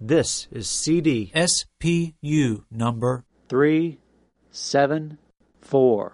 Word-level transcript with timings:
This 0.00 0.46
is 0.52 0.68
CD 0.68 1.32
SPU 1.34 2.64
number 2.70 3.24
374. 3.48 6.12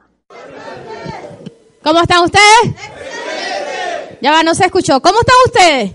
¿Cómo 1.83 2.00
están 2.00 2.25
ustedes? 2.25 2.75
Ya 4.23 4.33
va, 4.33 4.42
no 4.42 4.55
se 4.55 4.65
escuchó. 4.65 5.02
¿Cómo 5.02 5.18
están 5.20 5.36
ustedes? 5.47 5.92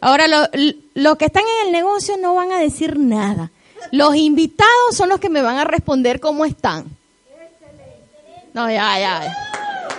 Ahora, 0.00 0.28
lo- 0.28 0.46
los 0.94 1.16
que 1.16 1.24
están 1.24 1.42
en 1.42 1.66
el 1.66 1.72
negocio 1.72 2.16
no 2.16 2.34
van 2.34 2.52
a 2.52 2.60
decir 2.60 2.96
nada. 2.98 3.50
Los 3.90 4.14
invitados 4.14 4.94
son 4.96 5.08
los 5.08 5.18
que 5.18 5.28
me 5.28 5.42
van 5.42 5.58
a 5.58 5.64
responder 5.64 6.20
cómo 6.20 6.44
están. 6.44 6.84
No, 8.54 8.70
ya, 8.70 8.96
ya. 9.00 9.22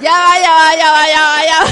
Ya, 0.02 0.40
ya, 0.42 0.54
va, 0.54 0.66
ya, 0.78 0.78
va, 0.78 0.78
ya, 0.78 0.92
va, 0.92 1.08
ya, 1.08 1.24
va, 1.24 1.46
ya. 1.46 1.60
va. 1.66 1.70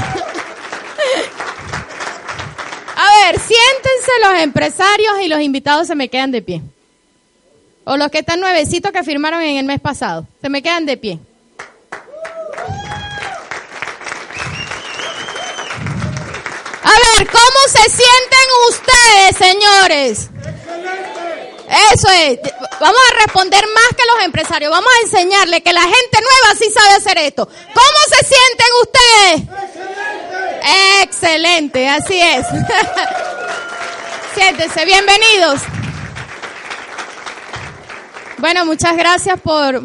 A 2.96 3.24
ver, 3.24 3.40
siéntense 3.40 4.10
los 4.22 4.40
empresarios 4.40 5.20
y 5.22 5.28
los 5.28 5.40
invitados 5.40 5.86
se 5.86 5.94
me 5.94 6.08
quedan 6.08 6.30
de 6.30 6.42
pie. 6.42 6.62
O 7.84 7.96
los 7.96 8.10
que 8.10 8.18
están 8.18 8.40
nuevecitos 8.40 8.92
que 8.92 9.02
firmaron 9.02 9.42
en 9.42 9.56
el 9.56 9.64
mes 9.64 9.80
pasado. 9.80 10.26
Se 10.40 10.48
me 10.48 10.62
quedan 10.62 10.86
de 10.86 10.96
pie. 10.96 11.18
A 16.84 17.18
ver, 17.18 17.26
¿cómo 17.28 17.60
se 17.68 17.90
sienten 17.90 18.48
ustedes, 18.68 19.36
señores? 19.36 20.30
Eso 21.94 22.08
es. 22.10 22.38
Vamos 22.80 23.00
a 23.10 23.24
responder 23.24 23.64
más 23.74 23.88
que 23.96 24.04
los 24.14 24.24
empresarios. 24.24 24.70
Vamos 24.70 24.90
a 24.98 25.06
enseñarle 25.06 25.62
que 25.62 25.72
la 25.72 25.82
gente 25.82 26.18
nueva 26.20 26.58
sí 26.58 26.70
sabe 26.70 26.92
hacer 26.96 27.18
esto. 27.18 27.46
¿Cómo 27.46 27.98
se 28.08 28.26
sienten 28.26 28.66
ustedes? 28.82 30.01
Excelente, 31.02 31.88
así 31.88 32.20
es. 32.20 32.46
Siéntense, 34.34 34.84
bienvenidos. 34.84 35.60
Bueno, 38.38 38.64
muchas 38.66 38.96
gracias 38.96 39.40
por, 39.40 39.82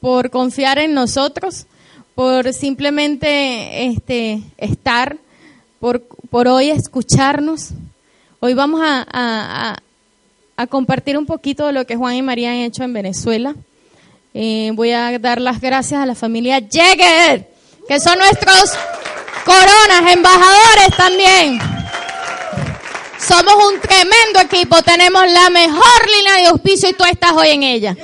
por 0.00 0.30
confiar 0.30 0.78
en 0.78 0.94
nosotros, 0.94 1.66
por 2.14 2.52
simplemente 2.52 3.86
este, 3.86 4.40
estar, 4.56 5.16
por, 5.80 6.02
por 6.30 6.48
hoy 6.48 6.70
escucharnos. 6.70 7.70
Hoy 8.40 8.54
vamos 8.54 8.80
a- 8.84 9.76
a 10.56 10.66
compartir 10.66 11.16
un 11.16 11.24
poquito 11.26 11.66
de 11.68 11.72
lo 11.72 11.86
que 11.86 11.94
Juan 11.94 12.16
y 12.16 12.22
María 12.22 12.50
han 12.50 12.56
hecho 12.56 12.82
en 12.82 12.92
Venezuela. 12.92 13.54
Eh, 14.34 14.70
voy 14.74 14.90
a 14.90 15.16
dar 15.20 15.40
las 15.40 15.60
gracias 15.60 16.00
a 16.02 16.06
la 16.06 16.16
familia 16.16 16.60
Jäger, 16.60 17.48
que 17.86 18.00
son 18.00 18.18
nuestros 18.18 18.76
coronas, 19.44 20.12
embajadores 20.12 20.96
también. 20.96 21.58
Somos 23.18 23.54
un 23.66 23.80
tremendo 23.80 24.40
equipo, 24.40 24.82
tenemos 24.82 25.22
la 25.30 25.50
mejor 25.50 26.10
línea 26.16 26.36
de 26.36 26.46
auspicio 26.46 26.88
y 26.88 26.94
tú 26.94 27.04
estás 27.04 27.32
hoy 27.32 27.48
en 27.50 27.62
ella. 27.62 27.96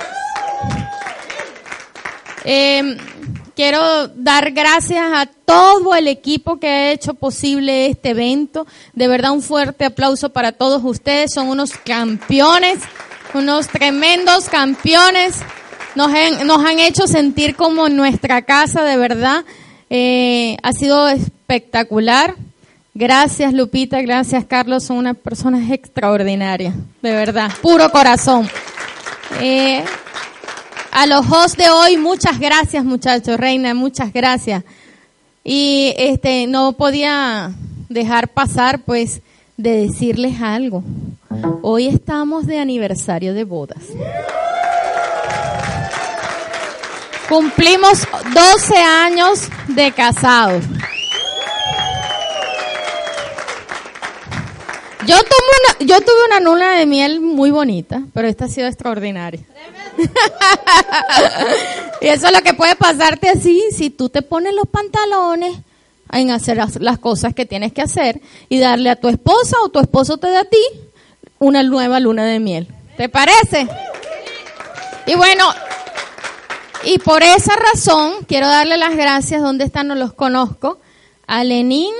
Eh, 2.43 2.97
quiero 3.55 4.07
dar 4.09 4.51
gracias 4.51 5.03
a 5.13 5.25
todo 5.25 5.95
el 5.95 6.07
equipo 6.07 6.59
que 6.59 6.67
ha 6.67 6.91
hecho 6.91 7.13
posible 7.13 7.87
este 7.87 8.09
evento. 8.09 8.67
De 8.93 9.07
verdad, 9.07 9.31
un 9.31 9.41
fuerte 9.41 9.85
aplauso 9.85 10.29
para 10.29 10.51
todos 10.51 10.83
ustedes. 10.83 11.33
Son 11.33 11.47
unos 11.47 11.71
campeones, 11.71 12.79
unos 13.33 13.67
tremendos 13.67 14.49
campeones. 14.49 15.37
Nos 15.95 16.13
han, 16.13 16.45
nos 16.45 16.63
han 16.63 16.79
hecho 16.79 17.07
sentir 17.07 17.55
como 17.55 17.89
nuestra 17.89 18.41
casa, 18.43 18.83
de 18.83 18.97
verdad. 18.97 19.45
Eh, 19.97 20.57
ha 20.61 20.73
sido 20.73 21.07
espectacular. 21.07 22.35
Gracias 22.93 23.53
Lupita, 23.53 24.01
gracias 24.01 24.43
Carlos, 24.43 24.83
son 24.83 24.97
unas 24.97 25.15
personas 25.15 25.71
extraordinarias, 25.71 26.75
de 27.01 27.11
verdad, 27.11 27.49
puro 27.61 27.89
corazón. 27.91 28.45
Eh, 29.39 29.85
a 30.91 31.05
los 31.05 31.25
hosts 31.31 31.55
de 31.55 31.69
hoy, 31.69 31.95
muchas 31.95 32.39
gracias 32.39 32.83
muchachos, 32.83 33.37
Reina, 33.37 33.73
muchas 33.73 34.11
gracias. 34.11 34.65
Y 35.45 35.93
este 35.97 36.45
no 36.47 36.73
podía 36.73 37.53
dejar 37.87 38.27
pasar 38.27 38.79
pues 38.79 39.21
de 39.55 39.87
decirles 39.87 40.41
algo. 40.41 40.83
Hoy 41.61 41.87
estamos 41.87 42.47
de 42.47 42.59
aniversario 42.59 43.33
de 43.33 43.45
bodas. 43.45 43.85
Cumplimos 47.29 48.07
12 48.33 48.77
años 48.77 49.49
de 49.67 49.91
casados. 49.91 50.63
Yo 55.07 55.17
tuve 55.17 55.51
una, 55.59 55.87
yo 55.87 56.01
tuve 56.01 56.25
una 56.27 56.39
luna 56.39 56.77
de 56.77 56.85
miel 56.85 57.21
muy 57.21 57.51
bonita, 57.51 58.01
pero 58.13 58.27
esta 58.27 58.45
ha 58.45 58.47
sido 58.47 58.67
extraordinaria. 58.67 59.41
y 62.01 62.07
eso 62.07 62.27
es 62.27 62.33
lo 62.33 62.41
que 62.41 62.53
puede 62.53 62.75
pasarte 62.75 63.29
así 63.29 63.63
si 63.71 63.89
tú 63.89 64.09
te 64.09 64.21
pones 64.21 64.53
los 64.53 64.67
pantalones 64.67 65.55
en 66.11 66.31
hacer 66.31 66.57
las, 66.57 66.75
las 66.77 66.99
cosas 66.99 67.33
que 67.33 67.45
tienes 67.45 67.71
que 67.71 67.81
hacer 67.81 68.19
y 68.49 68.59
darle 68.59 68.89
a 68.89 68.95
tu 68.95 69.07
esposa 69.07 69.57
o 69.63 69.69
tu 69.69 69.79
esposo 69.79 70.17
te 70.17 70.29
da 70.29 70.41
a 70.41 70.45
ti 70.45 70.61
una 71.39 71.63
nueva 71.63 71.99
luna 71.99 72.25
de 72.25 72.39
miel. 72.39 72.67
¿Te 72.97 73.09
parece? 73.09 73.67
Y 75.05 75.15
bueno, 75.15 75.45
y 76.85 76.99
por 76.99 77.23
esa 77.23 77.53
razón 77.55 78.13
quiero 78.27 78.47
darle 78.47 78.77
las 78.77 78.95
gracias, 78.95 79.41
¿dónde 79.41 79.65
están? 79.65 79.87
No 79.87 79.95
los 79.95 80.13
conozco, 80.13 80.79
a 81.27 81.43
Lenín 81.43 81.93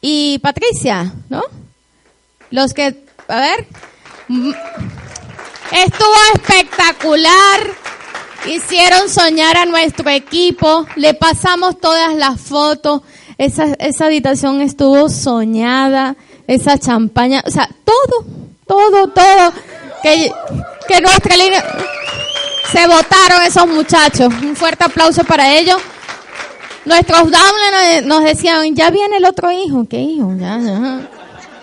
y 0.00 0.38
Patricia, 0.38 1.12
¿no? 1.28 1.42
Los 2.50 2.74
que, 2.74 3.04
a 3.28 3.40
ver, 3.40 3.66
estuvo 5.72 6.14
espectacular. 6.34 7.60
Hicieron 8.46 9.08
soñar 9.08 9.56
a 9.56 9.66
nuestro 9.66 10.10
equipo. 10.10 10.86
Le 10.96 11.14
pasamos 11.14 11.80
todas 11.80 12.14
las 12.14 12.40
fotos. 12.40 13.02
Esa, 13.38 13.72
esa 13.78 14.06
habitación 14.06 14.60
estuvo 14.60 15.08
soñada. 15.08 16.16
Esa 16.46 16.76
champaña. 16.76 17.42
O 17.46 17.50
sea, 17.50 17.68
todo, 17.84 18.26
todo, 18.66 19.08
todo. 19.08 19.52
Que, 20.02 20.30
que 20.88 21.00
nuestra 21.00 21.36
línea. 21.36 21.64
Se 22.70 22.86
votaron 22.86 23.42
esos 23.46 23.66
muchachos. 23.66 24.32
Un 24.42 24.56
fuerte 24.56 24.84
aplauso 24.84 25.24
para 25.24 25.52
ellos. 25.52 25.80
Nuestros 26.84 27.30
downliners 27.30 28.04
nos 28.06 28.24
decían, 28.24 28.74
ya 28.74 28.90
viene 28.90 29.18
el 29.18 29.24
otro 29.24 29.52
hijo. 29.52 29.86
¿Qué 29.88 30.00
hijo? 30.00 30.34
Ya, 30.38 30.58
ya. 30.58 31.08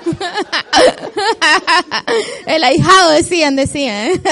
El 2.46 2.64
ahijado 2.64 3.12
decían, 3.12 3.56
decían. 3.56 4.22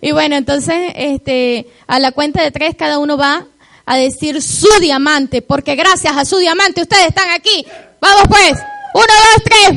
Y 0.00 0.12
bueno, 0.12 0.36
entonces, 0.36 0.92
este, 0.94 1.66
a 1.88 1.98
la 1.98 2.12
cuenta 2.12 2.40
de 2.40 2.52
tres 2.52 2.76
cada 2.78 3.00
uno 3.00 3.16
va 3.16 3.46
a 3.84 3.96
decir 3.96 4.40
su 4.40 4.68
diamante, 4.80 5.42
porque 5.42 5.74
gracias 5.74 6.16
a 6.16 6.24
su 6.24 6.38
diamante 6.38 6.82
ustedes 6.82 7.08
están 7.08 7.28
aquí. 7.30 7.66
Vamos 8.00 8.22
pues, 8.28 8.52
uno, 8.94 9.04
dos, 9.04 9.42
tres. 9.44 9.70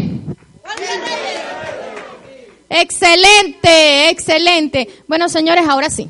Excelente, 2.74 4.10
excelente. 4.10 4.88
Bueno, 5.06 5.28
señores, 5.28 5.68
ahora 5.68 5.90
sí, 5.90 6.08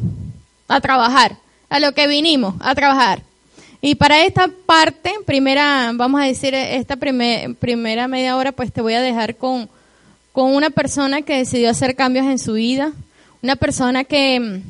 a 0.67 0.79
trabajar, 0.79 1.37
a 1.69 1.79
lo 1.79 1.91
que 1.93 2.05
vinimos, 2.05 2.53
a 2.59 2.75
trabajar. 2.75 3.23
Y 3.81 3.95
para 3.95 4.23
esta 4.25 4.47
parte, 4.67 5.11
primera, 5.25 5.91
vamos 5.95 6.21
a 6.21 6.25
decir, 6.25 6.53
esta 6.53 6.97
primer- 6.97 7.55
primera 7.55 8.07
media 8.07 8.37
hora, 8.37 8.51
pues 8.51 8.71
te 8.71 8.79
voy 8.81 8.93
a 8.93 9.01
dejar 9.01 9.37
con, 9.37 9.69
con 10.33 10.53
una 10.53 10.69
persona 10.69 11.23
que 11.23 11.37
decidió 11.37 11.67
hacer 11.71 11.95
cambios 11.95 12.27
en 12.27 12.37
su 12.37 12.53
vida, 12.53 12.93
una 13.41 13.55
persona 13.55 14.03
que, 14.03 14.61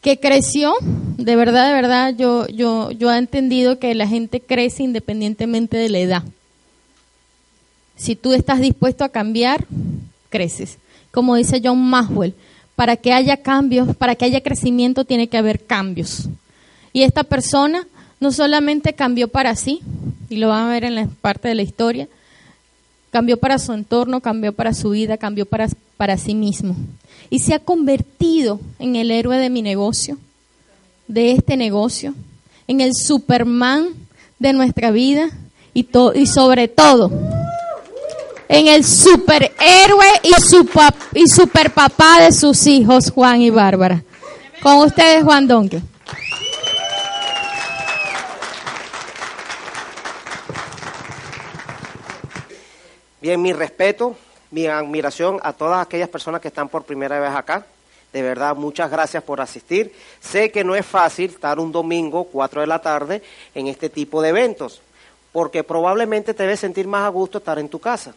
que 0.00 0.18
creció, 0.18 0.72
de 0.80 1.36
verdad, 1.36 1.66
de 1.68 1.74
verdad, 1.74 2.14
yo, 2.16 2.46
yo, 2.48 2.90
yo 2.90 3.12
he 3.12 3.18
entendido 3.18 3.78
que 3.78 3.94
la 3.94 4.08
gente 4.08 4.40
crece 4.40 4.82
independientemente 4.82 5.76
de 5.76 5.90
la 5.90 5.98
edad. 5.98 6.22
Si 7.96 8.16
tú 8.16 8.32
estás 8.32 8.60
dispuesto 8.60 9.04
a 9.04 9.10
cambiar, 9.10 9.66
creces. 10.32 10.78
Como 11.12 11.36
dice 11.36 11.60
John 11.62 11.78
Maxwell, 11.78 12.34
para 12.74 12.96
que 12.96 13.12
haya 13.12 13.36
cambios, 13.36 13.94
para 13.94 14.16
que 14.16 14.24
haya 14.24 14.40
crecimiento, 14.40 15.04
tiene 15.04 15.28
que 15.28 15.36
haber 15.36 15.64
cambios. 15.64 16.28
Y 16.92 17.02
esta 17.02 17.22
persona 17.22 17.86
no 18.18 18.32
solamente 18.32 18.94
cambió 18.94 19.28
para 19.28 19.54
sí, 19.54 19.80
y 20.28 20.36
lo 20.36 20.48
van 20.48 20.66
a 20.66 20.70
ver 20.70 20.84
en 20.84 20.94
la 20.94 21.06
parte 21.20 21.48
de 21.48 21.54
la 21.54 21.62
historia, 21.62 22.08
cambió 23.10 23.36
para 23.36 23.58
su 23.58 23.72
entorno, 23.72 24.20
cambió 24.20 24.52
para 24.54 24.72
su 24.72 24.90
vida, 24.90 25.18
cambió 25.18 25.44
para, 25.44 25.68
para 25.98 26.16
sí 26.16 26.34
mismo. 26.34 26.74
Y 27.28 27.40
se 27.40 27.54
ha 27.54 27.58
convertido 27.58 28.58
en 28.78 28.96
el 28.96 29.10
héroe 29.10 29.38
de 29.38 29.50
mi 29.50 29.60
negocio, 29.60 30.16
de 31.08 31.32
este 31.32 31.56
negocio, 31.56 32.14
en 32.66 32.80
el 32.80 32.94
Superman 32.94 33.88
de 34.38 34.52
nuestra 34.54 34.90
vida 34.90 35.28
y, 35.74 35.86
y 36.14 36.26
sobre 36.26 36.68
todo 36.68 37.10
en 38.48 38.68
el 38.68 38.84
superhéroe 38.84 40.06
y, 40.22 40.32
su 40.40 40.68
y 41.14 41.26
superpapá 41.28 42.20
de 42.20 42.32
sus 42.32 42.66
hijos, 42.66 43.10
Juan 43.10 43.40
y 43.40 43.50
Bárbara. 43.50 44.02
Con 44.62 44.78
ustedes, 44.78 45.24
Juan 45.24 45.46
Donque. 45.48 45.80
Bien, 53.20 53.40
mi 53.40 53.52
respeto, 53.52 54.16
mi 54.50 54.66
admiración 54.66 55.38
a 55.42 55.52
todas 55.52 55.80
aquellas 55.80 56.08
personas 56.08 56.40
que 56.40 56.48
están 56.48 56.68
por 56.68 56.82
primera 56.82 57.20
vez 57.20 57.30
acá. 57.30 57.64
De 58.12 58.20
verdad, 58.20 58.54
muchas 58.56 58.90
gracias 58.90 59.22
por 59.22 59.40
asistir. 59.40 59.94
Sé 60.20 60.50
que 60.50 60.64
no 60.64 60.74
es 60.74 60.84
fácil 60.84 61.30
estar 61.30 61.58
un 61.58 61.72
domingo, 61.72 62.24
4 62.24 62.60
de 62.60 62.66
la 62.66 62.80
tarde, 62.80 63.22
en 63.54 63.68
este 63.68 63.88
tipo 63.88 64.20
de 64.20 64.30
eventos, 64.30 64.82
porque 65.32 65.64
probablemente 65.64 66.34
te 66.34 66.42
debes 66.42 66.60
sentir 66.60 66.86
más 66.86 67.06
a 67.06 67.08
gusto 67.08 67.38
estar 67.38 67.58
en 67.58 67.68
tu 67.68 67.78
casa. 67.78 68.12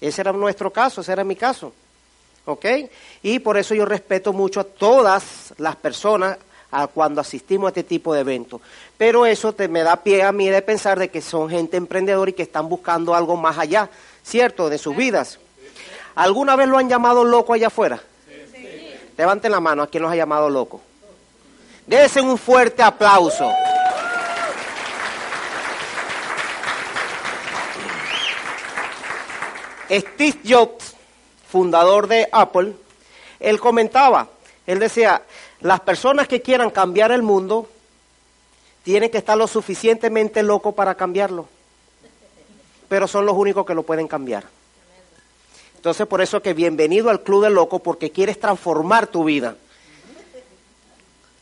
Ese 0.00 0.20
era 0.20 0.32
nuestro 0.32 0.72
caso, 0.72 1.00
ese 1.00 1.12
era 1.12 1.24
mi 1.24 1.36
caso. 1.36 1.72
¿Ok? 2.44 2.64
Y 3.22 3.40
por 3.40 3.58
eso 3.58 3.74
yo 3.74 3.84
respeto 3.84 4.32
mucho 4.32 4.60
a 4.60 4.64
todas 4.64 5.52
las 5.58 5.76
personas 5.76 6.38
a 6.70 6.86
cuando 6.86 7.20
asistimos 7.20 7.66
a 7.66 7.70
este 7.70 7.84
tipo 7.84 8.14
de 8.14 8.20
eventos. 8.20 8.60
Pero 8.96 9.26
eso 9.26 9.52
te, 9.52 9.68
me 9.68 9.82
da 9.82 9.96
pie 9.96 10.22
a 10.22 10.32
mí 10.32 10.48
de 10.48 10.62
pensar 10.62 10.98
de 10.98 11.08
que 11.08 11.20
son 11.20 11.48
gente 11.48 11.76
emprendedora 11.76 12.30
y 12.30 12.34
que 12.34 12.42
están 12.42 12.68
buscando 12.68 13.14
algo 13.14 13.36
más 13.36 13.58
allá, 13.58 13.88
¿cierto? 14.22 14.68
De 14.68 14.78
sus 14.78 14.96
vidas. 14.96 15.38
¿Alguna 16.14 16.56
vez 16.56 16.68
lo 16.68 16.78
han 16.78 16.88
llamado 16.88 17.24
loco 17.24 17.52
allá 17.52 17.68
afuera? 17.68 18.00
Levanten 19.16 19.50
la 19.50 19.60
mano 19.60 19.82
a 19.82 19.86
quien 19.88 20.02
los 20.02 20.12
ha 20.12 20.16
llamado 20.16 20.48
loco. 20.48 20.80
Desen 21.86 22.24
un 22.26 22.38
fuerte 22.38 22.82
aplauso. 22.82 23.50
Steve 29.90 30.38
Jobs, 30.46 30.94
fundador 31.50 32.06
de 32.06 32.28
Apple, 32.30 32.74
él 33.40 33.60
comentaba, 33.60 34.28
él 34.66 34.78
decía, 34.78 35.22
las 35.60 35.80
personas 35.80 36.28
que 36.28 36.42
quieran 36.42 36.70
cambiar 36.70 37.12
el 37.12 37.22
mundo 37.22 37.68
tienen 38.82 39.10
que 39.10 39.18
estar 39.18 39.36
lo 39.36 39.46
suficientemente 39.46 40.42
locos 40.42 40.74
para 40.74 40.94
cambiarlo, 40.94 41.48
pero 42.88 43.08
son 43.08 43.26
los 43.26 43.36
únicos 43.36 43.64
que 43.66 43.74
lo 43.74 43.82
pueden 43.82 44.08
cambiar. 44.08 44.44
Entonces, 45.76 46.06
por 46.06 46.20
eso 46.20 46.42
que 46.42 46.54
bienvenido 46.54 47.08
al 47.08 47.22
Club 47.22 47.44
de 47.44 47.50
Locos, 47.50 47.80
porque 47.80 48.10
quieres 48.10 48.40
transformar 48.40 49.06
tu 49.06 49.22
vida. 49.24 49.54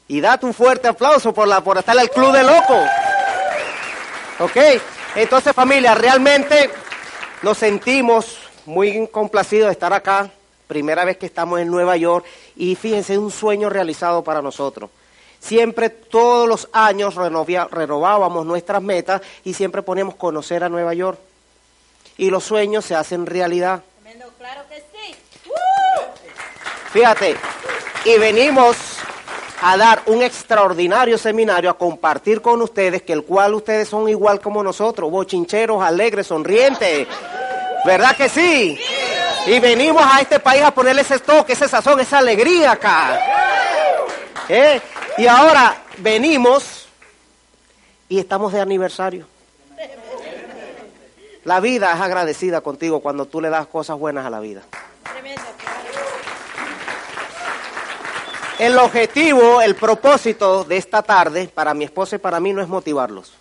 Y 0.09 0.21
date 0.21 0.45
un 0.45 0.53
fuerte 0.53 0.89
aplauso 0.89 1.33
por, 1.33 1.49
la, 1.49 1.65
por 1.65 1.79
estar 1.79 1.97
Club 2.11 2.33
de 2.33 2.43
Locos. 2.43 2.85
¿Ok? 4.41 4.57
Entonces, 5.15 5.55
familia, 5.55 5.95
realmente 5.95 6.71
nos 7.47 7.59
sentimos 7.59 8.39
muy 8.65 9.07
complacidos 9.07 9.67
de 9.67 9.73
estar 9.73 9.93
acá. 9.93 10.29
Primera 10.67 11.05
vez 11.05 11.17
que 11.17 11.27
estamos 11.27 11.61
en 11.61 11.71
Nueva 11.71 11.97
York. 11.97 12.27
Y 12.57 12.75
fíjense, 12.75 13.13
es 13.13 13.21
un 13.21 13.31
sueño 13.31 13.71
realizado 13.71 14.25
para 14.25 14.43
nosotros. 14.43 14.91
Siempre, 15.39 15.89
todos 15.89 16.49
los 16.49 16.69
años, 16.73 17.15
renovábamos 17.15 18.45
nuestras 18.45 18.83
metas 18.83 19.23
y 19.45 19.55
siempre 19.55 19.83
poníamos 19.83 20.17
conocer 20.17 20.65
a 20.65 20.69
Nueva 20.69 20.93
York. 20.93 21.21
Y 22.17 22.31
los 22.31 22.43
sueños 22.43 22.85
se 22.85 22.97
hacen 22.97 23.27
realidad. 23.27 23.81
Claro 24.39 24.63
que 24.69 24.81
sí. 24.81 25.15
Fíjate, 26.91 27.37
y 28.07 28.19
venimos 28.19 28.96
a 29.63 29.77
dar 29.77 30.03
un 30.07 30.23
extraordinario 30.23 31.19
seminario, 31.19 31.71
a 31.71 31.79
compartir 31.79 32.43
con 32.43 32.61
ustedes, 32.63 33.03
que 33.03 33.13
el 33.13 33.25
cual 33.25 33.55
ustedes 33.55 33.89
son 33.89 34.09
igual 34.09 34.41
como 34.41 34.63
nosotros, 34.63 35.11
bochincheros, 35.11 35.83
alegres, 35.83 36.27
sonrientes. 36.27 37.07
¿Verdad 37.85 38.17
que 38.17 38.29
sí? 38.29 38.79
Y 39.47 39.61
venimos 39.61 40.03
a 40.05 40.21
este 40.21 40.41
país 40.41 40.63
a 40.63 40.73
ponerle 40.73 41.03
ese 41.03 41.19
toque, 41.21 41.53
ese 41.53 41.69
sazón, 41.69 42.01
esa 42.01 42.19
alegría 42.19 42.73
acá. 42.73 43.21
¿Eh? 44.49 44.81
Y 45.19 45.27
ahora 45.27 45.77
venimos 45.99 46.87
y 48.09 48.19
estamos 48.19 48.53
de 48.53 48.61
aniversario. 48.61 49.27
La 51.45 51.61
vida 51.61 51.93
es 51.95 52.01
agradecida 52.01 52.61
contigo 52.61 53.01
cuando 53.01 53.27
tú 53.27 53.41
le 53.41 53.51
das 53.51 53.69
cosas 53.69 53.97
buenas 53.97 54.27
a 54.27 54.31
la 54.31 54.41
vida. 54.41 54.63
El 58.59 58.79
objetivo, 58.79 59.61
el 59.61 59.75
propósito 59.75 60.65
de 60.65 60.79
esta 60.79 61.03
tarde, 61.03 61.51
para 61.53 61.75
mi 61.75 61.85
esposa 61.85 62.17
y 62.17 62.19
para 62.19 62.41
mí, 62.41 62.55
no 62.55 62.63
es 62.63 62.69
motivarlos. 62.69 63.35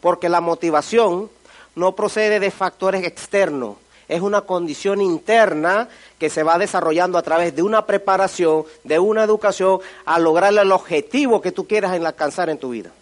Porque 0.00 0.30
la 0.30 0.40
motivación 0.40 1.30
no 1.74 1.94
procede 1.94 2.40
de 2.40 2.50
factores 2.50 3.04
externos, 3.04 3.76
es 4.08 4.22
una 4.22 4.42
condición 4.42 5.02
interna 5.02 5.88
que 6.18 6.30
se 6.30 6.42
va 6.42 6.58
desarrollando 6.58 7.18
a 7.18 7.22
través 7.22 7.54
de 7.54 7.62
una 7.62 7.84
preparación, 7.84 8.64
de 8.84 8.98
una 8.98 9.24
educación, 9.24 9.80
a 10.04 10.18
lograr 10.18 10.56
el 10.56 10.72
objetivo 10.72 11.42
que 11.42 11.52
tú 11.52 11.66
quieras 11.66 11.92
alcanzar 11.92 12.48
en 12.48 12.58
tu 12.58 12.70
vida. 12.70 12.92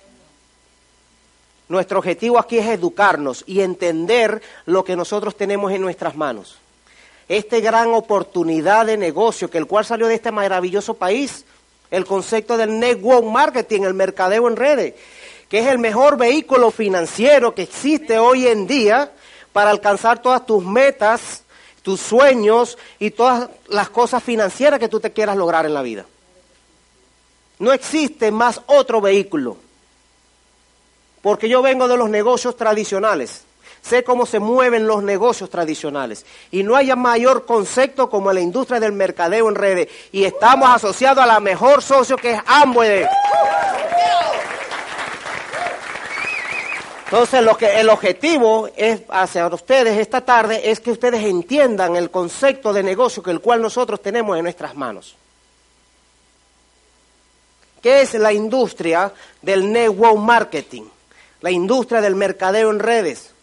Nuestro 1.69 1.99
objetivo 1.99 2.39
aquí 2.39 2.59
es 2.59 2.67
educarnos 2.67 3.45
y 3.47 3.61
entender 3.61 4.43
lo 4.67 4.83
que 4.83 4.97
nosotros 4.97 5.37
tenemos 5.37 5.73
en 5.73 5.83
nuestras 5.83 6.17
manos. 6.17 6.59
Esta 7.29 7.59
gran 7.61 7.95
oportunidad 7.95 8.87
de 8.87 8.97
negocio 8.97 9.51
que 9.51 9.59
el 9.59 9.67
cual 9.67 9.85
salió 9.85 10.07
de 10.07 10.15
este 10.15 10.31
maravilloso 10.31 10.95
país, 10.95 11.45
el 11.91 12.05
concepto 12.05 12.57
del 12.57 12.79
network 12.79 13.25
marketing, 13.25 13.83
el 13.83 13.95
mercadeo 13.95 14.49
en 14.49 14.57
redes, 14.57 14.95
que 15.49 15.61
es 15.61 15.67
el 15.67 15.79
mejor 15.79 16.17
vehículo 16.17 16.71
financiero 16.71 17.55
que 17.55 17.63
existe 17.63 18.19
hoy 18.19 18.47
en 18.47 18.67
día 18.67 19.13
para 19.53 19.71
alcanzar 19.71 20.21
todas 20.21 20.45
tus 20.45 20.65
metas, 20.65 21.45
tus 21.83 22.01
sueños 22.01 22.77
y 22.99 23.11
todas 23.11 23.49
las 23.69 23.89
cosas 23.91 24.23
financieras 24.23 24.81
que 24.81 24.89
tú 24.89 25.01
te 25.01 25.13
quieras 25.13 25.37
lograr 25.37 25.67
en 25.67 25.75
la 25.75 25.83
vida. 25.83 26.05
No 27.59 27.73
existe 27.73 28.31
más 28.31 28.61
otro 28.67 29.01
vehículo 29.01 29.57
porque 31.25 31.49
yo 31.49 31.63
vengo 31.63 31.89
de 31.89 31.97
los 31.97 32.11
negocios 32.11 32.55
tradicionales. 32.55 33.45
Sé 33.85 34.03
cómo 34.03 34.25
se 34.25 34.39
mueven 34.39 34.87
los 34.87 35.03
negocios 35.03 35.51
tradicionales. 35.51 36.25
Y 36.51 36.63
no 36.63 36.75
haya 36.75 36.97
mayor 36.97 37.45
concepto 37.45 38.09
como 38.09 38.33
la 38.33 38.41
industria 38.41 38.81
del 38.81 38.93
mercadeo 38.93 39.49
en 39.49 39.55
redes. 39.55 39.89
Y 40.13 40.25
estamos 40.25 40.71
asociados 40.71 41.23
a 41.23 41.27
la 41.27 41.41
mejor 41.41 41.83
socio 41.83 42.17
que 42.17 42.33
es 42.33 42.41
Amway. 42.47 43.07
Entonces, 47.05 47.43
lo 47.43 47.57
que, 47.57 47.79
el 47.79 47.91
objetivo 47.91 48.71
es 48.75 49.03
hacia 49.11 49.47
ustedes 49.49 49.99
esta 49.99 50.23
tarde 50.23 50.71
es 50.71 50.81
que 50.81 50.91
ustedes 50.91 51.23
entiendan 51.23 51.95
el 51.97 52.11
concepto 52.11 52.73
de 52.73 52.83
negocio 52.83 53.23
que 53.23 53.31
el 53.31 53.41
cual 53.41 53.61
nosotros 53.61 54.01
tenemos 54.01 54.37
en 54.37 54.45
nuestras 54.45 54.75
manos. 54.75 55.15
¿Qué 57.83 58.01
es 58.01 58.15
la 58.15 58.33
industria 58.33 59.13
del 59.43 59.71
network 59.71 60.17
marketing? 60.17 60.85
la 61.45 61.51
industria 61.51 62.01
del 62.01 62.15
mercadeo 62.15 62.71
en 62.71 62.79
redes. 62.79 63.34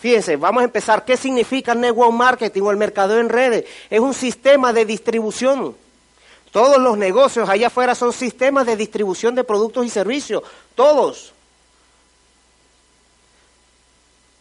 Fíjense, 0.00 0.36
vamos 0.36 0.62
a 0.62 0.64
empezar. 0.64 1.04
¿Qué 1.04 1.16
significa 1.16 1.74
network 1.74 2.12
marketing 2.12 2.62
o 2.62 2.70
el 2.70 2.78
mercadeo 2.78 3.18
en 3.18 3.28
redes? 3.28 3.66
Es 3.90 4.00
un 4.00 4.14
sistema 4.14 4.72
de 4.72 4.86
distribución. 4.86 5.76
Todos 6.50 6.78
los 6.78 6.96
negocios 6.96 7.48
allá 7.48 7.66
afuera 7.66 7.94
son 7.94 8.12
sistemas 8.12 8.66
de 8.66 8.76
distribución 8.76 9.34
de 9.34 9.44
productos 9.44 9.84
y 9.84 9.90
servicios. 9.90 10.42
Todos. 10.74 11.34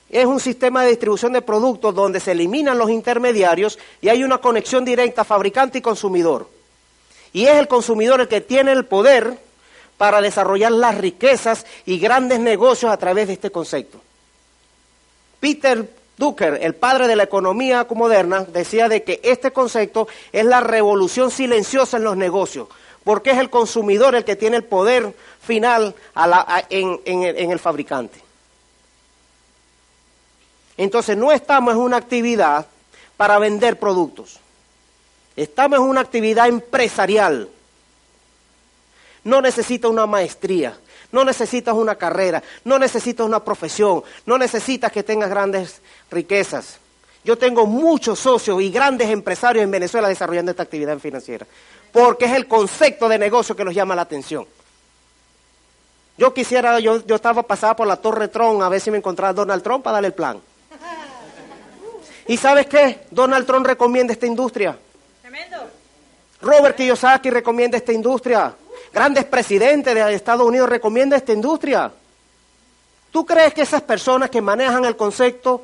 Es 0.09 0.25
un 0.25 0.39
sistema 0.39 0.83
de 0.83 0.91
distribución 0.91 1.33
de 1.33 1.41
productos 1.41 1.93
donde 1.93 2.21
se 2.21 2.31
eliminan 2.31 2.77
los 2.77 2.89
intermediarios 2.89 3.77
y 4.01 4.07
hay 4.07 4.23
una 4.23 4.39
conexión 4.39 4.85
directa 4.85 5.25
fabricante 5.25 5.79
y 5.79 5.81
consumidor. 5.81 6.49
Y 7.33 7.45
es 7.45 7.57
el 7.57 7.67
consumidor 7.67 8.21
el 8.21 8.27
que 8.29 8.41
tiene 8.41 8.71
el 8.71 8.85
poder 8.85 9.37
para 9.97 10.21
desarrollar 10.21 10.71
las 10.71 10.97
riquezas 10.97 11.65
y 11.85 11.99
grandes 11.99 12.39
negocios 12.39 12.91
a 12.91 12.97
través 12.97 13.27
de 13.27 13.33
este 13.33 13.51
concepto. 13.51 13.99
Peter 15.39 15.89
Drucker, 16.17 16.59
el 16.61 16.75
padre 16.75 17.07
de 17.07 17.15
la 17.15 17.23
economía 17.23 17.87
moderna, 17.95 18.43
decía 18.43 18.89
de 18.89 19.03
que 19.03 19.21
este 19.23 19.51
concepto 19.51 20.07
es 20.33 20.43
la 20.45 20.59
revolución 20.59 21.31
silenciosa 21.31 21.97
en 21.97 22.03
los 22.03 22.17
negocios, 22.17 22.67
porque 23.05 23.31
es 23.31 23.37
el 23.37 23.49
consumidor 23.49 24.15
el 24.15 24.25
que 24.25 24.35
tiene 24.35 24.57
el 24.57 24.65
poder 24.65 25.15
final 25.41 25.95
en 26.69 27.51
el 27.51 27.59
fabricante. 27.59 28.19
Entonces 30.75 31.15
no 31.15 31.31
estamos 31.31 31.73
en 31.73 31.79
una 31.79 31.97
actividad 31.97 32.67
para 33.15 33.39
vender 33.39 33.79
productos, 33.79 34.39
estamos 35.35 35.79
en 35.79 35.85
una 35.85 36.01
actividad 36.01 36.47
empresarial 36.47 37.49
no 39.29 39.41
necesitas 39.41 39.89
una 39.89 40.07
maestría, 40.07 40.75
no 41.11 41.23
necesitas 41.23 41.75
una 41.75 41.95
carrera, 41.95 42.41
no 42.65 42.79
necesitas 42.79 43.25
una 43.25 43.43
profesión, 43.43 44.03
no 44.25 44.37
necesitas 44.37 44.91
que 44.91 45.03
tengas 45.03 45.29
grandes 45.29 45.81
riquezas. 46.09 46.79
Yo 47.23 47.37
tengo 47.37 47.65
muchos 47.65 48.19
socios 48.19 48.61
y 48.61 48.71
grandes 48.71 49.09
empresarios 49.09 49.63
en 49.63 49.71
Venezuela 49.71 50.07
desarrollando 50.07 50.51
esta 50.51 50.63
actividad 50.63 50.97
financiera, 50.97 51.45
porque 51.91 52.25
es 52.25 52.33
el 52.33 52.47
concepto 52.47 53.07
de 53.07 53.19
negocio 53.19 53.55
que 53.55 53.63
nos 53.63 53.75
llama 53.75 53.95
la 53.95 54.01
atención. 54.01 54.47
Yo 56.17 56.33
quisiera, 56.33 56.79
yo, 56.79 57.05
yo 57.05 57.15
estaba 57.15 57.43
pasada 57.43 57.75
por 57.75 57.87
la 57.87 57.97
Torre 57.97 58.27
Tron 58.27 58.61
a 58.63 58.67
ver 58.69 58.81
si 58.81 58.91
me 58.91 58.97
encontraba 58.97 59.31
Donald 59.31 59.63
Trump 59.63 59.83
para 59.83 59.95
darle 59.95 60.07
el 60.07 60.13
plan. 60.13 60.41
¿Y 62.27 62.37
sabes 62.37 62.67
qué? 62.67 63.01
Donald 63.09 63.45
Trump 63.45 63.65
recomienda 63.65 64.13
esta 64.13 64.25
industria. 64.25 64.77
Tremendo. 65.21 65.57
Robert 66.41 66.75
Kiyosaki 66.75 67.29
recomienda 67.29 67.77
esta 67.77 67.91
industria 67.91 68.53
grandes 68.93 69.25
presidentes 69.25 69.93
de 69.93 70.13
Estados 70.13 70.47
Unidos 70.47 70.69
recomiendan 70.69 71.17
esta 71.17 71.33
industria. 71.33 71.91
¿Tú 73.11 73.25
crees 73.25 73.53
que 73.53 73.61
esas 73.61 73.81
personas 73.81 74.29
que 74.29 74.41
manejan 74.41 74.85
el 74.85 74.95
concepto 74.95 75.63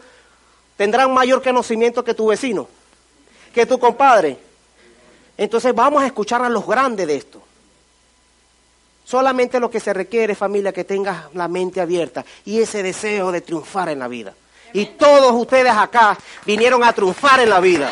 tendrán 0.77 1.13
mayor 1.13 1.43
conocimiento 1.43 2.03
que 2.03 2.13
tu 2.13 2.27
vecino, 2.27 2.67
que 3.53 3.65
tu 3.65 3.79
compadre? 3.79 4.37
Entonces 5.37 5.73
vamos 5.75 6.01
a 6.01 6.07
escuchar 6.07 6.41
a 6.41 6.49
los 6.49 6.65
grandes 6.65 7.07
de 7.07 7.15
esto. 7.15 7.41
Solamente 9.03 9.59
lo 9.59 9.69
que 9.69 9.79
se 9.79 9.93
requiere, 9.93 10.33
familia, 10.33 10.73
que 10.73 10.83
tengas 10.83 11.33
la 11.35 11.47
mente 11.47 11.79
abierta 11.79 12.25
y 12.43 12.59
ese 12.59 12.81
deseo 12.81 13.31
de 13.31 13.41
triunfar 13.41 13.89
en 13.89 13.99
la 13.99 14.07
vida. 14.07 14.33
Y 14.73 14.85
todos 14.87 15.31
ustedes 15.33 15.71
acá 15.71 16.17
vinieron 16.45 16.83
a 16.83 16.91
triunfar 16.91 17.39
en 17.39 17.49
la 17.49 17.59
vida. 17.59 17.91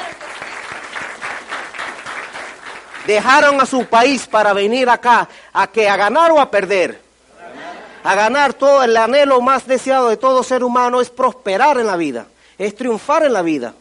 Dejaron 3.05 3.59
a 3.59 3.65
su 3.65 3.85
país 3.85 4.27
para 4.27 4.53
venir 4.53 4.89
acá 4.89 5.27
a 5.51 5.67
que 5.67 5.89
a 5.89 5.97
ganar 5.97 6.31
o 6.31 6.39
a 6.39 6.49
perder. 6.49 7.01
A 8.03 8.15
ganar 8.15 8.53
todo 8.53 8.83
el 8.83 8.95
anhelo 8.97 9.39
más 9.41 9.65
deseado 9.65 10.09
de 10.09 10.17
todo 10.17 10.43
ser 10.43 10.63
humano 10.63 10.99
es 11.01 11.09
prosperar 11.09 11.77
en 11.77 11.87
la 11.87 11.95
vida, 11.95 12.25
es 12.57 12.75
triunfar 12.75 13.23
en 13.23 13.33
la 13.33 13.41
vida. 13.41 13.73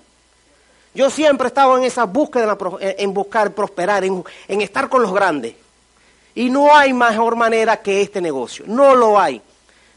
Yo 0.95 1.11
siempre 1.11 1.47
he 1.47 1.49
estado 1.49 1.77
en 1.79 1.85
esa 1.85 2.05
búsqueda, 2.05 2.57
en 2.81 3.15
buscar 3.15 3.53
prosperar, 3.53 4.05
en, 4.05 4.23
en 4.47 4.61
estar 4.61 4.89
con 4.89 5.03
los 5.03 5.13
grandes. 5.13 5.55
Y 6.35 6.51
no 6.51 6.75
hay 6.75 6.93
mejor 6.93 7.37
manera 7.37 7.79
que 7.79 8.01
este 8.01 8.21
negocio. 8.21 8.65
No 8.69 8.95
lo 8.95 9.19
hay. 9.19 9.41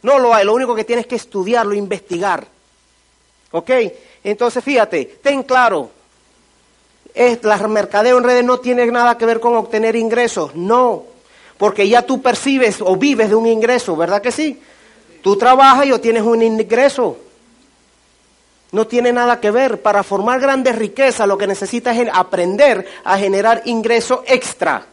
No 0.01 0.19
lo 0.19 0.33
hay. 0.33 0.45
Lo 0.45 0.53
único 0.53 0.75
que 0.75 0.83
tienes 0.83 1.07
que 1.07 1.15
estudiarlo, 1.15 1.73
investigar. 1.73 2.45
¿Ok? 3.51 3.71
Entonces, 4.23 4.63
fíjate, 4.63 5.19
ten 5.21 5.43
claro. 5.43 5.91
Es, 7.15 7.41
la 7.43 7.57
mercadeo 7.67 8.17
en 8.17 8.25
redes 8.25 8.43
no 8.43 8.59
tiene 8.59 8.85
nada 8.87 9.17
que 9.17 9.25
ver 9.25 9.39
con 9.39 9.55
obtener 9.55 9.95
ingresos. 9.95 10.53
No. 10.53 11.03
Porque 11.57 11.87
ya 11.87 12.01
tú 12.01 12.21
percibes 12.21 12.81
o 12.81 12.97
vives 12.97 13.29
de 13.29 13.35
un 13.35 13.47
ingreso, 13.47 13.95
¿verdad 13.95 14.21
que 14.21 14.31
sí? 14.31 14.61
Tú 15.23 15.37
trabajas 15.37 15.85
y 15.85 15.93
obtienes 15.93 16.23
un 16.23 16.43
ingreso. 16.43 17.17
No 18.73 18.85
tiene 18.85 19.13
nada 19.13 19.39
que 19.39 19.49
ver. 19.49 19.81
Para 19.81 20.03
formar 20.03 20.41
grandes 20.41 20.75
riquezas 20.75 21.27
lo 21.27 21.37
que 21.37 21.47
necesitas 21.47 21.97
es 21.97 22.09
aprender 22.11 22.85
a 23.05 23.17
generar 23.17 23.61
ingreso 23.65 24.23
extra. 24.27 24.85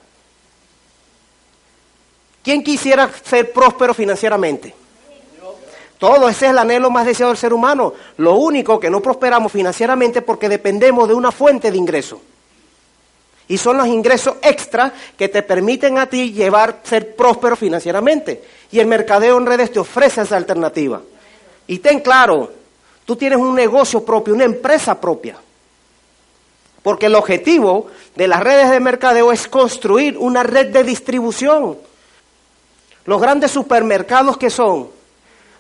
¿Quién 2.45 2.63
quisiera 2.63 3.11
ser 3.25 3.53
próspero 3.53 3.93
financieramente? 3.93 4.82
Todo 6.03 6.29
ese 6.29 6.47
es 6.47 6.51
el 6.51 6.59
anhelo 6.59 6.91
más 6.91 7.07
deseado 7.07 7.31
del 7.31 7.39
ser 7.39 7.53
humano. 7.53 7.95
Lo 8.17 8.35
único 8.35 8.81
que 8.81 8.91
no 8.91 9.01
prosperamos 9.01 9.53
financieramente 9.53 10.21
porque 10.21 10.49
dependemos 10.49 11.07
de 11.07 11.15
una 11.15 11.31
fuente 11.31 11.71
de 11.71 11.77
ingreso. 11.77 12.21
Y 13.47 13.57
son 13.57 13.77
los 13.77 13.87
ingresos 13.87 14.35
extra 14.43 14.93
que 15.17 15.29
te 15.29 15.45
permiten 15.45 15.99
a 15.99 16.07
ti 16.07 16.33
llevar, 16.33 16.81
ser 16.83 17.15
próspero 17.15 17.55
financieramente. 17.55 18.43
Y 18.73 18.81
el 18.81 18.89
mercadeo 18.89 19.39
en 19.39 19.47
redes 19.47 19.71
te 19.71 19.79
ofrece 19.79 20.23
esa 20.23 20.37
alternativa. 20.37 21.01
Y 21.69 21.79
ten 21.79 22.01
claro, 22.01 22.51
tú 23.05 23.15
tienes 23.15 23.39
un 23.39 23.55
negocio 23.55 24.05
propio, 24.05 24.35
una 24.35 24.43
empresa 24.43 25.01
propia. 25.01 25.37
Porque 26.83 27.07
el 27.07 27.15
objetivo 27.15 27.87
de 28.17 28.27
las 28.27 28.41
redes 28.41 28.71
de 28.71 28.81
mercadeo 28.81 29.31
es 29.31 29.47
construir 29.47 30.19
una 30.19 30.43
red 30.43 30.73
de 30.73 30.83
distribución 30.83 31.79
los 33.05 33.21
grandes 33.21 33.51
supermercados 33.51 34.37
que 34.37 34.51
son, 34.51 34.89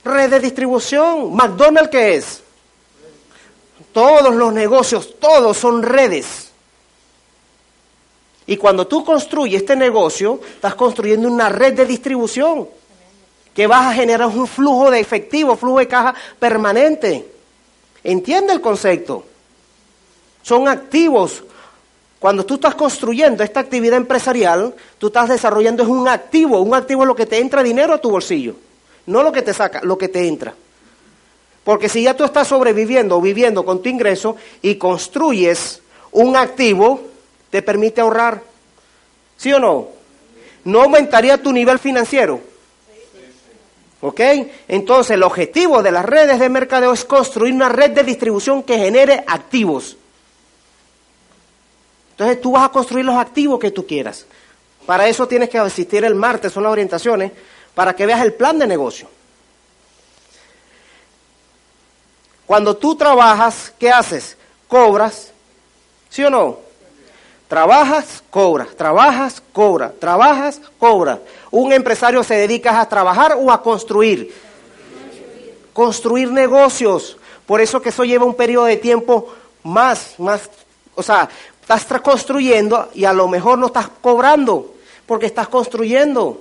red 0.05 0.31
de 0.31 0.41
distribución, 0.41 1.35
McDonald's 1.35 1.91
que 1.91 2.15
es. 2.17 2.43
Todos 3.93 4.35
los 4.35 4.53
negocios, 4.53 5.19
todos 5.19 5.57
son 5.57 5.83
redes. 5.83 6.51
Y 8.47 8.57
cuando 8.57 8.87
tú 8.87 9.05
construyes 9.05 9.63
este 9.63 9.77
negocio, 9.77 10.41
estás 10.55 10.75
construyendo 10.75 11.29
una 11.29 11.49
red 11.49 11.75
de 11.75 11.87
distribución 11.87 12.69
que 13.55 13.67
vas 13.67 13.87
a 13.87 13.95
generar 13.95 14.29
un 14.29 14.47
flujo 14.47 14.91
de 14.91 15.01
efectivo, 15.01 15.57
flujo 15.57 15.79
de 15.79 15.89
caja 15.89 16.15
permanente. 16.39 17.31
¿Entiende 18.03 18.53
el 18.53 18.61
concepto? 18.61 19.25
Son 20.43 20.67
activos 20.67 21.45
cuando 22.23 22.47
tú 22.47 22.55
estás 22.55 22.77
construyendo 22.77 23.43
esta 23.43 23.59
actividad 23.59 23.97
empresarial, 23.97 24.73
tú 24.97 25.09
estás 25.09 25.29
desarrollando 25.29 25.83
es 25.83 25.89
un 25.89 26.07
activo. 26.07 26.61
Un 26.61 26.73
activo 26.73 27.03
es 27.03 27.09
lo 27.09 27.17
que 27.17 27.27
te 27.27 27.41
entra 27.41 27.65
dinero 27.65 27.95
a 27.95 27.99
tu 27.99 28.13
bolsillo, 28.13 28.55
no 29.07 29.23
lo 29.23 29.33
que 29.33 29.43
te 29.43 29.53
saca, 29.55 29.81
lo 29.83 29.99
que 29.99 30.09
te 30.09 30.27
entra. 30.27 30.55
Porque 31.65 31.89
si 31.89 32.03
ya 32.03 32.17
tú 32.17 32.25
estás 32.25 32.49
sobreviviendo 32.49 33.17
o 33.17 33.21
viviendo 33.21 33.65
con 33.65 33.83
tu 33.83 33.89
ingreso 33.89 34.37
y 34.63 34.77
construyes 34.77 35.81
un 36.11 36.37
activo, 36.37 37.01
te 37.51 37.63
permite 37.63 38.01
ahorrar. 38.01 38.43
¿Sí 39.37 39.53
o 39.53 39.61
no? 39.61 39.89
¿No 40.65 40.83
aumentaría 40.83 41.41
tu 41.41 41.53
nivel 41.53 41.79
financiero? 41.79 42.41
¿Ok? 44.01 44.21
Entonces 44.67 45.13
el 45.13 45.23
objetivo 45.23 45.83
de 45.83 45.93
las 45.93 46.05
redes 46.05 46.41
de 46.41 46.49
mercadeo 46.49 46.93
es 46.93 47.05
construir 47.05 47.55
una 47.55 47.69
red 47.69 47.93
de 47.93 48.03
distribución 48.03 48.65
que 48.65 48.79
genere 48.79 49.23
activos. 49.27 49.97
Entonces 52.13 52.41
tú 52.41 52.53
vas 52.53 52.65
a 52.65 52.69
construir 52.71 53.05
los 53.05 53.17
activos 53.17 53.61
que 53.61 53.71
tú 53.71 53.87
quieras. 53.87 54.27
Para 54.87 55.09
eso 55.09 55.29
tienes 55.29 55.49
que 55.49 55.59
asistir 55.59 56.05
el 56.05 56.17
martes, 56.17 56.53
son 56.53 56.65
las 56.65 56.73
orientaciones, 56.73 57.31
para 57.75 57.95
que 57.95 58.07
veas 58.07 58.21
el 58.23 58.35
plan 58.35 58.59
de 58.59 58.67
negocio. 58.67 59.09
Cuando 62.47 62.77
tú 62.77 62.95
trabajas, 62.95 63.73
¿qué 63.79 63.91
haces? 63.91 64.37
Cobras, 64.69 65.33
¿sí 66.11 66.23
o 66.25 66.31
no? 66.31 66.59
Trabajas, 67.49 68.23
cobras, 68.31 68.75
trabajas, 68.77 69.43
cobras, 69.53 69.93
trabajas, 69.99 70.61
cobras. 70.79 71.19
Un 71.51 71.73
empresario 71.73 72.23
se 72.23 72.35
dedica 72.35 72.81
a 72.81 72.89
trabajar 72.89 73.37
o 73.39 73.51
a 73.51 73.63
construir. 73.63 74.35
Construir 75.73 76.31
negocios. 76.31 77.17
Por 77.47 77.61
eso 77.61 77.81
que 77.81 77.91
eso 77.91 78.05
lleva 78.05 78.25
un 78.25 78.35
periodo 78.35 78.67
de 78.67 78.77
tiempo 78.77 79.35
más, 79.63 80.15
más, 80.19 80.49
o 80.95 81.03
sea, 81.03 81.29
Estás 81.63 82.03
construyendo 82.03 82.89
y 82.93 83.05
a 83.05 83.13
lo 83.13 83.29
mejor 83.29 83.57
no 83.57 83.67
estás 83.67 83.89
cobrando 84.01 84.75
porque 85.07 85.27
estás 85.27 85.49
construyendo. 85.49 86.41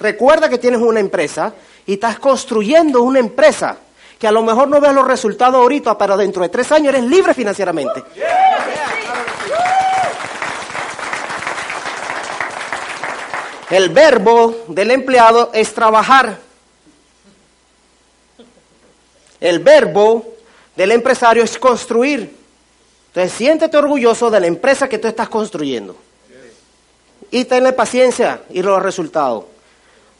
Recuerda 0.00 0.48
que 0.48 0.58
tienes 0.58 0.80
una 0.80 1.00
empresa 1.00 1.52
y 1.86 1.94
estás 1.94 2.18
construyendo 2.18 3.02
una 3.02 3.18
empresa 3.18 3.78
que 4.18 4.26
a 4.26 4.32
lo 4.32 4.42
mejor 4.42 4.68
no 4.68 4.80
ves 4.80 4.92
los 4.92 5.06
resultados 5.06 5.56
ahorita, 5.56 5.96
pero 5.96 6.16
dentro 6.16 6.42
de 6.42 6.48
tres 6.48 6.70
años 6.72 6.94
eres 6.94 7.04
libre 7.04 7.34
financieramente. 7.34 8.02
El 13.70 13.90
verbo 13.90 14.64
del 14.68 14.90
empleado 14.90 15.50
es 15.52 15.72
trabajar. 15.74 16.38
El 19.40 19.58
verbo 19.60 20.34
del 20.74 20.92
empresario 20.92 21.44
es 21.44 21.58
construir. 21.58 22.34
Entonces, 23.08 23.32
siéntete 23.32 23.76
orgulloso 23.76 24.30
de 24.30 24.40
la 24.40 24.46
empresa 24.46 24.88
que 24.88 24.98
tú 24.98 25.06
estás 25.06 25.28
construyendo. 25.28 25.96
Y 27.30 27.44
tenle 27.44 27.72
paciencia 27.72 28.42
y 28.50 28.62
los 28.62 28.82
resultados. 28.82 29.44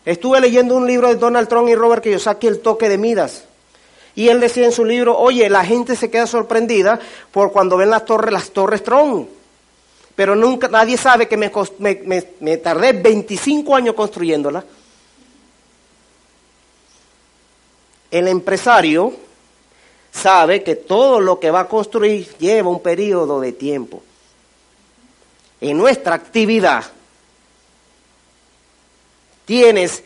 Estuve 0.09 0.41
leyendo 0.41 0.75
un 0.75 0.87
libro 0.87 1.09
de 1.09 1.17
Donald 1.17 1.49
Trump 1.49 1.69
y 1.69 1.75
Robert 1.75 2.03
Kiyosaki, 2.03 2.47
El 2.47 2.61
toque 2.61 2.88
de 2.88 2.97
Midas. 2.97 3.45
Y 4.15 4.31
él 4.31 4.41
decía 4.41 4.65
en 4.65 4.73
su 4.73 4.83
libro, 4.83 5.19
oye, 5.19 5.50
la 5.50 5.67
gente 5.67 5.97
se 5.97 6.11
queda 6.11 6.27
sorprendida 6.27 6.99
por 7.31 7.53
cuando 7.53 7.77
ven 7.77 7.91
las 7.91 8.07
torres, 8.07 8.33
las 8.33 8.50
torres 8.53 8.83
Trump. 8.83 9.29
Pero 10.17 10.35
nunca, 10.35 10.69
nadie 10.69 10.97
sabe 10.97 11.29
que 11.29 11.37
me, 11.37 11.53
me, 11.79 12.27
me 12.41 12.57
tardé 12.57 12.95
25 12.95 13.77
años 13.77 13.95
construyéndola. 13.95 14.65
El 18.11 18.29
empresario 18.29 19.12
sabe 20.11 20.62
que 20.62 20.77
todo 20.77 21.21
lo 21.21 21.38
que 21.38 21.50
va 21.50 21.61
a 21.61 21.69
construir 21.69 22.27
lleva 22.38 22.71
un 22.71 22.81
periodo 22.81 23.41
de 23.41 23.53
tiempo. 23.53 24.03
En 25.61 25.77
nuestra 25.77 26.15
actividad 26.15 26.93
tienes 29.49 30.05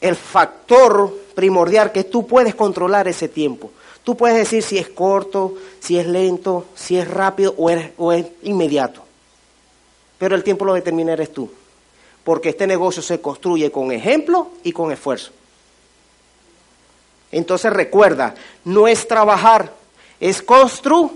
el 0.00 0.16
factor 0.16 1.14
primordial 1.34 1.92
que 1.92 2.04
tú 2.04 2.26
puedes 2.26 2.54
controlar 2.54 3.06
ese 3.06 3.28
tiempo. 3.28 3.70
Tú 4.02 4.16
puedes 4.16 4.38
decir 4.38 4.62
si 4.62 4.78
es 4.78 4.88
corto, 4.88 5.56
si 5.78 5.98
es 5.98 6.06
lento, 6.06 6.64
si 6.74 6.96
es 6.96 7.06
rápido 7.06 7.54
o 7.58 7.68
es, 7.68 7.90
o 7.98 8.12
es 8.12 8.26
inmediato. 8.44 9.02
Pero 10.16 10.34
el 10.34 10.42
tiempo 10.42 10.64
lo 10.64 10.72
determina 10.72 11.12
eres 11.12 11.34
tú. 11.34 11.52
Porque 12.24 12.48
este 12.48 12.66
negocio 12.66 13.02
se 13.02 13.20
construye 13.20 13.70
con 13.70 13.92
ejemplo 13.92 14.48
y 14.64 14.72
con 14.72 14.90
esfuerzo. 14.90 15.32
Entonces 17.30 17.70
recuerda, 17.72 18.34
no 18.64 18.88
es 18.88 19.06
trabajar, 19.06 19.70
es 20.18 20.40
construir. 20.40 21.10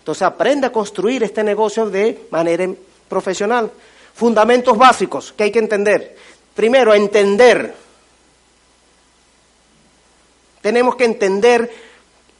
Entonces 0.00 0.22
aprende 0.22 0.66
a 0.66 0.72
construir 0.72 1.22
este 1.22 1.42
negocio 1.42 1.88
de 1.88 2.26
manera 2.30 2.68
profesional. 3.08 3.70
Fundamentos 4.14 4.78
básicos 4.78 5.32
que 5.32 5.44
hay 5.44 5.50
que 5.50 5.58
entender. 5.58 6.16
Primero, 6.54 6.94
entender. 6.94 7.74
Tenemos 10.60 10.96
que 10.96 11.04
entender 11.04 11.70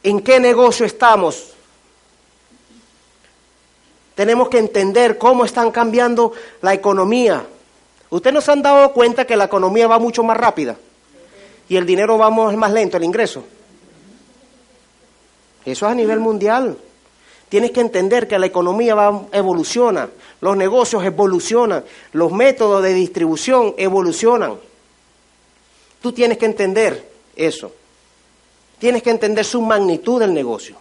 en 0.02 0.21
qué 0.21 0.38
negocio 0.38 0.87
estamos. 0.87 1.52
Tenemos 4.14 4.49
que 4.49 4.59
entender 4.59 5.19
cómo 5.19 5.45
están 5.45 5.73
cambiando 5.73 6.33
la 6.62 6.73
economía. 6.73 7.45
¿Ustedes 8.11 8.35
no 8.35 8.40
se 8.40 8.52
han 8.52 8.62
dado 8.62 8.93
cuenta 8.93 9.26
que 9.26 9.37
la 9.37 9.45
economía 9.45 9.88
va 9.88 9.99
mucho 9.99 10.23
más 10.23 10.37
rápida? 10.37 10.76
Y 11.69 11.76
el 11.76 11.85
dinero 11.85 12.16
va 12.16 12.31
más 12.31 12.71
lento, 12.71 12.97
el 12.97 13.04
ingreso. 13.04 13.45
Eso 15.64 15.87
es 15.87 15.93
a 15.93 15.95
nivel 15.95 16.21
mundial. 16.21 16.78
Tienes 17.54 17.70
que 17.70 17.82
entender 17.82 18.26
que 18.26 18.37
la 18.37 18.46
economía 18.46 18.96
va, 18.96 19.28
evoluciona, 19.30 20.11
los 20.40 20.56
negocios 20.56 21.04
evolucionan, 21.04 21.84
los 22.11 22.32
métodos 22.32 22.82
de 22.82 22.92
distribución 22.92 23.76
evolucionan. 23.78 24.56
Tú 26.00 26.11
tienes 26.11 26.37
que 26.37 26.46
entender 26.46 27.12
eso. 27.37 27.70
Tienes 28.80 29.04
que 29.04 29.11
entender 29.11 29.44
su 29.44 29.62
magnitud 29.62 30.18
del 30.18 30.34
negocio. 30.34 30.76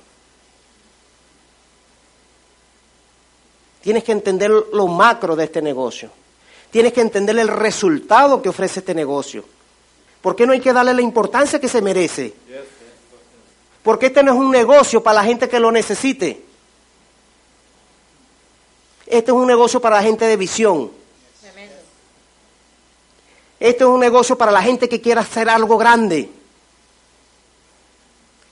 Tienes 3.83 4.03
que 4.03 4.13
entender 4.13 4.49
lo 4.49 4.87
macro 4.87 5.35
de 5.35 5.43
este 5.43 5.61
negocio. 5.61 6.09
Tienes 6.71 6.91
que 6.91 7.01
entender 7.01 7.37
el 7.37 7.49
resultado 7.49 8.41
que 8.41 8.49
ofrece 8.49 8.79
este 8.79 8.95
negocio. 8.95 9.45
¿Por 10.23 10.35
qué 10.35 10.47
no 10.47 10.53
hay 10.53 10.59
que 10.59 10.73
darle 10.73 10.95
la 10.95 11.03
importancia 11.03 11.61
que 11.61 11.67
se 11.67 11.83
merece? 11.83 12.33
Porque 13.83 14.07
este 14.07 14.23
no 14.23 14.33
es 14.33 14.39
un 14.39 14.49
negocio 14.49 15.03
para 15.03 15.17
la 15.17 15.23
gente 15.23 15.47
que 15.47 15.59
lo 15.59 15.71
necesite. 15.71 16.51
Este 19.13 19.29
es 19.29 19.38
un 19.38 19.46
negocio 19.46 19.79
para 19.79 19.98
la 19.98 20.01
gente 20.01 20.25
de 20.25 20.36
visión. 20.36 20.89
Este 23.60 23.84
es 23.84 23.88
un 23.88 24.00
negocio 24.00 24.36
para 24.36 24.51
la 24.51 24.63
gente 24.63 24.89
que 24.89 25.00
quiera 25.00 25.22
hacer 25.22 25.48
algo 25.50 25.77
grande. 25.77 26.32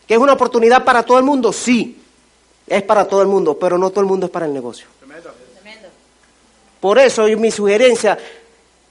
¿Que 0.06 0.14
es 0.14 0.20
una 0.20 0.34
oportunidad 0.34 0.86
para 0.86 1.02
todo 1.02 1.18
el 1.18 1.24
mundo? 1.24 1.52
Sí, 1.52 2.00
es 2.68 2.84
para 2.84 3.08
todo 3.08 3.24
el 3.24 3.28
mundo, 3.28 3.58
pero 3.58 3.76
no 3.80 3.90
todo 3.90 4.02
el 4.02 4.06
mundo 4.06 4.28
es 4.28 4.32
para 4.32 4.46
el 4.46 4.54
negocio. 4.54 4.86
Por 6.80 7.00
eso 7.00 7.24
mi 7.40 7.50
sugerencia 7.50 8.20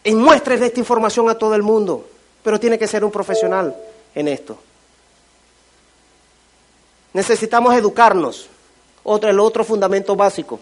es 0.03 0.15
muestres 0.17 0.61
esta 0.61 0.81
información 0.81 1.29
a 1.29 1.39
todo 1.39 1.55
el 1.55 1.63
mundo, 1.63 2.05
pero 2.43 2.59
tiene 2.59 2.81
que 2.81 2.89
ser 2.89 3.05
un 3.05 3.13
profesional 3.13 3.77
en 4.17 4.27
esto. 4.27 4.59
Necesitamos 7.13 7.73
educarnos. 7.77 8.49
Otro, 9.05 9.31
el 9.31 9.39
otro 9.39 9.65
fundamento 9.65 10.17
básico. 10.17 10.59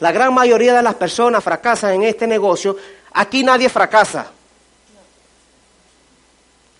La 0.00 0.12
gran 0.12 0.34
mayoría 0.34 0.74
de 0.74 0.82
las 0.82 0.94
personas 0.94 1.44
fracasan 1.44 1.92
en 1.92 2.02
este 2.04 2.26
negocio. 2.26 2.76
Aquí 3.12 3.44
nadie 3.44 3.68
fracasa. 3.68 4.30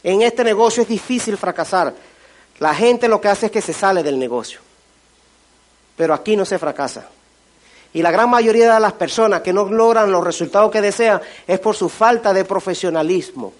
En 0.03 0.23
este 0.23 0.43
negocio 0.43 0.83
es 0.83 0.89
difícil 0.89 1.37
fracasar. 1.37 1.95
La 2.59 2.75
gente 2.75 3.09
lo 3.09 3.21
que 3.21 3.29
hace 3.29 3.47
es 3.47 3.53
que 3.53 3.61
se 3.61 3.73
sale 3.73 4.03
del 4.03 4.19
negocio. 4.19 4.61
Pero 5.97 6.15
aquí 6.15 6.35
no 6.37 6.45
se 6.45 6.59
fracasa. 6.59 7.09
Y 7.93 8.03
la 8.03 8.11
gran 8.11 8.31
mayoría 8.31 8.75
de 8.75 8.81
las 8.81 8.95
personas 8.95 9.43
que 9.43 9.53
no 9.53 9.65
logran 9.65 10.11
los 10.11 10.25
resultados 10.25 10.71
que 10.71 10.81
desean 10.81 11.21
es 11.47 11.59
por 11.59 11.77
su 11.77 11.89
falta 11.89 12.33
de 12.33 12.45
profesionalismo. 12.45 13.53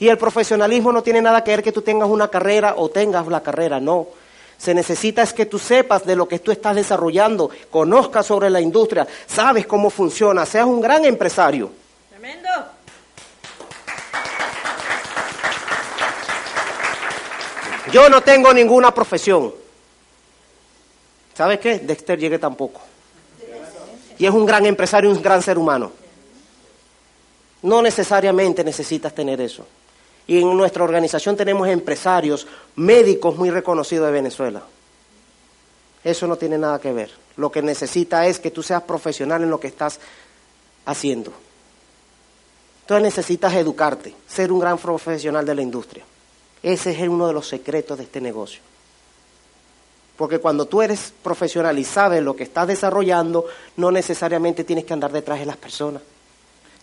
Y 0.00 0.08
el 0.08 0.18
profesionalismo 0.18 0.90
no 0.90 1.02
tiene 1.02 1.22
nada 1.22 1.44
que 1.44 1.52
ver 1.52 1.62
que 1.62 1.70
tú 1.70 1.82
tengas 1.82 2.08
una 2.08 2.28
carrera 2.28 2.74
o 2.76 2.88
tengas 2.88 3.26
la 3.28 3.42
carrera, 3.42 3.78
no. 3.78 4.08
Se 4.58 4.74
necesita 4.74 5.22
es 5.22 5.32
que 5.32 5.46
tú 5.46 5.58
sepas 5.58 6.04
de 6.06 6.16
lo 6.16 6.26
que 6.26 6.38
tú 6.38 6.50
estás 6.50 6.76
desarrollando, 6.76 7.50
conozcas 7.70 8.26
sobre 8.26 8.50
la 8.50 8.60
industria, 8.60 9.06
sabes 9.26 9.66
cómo 9.66 9.90
funciona, 9.90 10.46
seas 10.46 10.66
un 10.66 10.80
gran 10.80 11.04
empresario. 11.04 11.70
Tremendo. 12.10 12.48
Yo 17.92 18.08
no 18.08 18.22
tengo 18.22 18.52
ninguna 18.52 18.92
profesión. 18.92 19.52
¿Sabes 21.34 21.58
qué? 21.58 21.78
Dexter 21.80 22.18
llegue 22.18 22.38
tampoco. 22.38 22.80
Y 24.18 24.26
es 24.26 24.32
un 24.32 24.46
gran 24.46 24.64
empresario, 24.66 25.10
un 25.10 25.20
gran 25.20 25.42
ser 25.42 25.58
humano. 25.58 25.92
No 27.62 27.82
necesariamente 27.82 28.62
necesitas 28.62 29.14
tener 29.14 29.40
eso. 29.40 29.66
Y 30.26 30.40
en 30.40 30.56
nuestra 30.56 30.84
organización 30.84 31.36
tenemos 31.36 31.68
empresarios, 31.68 32.46
médicos 32.76 33.36
muy 33.36 33.50
reconocidos 33.50 34.06
de 34.06 34.12
Venezuela. 34.12 34.62
Eso 36.02 36.26
no 36.26 36.36
tiene 36.36 36.58
nada 36.58 36.80
que 36.80 36.92
ver. 36.92 37.10
Lo 37.36 37.50
que 37.50 37.62
necesita 37.62 38.26
es 38.26 38.38
que 38.38 38.50
tú 38.50 38.62
seas 38.62 38.82
profesional 38.82 39.42
en 39.42 39.50
lo 39.50 39.60
que 39.60 39.68
estás 39.68 40.00
haciendo. 40.86 41.32
Entonces 42.82 43.02
necesitas 43.02 43.54
educarte, 43.54 44.14
ser 44.26 44.52
un 44.52 44.60
gran 44.60 44.78
profesional 44.78 45.44
de 45.44 45.54
la 45.54 45.62
industria. 45.62 46.04
Ese 46.62 46.90
es 46.90 47.08
uno 47.08 47.26
de 47.26 47.32
los 47.32 47.48
secretos 47.48 47.98
de 47.98 48.04
este 48.04 48.20
negocio. 48.20 48.60
Porque 50.16 50.38
cuando 50.38 50.66
tú 50.66 50.80
eres 50.80 51.12
profesional 51.22 51.78
y 51.78 51.84
sabes 51.84 52.22
lo 52.22 52.36
que 52.36 52.44
estás 52.44 52.68
desarrollando, 52.68 53.46
no 53.76 53.90
necesariamente 53.90 54.64
tienes 54.64 54.84
que 54.84 54.92
andar 54.92 55.12
detrás 55.12 55.40
de 55.40 55.46
las 55.46 55.56
personas. 55.56 56.02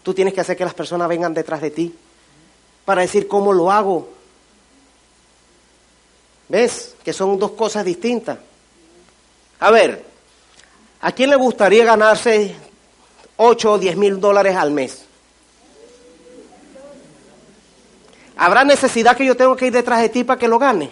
Tú 0.04 0.14
tienes 0.14 0.34
que 0.34 0.42
hacer 0.42 0.58
que 0.58 0.66
las 0.66 0.74
personas 0.74 1.08
vengan 1.08 1.34
detrás 1.34 1.62
de 1.62 1.72
ti 1.72 1.96
para 2.92 3.04
decir 3.04 3.26
cómo 3.26 3.54
lo 3.54 3.72
hago. 3.72 4.10
¿Ves? 6.50 6.94
Que 7.06 7.14
son 7.14 7.40
dos 7.40 7.52
cosas 7.52 7.86
distintas. 7.86 8.38
A 9.62 9.72
ver, 9.72 10.04
¿a 11.00 11.14
quién 11.14 11.30
le 11.30 11.38
gustaría 11.38 11.86
ganarse 11.86 12.54
8 13.38 13.72
o 13.72 13.78
10 13.80 13.96
mil 13.96 14.20
dólares 14.20 14.58
al 14.58 14.72
mes? 14.72 15.06
¿Habrá 18.36 18.66
necesidad 18.66 19.16
que 19.16 19.24
yo 19.24 19.38
tenga 19.38 19.56
que 19.56 19.68
ir 19.68 19.72
detrás 19.72 20.02
de 20.02 20.10
ti 20.10 20.26
para 20.26 20.38
que 20.38 20.50
lo 20.50 20.60
gane? 20.60 20.92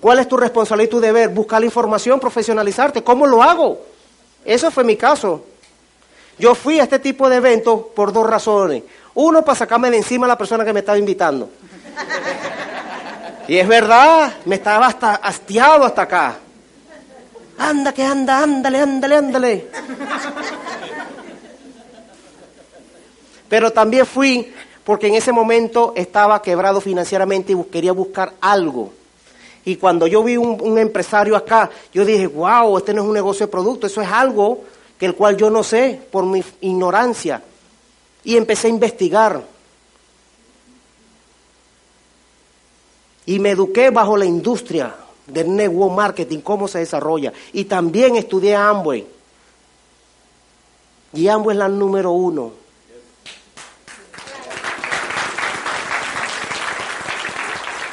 ¿Cuál 0.00 0.18
es 0.18 0.26
tu 0.26 0.36
responsabilidad 0.36 0.88
y 0.88 0.90
tu 0.90 0.98
deber? 0.98 1.28
Buscar 1.28 1.60
la 1.60 1.66
información, 1.66 2.18
profesionalizarte. 2.18 3.04
¿Cómo 3.04 3.24
lo 3.24 3.40
hago? 3.40 3.78
Eso 4.44 4.68
fue 4.72 4.82
mi 4.82 4.96
caso. 4.96 5.44
Yo 6.38 6.54
fui 6.54 6.80
a 6.80 6.84
este 6.84 6.98
tipo 6.98 7.28
de 7.28 7.36
eventos 7.36 7.80
por 7.94 8.12
dos 8.12 8.26
razones. 8.26 8.82
Uno, 9.14 9.44
para 9.44 9.58
sacarme 9.58 9.90
de 9.90 9.98
encima 9.98 10.26
a 10.26 10.28
la 10.28 10.38
persona 10.38 10.64
que 10.64 10.72
me 10.72 10.80
estaba 10.80 10.98
invitando. 10.98 11.50
Y 13.48 13.58
es 13.58 13.68
verdad, 13.68 14.32
me 14.44 14.54
estaba 14.54 14.86
hasta 14.86 15.14
hastiado 15.16 15.84
hasta 15.84 16.02
acá. 16.02 16.36
Anda, 17.58 17.92
que 17.92 18.02
anda, 18.04 18.42
ándale, 18.42 18.80
ándale, 18.80 19.16
ándale. 19.16 19.66
Pero 23.48 23.70
también 23.70 24.06
fui 24.06 24.52
porque 24.84 25.08
en 25.08 25.14
ese 25.14 25.32
momento 25.32 25.92
estaba 25.94 26.40
quebrado 26.40 26.80
financieramente 26.80 27.52
y 27.52 27.64
quería 27.64 27.92
buscar 27.92 28.32
algo. 28.40 28.92
Y 29.64 29.76
cuando 29.76 30.06
yo 30.06 30.24
vi 30.24 30.36
un, 30.36 30.60
un, 30.60 30.78
empresario 30.78 31.36
acá, 31.36 31.70
yo 31.92 32.04
dije, 32.04 32.26
wow, 32.26 32.78
este 32.78 32.92
no 32.94 33.02
es 33.02 33.08
un 33.08 33.14
negocio 33.14 33.46
de 33.46 33.52
producto, 33.52 33.86
eso 33.86 34.00
es 34.00 34.08
algo 34.08 34.64
el 35.06 35.14
cual 35.14 35.36
yo 35.36 35.50
no 35.50 35.62
sé 35.62 36.00
por 36.10 36.24
mi 36.24 36.42
ignorancia. 36.60 37.42
Y 38.24 38.36
empecé 38.36 38.68
a 38.68 38.70
investigar. 38.70 39.42
Y 43.26 43.38
me 43.38 43.50
eduqué 43.50 43.90
bajo 43.90 44.16
la 44.16 44.24
industria 44.24 44.94
del 45.26 45.54
network 45.54 45.92
marketing, 45.94 46.38
cómo 46.38 46.68
se 46.68 46.78
desarrolla. 46.78 47.32
Y 47.52 47.64
también 47.64 48.16
estudié 48.16 48.54
Amway. 48.54 49.06
Y 51.14 51.28
Amway 51.28 51.54
es 51.54 51.58
la 51.58 51.68
número 51.68 52.12
uno 52.12 52.62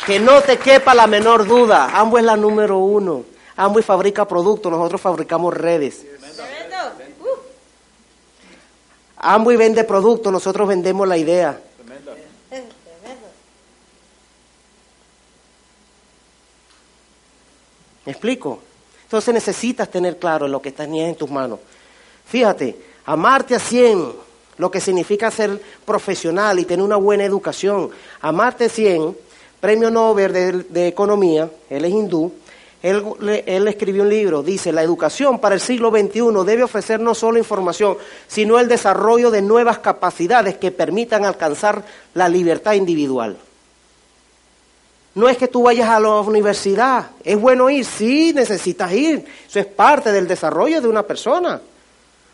Que 0.10 0.20
no 0.20 0.42
te 0.42 0.58
quepa 0.58 0.96
la 0.96 1.06
menor 1.06 1.46
duda, 1.46 1.92
Amway 1.94 2.22
es 2.22 2.26
la 2.26 2.36
número 2.36 2.80
uno. 2.80 3.26
Amway 3.56 3.84
fabrica 3.84 4.28
productos, 4.28 4.72
nosotros 4.72 5.00
fabricamos 5.00 5.54
redes. 5.54 6.04
Amway 9.20 9.58
vende 9.58 9.84
productos, 9.84 10.32
nosotros 10.32 10.68
vendemos 10.68 11.08
la 11.08 11.18
idea. 11.18 11.60
¿Me 18.06 18.12
explico? 18.14 18.60
Entonces 19.04 19.34
necesitas 19.34 19.90
tener 19.90 20.18
claro 20.18 20.48
lo 20.48 20.62
que 20.62 20.72
tenía 20.72 21.08
en 21.08 21.16
tus 21.16 21.30
manos. 21.30 21.60
Fíjate, 22.26 22.76
amarte 23.06 23.56
a 23.56 23.60
100, 23.60 24.14
lo 24.58 24.72
que 24.72 24.80
significa 24.80 25.30
ser 25.30 25.62
profesional 25.86 26.60
y 26.60 26.66
tener 26.66 26.84
una 26.84 26.96
buena 26.96 27.24
educación. 27.24 27.90
Amarte 28.22 28.66
a 28.66 28.70
100 28.70 29.16
premio 29.60 29.92
Nobel 29.92 30.66
de, 30.70 30.88
Economía, 30.88 31.50
él 31.70 31.86
es 31.86 31.92
hindú, 31.92 32.32
él, 32.82 33.68
escribió 33.68 34.04
un 34.04 34.10
libro, 34.10 34.42
dice, 34.42 34.72
la 34.72 34.82
educación 34.82 35.40
para 35.40 35.56
el 35.56 35.62
siglo 35.62 35.90
XXI 35.90 36.46
debe 36.46 36.64
ofrecer 36.64 37.00
no 37.02 37.14
solo 37.14 37.38
información, 37.38 37.98
sino 38.28 38.58
el 38.58 38.70
desarrollo 38.70 39.32
de 39.32 39.42
nuevas 39.42 39.80
capacidades 39.80 40.58
que 40.58 40.72
permitan 40.72 41.26
alcanzar 41.26 41.84
la 42.14 42.30
libertad 42.30 42.74
individual. 42.74 43.38
No 45.16 45.28
es 45.28 45.38
que 45.38 45.50
tú 45.50 45.64
vayas 45.64 45.90
a 45.90 46.00
la 46.00 46.22
universidad, 46.22 47.12
es 47.22 47.38
bueno 47.38 47.70
ir, 47.70 47.84
sí, 47.84 48.32
necesitas 48.34 48.94
ir, 48.94 49.26
eso 49.48 49.60
es 49.60 49.66
parte 49.66 50.14
del 50.14 50.28
desarrollo 50.28 50.80
de 50.80 50.88
una 50.88 51.04
persona, 51.04 51.60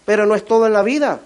pero 0.05 0.27
no 0.27 0.36
es 0.36 0.45
todo 0.45 0.67
en 0.67 0.73
la 0.73 0.84
vida. 0.84 1.19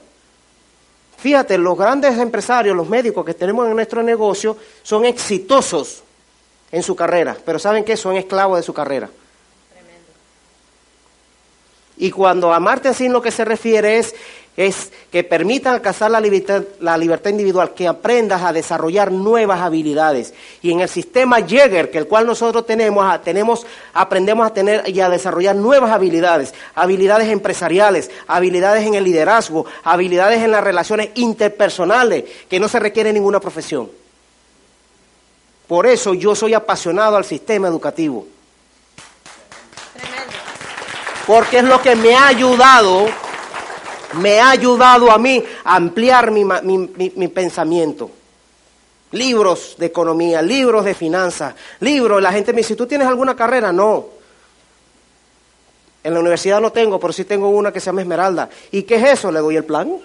Fíjate, 1.17 1.57
los 1.57 1.77
grandes 1.77 2.17
empresarios, 2.17 2.77
los 2.77 2.87
médicos 2.87 3.25
que 3.25 3.33
tenemos 3.33 3.67
en 3.67 3.75
nuestro 3.75 4.01
negocio 4.01 4.55
son 4.81 5.03
exitosos 5.03 6.03
en 6.71 6.83
su 6.83 6.95
carrera, 6.95 7.35
pero 7.45 7.59
¿saben 7.59 7.83
qué? 7.83 7.97
Son 7.97 8.15
esclavos 8.15 8.57
de 8.57 8.63
su 8.63 8.73
carrera. 8.73 9.09
Tremendo. 9.71 10.07
Y 11.97 12.11
cuando 12.11 12.53
amarte 12.53 12.87
así 12.89 13.09
lo 13.09 13.21
que 13.21 13.31
se 13.31 13.43
refiere 13.45 13.97
es, 13.97 14.15
es 14.55 14.91
que 15.09 15.23
permitan 15.23 15.75
alcanzar 15.75 16.11
la 16.11 16.19
libertad, 16.19 16.63
la 16.81 16.97
libertad 16.97 17.29
individual, 17.29 17.73
que 17.73 17.87
aprendas 17.87 18.41
a 18.43 18.51
desarrollar 18.51 19.09
nuevas 19.11 19.61
habilidades. 19.61 20.33
Y 20.61 20.71
en 20.71 20.81
el 20.81 20.89
sistema 20.89 21.37
Jäger, 21.41 21.89
que 21.89 21.97
el 21.97 22.07
cual 22.07 22.27
nosotros 22.27 22.65
tenemos, 22.65 23.05
a- 23.09 23.21
tenemos, 23.21 23.65
aprendemos 23.93 24.45
a 24.45 24.53
tener 24.53 24.87
y 24.89 24.99
a 24.99 25.09
desarrollar 25.09 25.55
nuevas 25.55 25.91
habilidades, 25.91 26.53
habilidades 26.75 27.29
empresariales, 27.29 28.11
habilidades 28.27 28.85
en 28.85 28.95
el 28.95 29.05
liderazgo, 29.05 29.65
habilidades 29.83 30.43
en 30.43 30.51
las 30.51 30.63
relaciones 30.63 31.09
interpersonales, 31.15 32.25
que 32.49 32.59
no 32.59 32.67
se 32.67 32.79
requiere 32.79 33.13
ninguna 33.13 33.39
profesión. 33.39 33.89
Por 35.69 35.85
eso 35.87 36.13
yo 36.15 36.35
soy 36.35 36.53
apasionado 36.53 37.15
al 37.15 37.23
sistema 37.23 37.67
educativo. 37.69 38.25
Porque 41.27 41.59
es 41.59 41.63
lo 41.63 41.79
que 41.81 41.95
me 41.95 42.15
ha 42.15 42.27
ayudado, 42.27 43.05
me 44.13 44.39
ha 44.39 44.49
ayudado 44.49 45.11
a 45.11 45.17
mí 45.19 45.43
a 45.63 45.75
ampliar 45.75 46.31
mi, 46.31 46.43
mi- 46.43 46.77
mi- 46.95 47.13
mi 47.15 47.27
pensamiento. 47.27 48.09
Libros 49.11 49.75
de 49.77 49.85
economía, 49.85 50.41
libros 50.41 50.83
de 50.85 50.95
finanzas, 50.95 51.53
libros. 51.81 52.19
La 52.21 52.31
gente 52.31 52.51
me 52.51 52.57
dice, 52.61 52.75
¿tú 52.75 52.87
tienes 52.87 53.07
alguna 53.07 53.35
carrera? 53.35 53.71
No. 53.71 54.07
En 56.03 56.13
la 56.15 56.19
universidad 56.19 56.59
no 56.61 56.71
tengo, 56.71 56.99
pero 56.99 57.13
sí 57.13 57.25
tengo 57.25 57.49
una 57.49 57.71
que 57.71 57.79
se 57.79 57.87
llama 57.87 58.01
Esmeralda. 58.01 58.49
¿Y 58.71 58.83
qué 58.83 58.95
es 58.95 59.03
eso? 59.19 59.31
Le 59.31 59.39
doy 59.39 59.55
el 59.57 59.65
plan. 59.65 59.97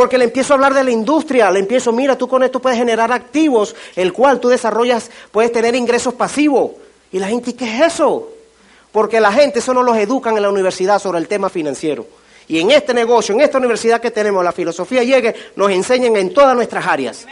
Porque 0.00 0.16
le 0.16 0.24
empiezo 0.24 0.54
a 0.54 0.56
hablar 0.56 0.72
de 0.72 0.82
la 0.82 0.90
industria, 0.92 1.50
le 1.50 1.58
empiezo, 1.58 1.92
mira, 1.92 2.16
tú 2.16 2.26
con 2.26 2.42
esto 2.42 2.58
puedes 2.58 2.78
generar 2.78 3.12
activos, 3.12 3.76
el 3.96 4.14
cual 4.14 4.40
tú 4.40 4.48
desarrollas, 4.48 5.10
puedes 5.30 5.52
tener 5.52 5.74
ingresos 5.74 6.14
pasivos. 6.14 6.70
Y 7.12 7.18
la 7.18 7.28
gente, 7.28 7.54
¿qué 7.54 7.66
es 7.66 7.92
eso? 7.92 8.30
Porque 8.92 9.20
la 9.20 9.30
gente 9.30 9.58
eso 9.58 9.74
no 9.74 9.82
los 9.82 9.98
educan 9.98 10.34
en 10.38 10.42
la 10.42 10.48
universidad 10.48 10.98
sobre 10.98 11.18
el 11.18 11.28
tema 11.28 11.50
financiero. 11.50 12.06
Y 12.48 12.60
en 12.60 12.70
este 12.70 12.94
negocio, 12.94 13.34
en 13.34 13.42
esta 13.42 13.58
universidad 13.58 14.00
que 14.00 14.10
tenemos, 14.10 14.42
la 14.42 14.52
filosofía 14.52 15.02
llegue, 15.02 15.34
nos 15.56 15.70
enseñan 15.70 16.16
en 16.16 16.32
todas 16.32 16.56
nuestras 16.56 16.86
áreas. 16.86 17.26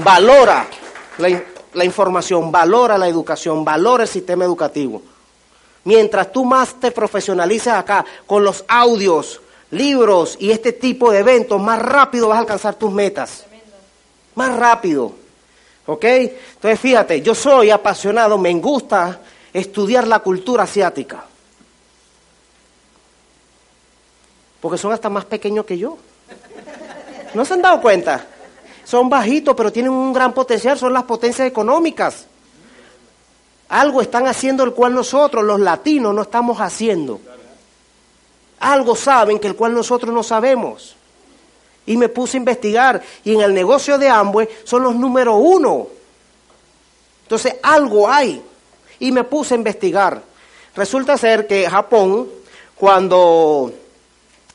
Valora 0.00 0.66
la, 1.16 1.28
in- 1.30 1.44
la 1.72 1.84
información, 1.86 2.52
valora 2.52 2.98
la 2.98 3.08
educación, 3.08 3.64
valora 3.64 4.02
el 4.02 4.08
sistema 4.10 4.44
educativo. 4.44 5.00
Mientras 5.84 6.32
tú 6.32 6.44
más 6.44 6.80
te 6.80 6.90
profesionalices 6.90 7.72
acá 7.72 8.04
con 8.26 8.42
los 8.42 8.64
audios, 8.66 9.40
libros 9.70 10.36
y 10.40 10.50
este 10.50 10.72
tipo 10.72 11.10
de 11.10 11.18
eventos, 11.18 11.60
más 11.60 11.80
rápido 11.80 12.28
vas 12.28 12.36
a 12.36 12.40
alcanzar 12.40 12.74
tus 12.76 12.92
metas. 12.92 13.44
Más 14.34 14.56
rápido. 14.56 15.12
¿Ok? 15.86 16.04
Entonces 16.04 16.80
fíjate, 16.80 17.20
yo 17.20 17.34
soy 17.34 17.70
apasionado, 17.70 18.38
me 18.38 18.52
gusta 18.54 19.20
estudiar 19.52 20.06
la 20.06 20.20
cultura 20.20 20.64
asiática. 20.64 21.24
Porque 24.60 24.78
son 24.78 24.92
hasta 24.92 25.10
más 25.10 25.26
pequeños 25.26 25.66
que 25.66 25.76
yo. 25.76 25.98
¿No 27.34 27.44
se 27.44 27.52
han 27.52 27.62
dado 27.62 27.82
cuenta? 27.82 28.26
Son 28.84 29.10
bajitos, 29.10 29.54
pero 29.54 29.72
tienen 29.72 29.92
un 29.92 30.12
gran 30.12 30.32
potencial, 30.32 30.78
son 30.78 30.92
las 30.92 31.02
potencias 31.02 31.46
económicas. 31.46 32.26
Algo 33.68 34.00
están 34.00 34.26
haciendo 34.26 34.62
el 34.64 34.72
cual 34.72 34.94
nosotros, 34.94 35.44
los 35.44 35.60
latinos, 35.60 36.14
no 36.14 36.22
estamos 36.22 36.60
haciendo. 36.60 37.20
Algo 38.60 38.94
saben 38.94 39.38
que 39.38 39.48
el 39.48 39.56
cual 39.56 39.74
nosotros 39.74 40.12
no 40.12 40.22
sabemos. 40.22 40.96
Y 41.86 41.96
me 41.96 42.08
puse 42.08 42.36
a 42.36 42.38
investigar. 42.38 43.02
Y 43.24 43.34
en 43.34 43.40
el 43.40 43.52
negocio 43.54 43.98
de 43.98 44.08
Amway 44.08 44.48
son 44.64 44.82
los 44.82 44.94
número 44.94 45.34
uno. 45.36 45.88
Entonces, 47.22 47.56
algo 47.62 48.08
hay. 48.08 48.42
Y 49.00 49.12
me 49.12 49.24
puse 49.24 49.54
a 49.54 49.56
investigar. 49.56 50.22
Resulta 50.76 51.16
ser 51.16 51.46
que 51.46 51.68
Japón, 51.68 52.28
cuando 52.74 53.72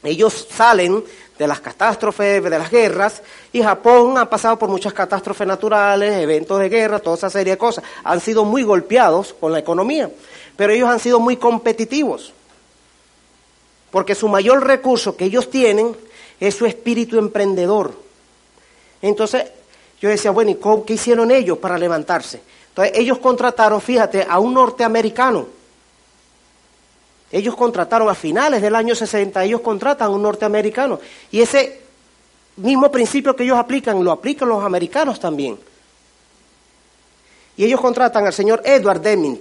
ellos 0.03 0.47
salen 0.49 1.03
de 1.39 1.47
las 1.47 1.61
catástrofes, 1.61 2.43
de 2.43 2.49
las 2.49 2.69
guerras, 2.69 3.23
y 3.53 3.63
Japón 3.63 4.17
ha 4.17 4.29
pasado 4.29 4.59
por 4.59 4.67
muchas 4.69 4.91
catástrofes 4.91 5.47
naturales, 5.47 6.21
eventos 6.21 6.59
de 6.59 6.67
guerra, 6.67 6.99
toda 6.99 7.15
esa 7.15 7.29
serie 7.29 7.53
de 7.53 7.57
cosas. 7.57 7.85
Han 8.03 8.19
sido 8.19 8.43
muy 8.43 8.63
golpeados 8.63 9.33
con 9.39 9.53
la 9.53 9.59
economía, 9.59 10.11
pero 10.57 10.73
ellos 10.73 10.89
han 10.89 10.99
sido 10.99 11.21
muy 11.21 11.37
competitivos. 11.37 12.33
Porque 13.89 14.15
su 14.15 14.27
mayor 14.27 14.67
recurso 14.67 15.15
que 15.15 15.25
ellos 15.25 15.49
tienen 15.49 15.95
es 16.41 16.55
su 16.55 16.65
espíritu 16.65 17.17
emprendedor. 17.17 17.93
Entonces, 19.01 19.45
yo 20.01 20.09
decía, 20.09 20.31
bueno, 20.31 20.51
¿y 20.51 20.59
qué 20.85 20.93
hicieron 20.93 21.31
ellos 21.31 21.57
para 21.57 21.77
levantarse? 21.77 22.41
Entonces, 22.67 22.97
ellos 22.97 23.17
contrataron, 23.19 23.79
fíjate, 23.79 24.27
a 24.29 24.39
un 24.39 24.53
norteamericano. 24.53 25.47
Ellos 27.31 27.55
contrataron 27.55 28.09
a 28.09 28.15
finales 28.15 28.61
del 28.61 28.75
año 28.75 28.95
60, 28.95 29.43
ellos 29.43 29.61
contratan 29.61 30.07
a 30.07 30.09
un 30.09 30.21
norteamericano. 30.21 30.99
Y 31.31 31.41
ese 31.41 31.81
mismo 32.57 32.91
principio 32.91 33.35
que 33.35 33.43
ellos 33.43 33.57
aplican, 33.57 34.03
lo 34.03 34.11
aplican 34.11 34.49
los 34.49 34.63
americanos 34.63 35.19
también. 35.19 35.57
Y 37.55 37.65
ellos 37.65 37.81
contratan 37.81 38.25
al 38.25 38.33
señor 38.33 38.61
Edward 38.65 39.01
Deming. 39.01 39.39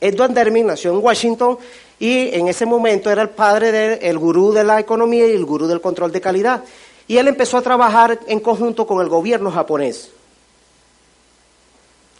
Edward 0.00 0.32
Deming 0.32 0.66
nació 0.66 0.92
en 0.92 1.04
Washington 1.04 1.58
y 1.98 2.34
en 2.34 2.48
ese 2.48 2.66
momento 2.66 3.10
era 3.10 3.22
el 3.22 3.30
padre 3.30 3.72
del 3.72 4.18
gurú 4.18 4.52
de 4.52 4.64
la 4.64 4.80
economía 4.80 5.26
y 5.26 5.32
el 5.32 5.44
gurú 5.44 5.66
del 5.66 5.80
control 5.80 6.12
de 6.12 6.20
calidad. 6.20 6.64
Y 7.06 7.18
él 7.18 7.28
empezó 7.28 7.58
a 7.58 7.62
trabajar 7.62 8.18
en 8.26 8.40
conjunto 8.40 8.86
con 8.86 9.00
el 9.00 9.08
gobierno 9.08 9.50
japonés. 9.50 10.10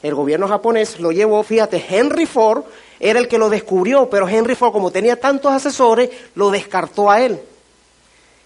El 0.02 0.14
gobierno 0.14 0.46
japonés 0.46 1.00
lo 1.00 1.10
llevó, 1.10 1.42
fíjate, 1.42 1.84
Henry 1.88 2.26
Ford 2.26 2.64
era 2.98 3.18
el 3.18 3.28
que 3.28 3.38
lo 3.38 3.48
descubrió, 3.48 4.08
pero 4.08 4.28
Henry 4.28 4.54
Ford, 4.54 4.72
como 4.72 4.90
tenía 4.90 5.18
tantos 5.18 5.52
asesores, 5.52 6.10
lo 6.34 6.50
descartó 6.50 7.10
a 7.10 7.20
él. 7.20 7.40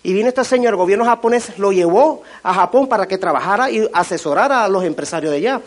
Y 0.02 0.12
vino 0.12 0.28
este 0.28 0.44
señor, 0.44 0.72
el 0.72 0.76
gobierno 0.76 1.04
japonés 1.04 1.58
lo 1.58 1.72
llevó 1.72 2.22
a 2.42 2.54
Japón 2.54 2.88
para 2.88 3.06
que 3.06 3.18
trabajara 3.18 3.70
y 3.70 3.86
asesorara 3.92 4.64
a 4.64 4.68
los 4.68 4.84
empresarios 4.84 5.30
de 5.30 5.38
allá. 5.38 5.60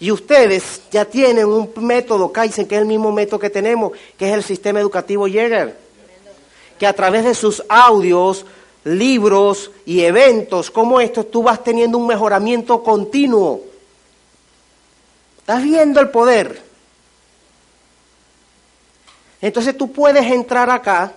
Y 0.00 0.10
ustedes 0.10 0.82
ya 0.90 1.04
tienen 1.04 1.46
un 1.46 1.72
método 1.76 2.32
Kaizen, 2.32 2.66
que 2.66 2.76
es 2.76 2.80
el 2.80 2.86
mismo 2.86 3.12
método 3.12 3.38
que 3.38 3.50
tenemos, 3.50 3.92
que 4.16 4.28
es 4.28 4.34
el 4.34 4.42
sistema 4.42 4.80
educativo 4.80 5.26
Jäger, 5.26 5.76
que 6.78 6.86
a 6.86 6.92
través 6.92 7.24
de 7.24 7.34
sus 7.34 7.62
audios, 7.68 8.44
libros 8.84 9.70
y 9.86 10.02
eventos 10.02 10.70
como 10.70 11.00
estos, 11.00 11.30
tú 11.30 11.42
vas 11.42 11.62
teniendo 11.62 11.98
un 11.98 12.06
mejoramiento 12.06 12.82
continuo. 12.82 13.62
Estás 15.38 15.62
viendo 15.62 16.00
el 16.00 16.10
poder. 16.10 16.67
Entonces 19.40 19.76
tú 19.76 19.92
puedes 19.92 20.24
entrar 20.26 20.70
acá 20.70 21.12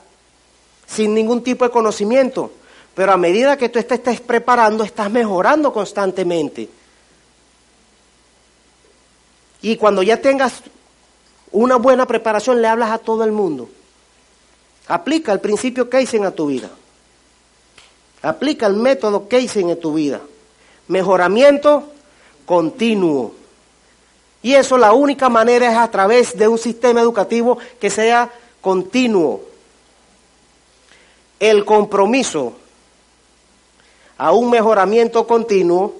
sin 0.85 1.13
ningún 1.13 1.43
tipo 1.43 1.65
de 1.65 1.71
conocimiento, 1.71 2.51
pero 2.93 3.11
a 3.11 3.17
medida 3.17 3.57
que 3.57 3.69
tú 3.69 3.81
te 3.81 3.95
estés 3.95 4.21
preparando, 4.21 4.83
estás 4.83 5.09
mejorando 5.09 5.71
constantemente. 5.71 6.69
Y 9.61 9.77
cuando 9.77 10.03
ya 10.03 10.21
tengas 10.21 10.61
una 11.51 11.77
buena 11.77 12.05
preparación, 12.05 12.61
le 12.61 12.67
hablas 12.67 12.91
a 12.91 12.97
todo 12.97 13.23
el 13.23 13.31
mundo. 13.31 13.69
Aplica 14.87 15.31
el 15.31 15.39
principio 15.39 15.89
Kaizen 15.89 16.25
a 16.25 16.31
tu 16.31 16.47
vida. 16.47 16.69
Aplica 18.21 18.67
el 18.67 18.75
método 18.75 19.27
Kaizen 19.27 19.69
en 19.69 19.79
tu 19.79 19.93
vida. 19.93 20.21
Mejoramiento 20.87 21.85
continuo. 22.45 23.33
Y 24.43 24.55
eso 24.55 24.77
la 24.77 24.93
única 24.93 25.29
manera 25.29 25.71
es 25.71 25.77
a 25.77 25.91
través 25.91 26.37
de 26.37 26.47
un 26.47 26.57
sistema 26.57 27.01
educativo 27.01 27.57
que 27.79 27.89
sea 27.89 28.29
continuo. 28.59 29.41
El 31.39 31.65
compromiso 31.65 32.53
a 34.17 34.31
un 34.31 34.49
mejoramiento 34.49 35.25
continuo 35.25 35.95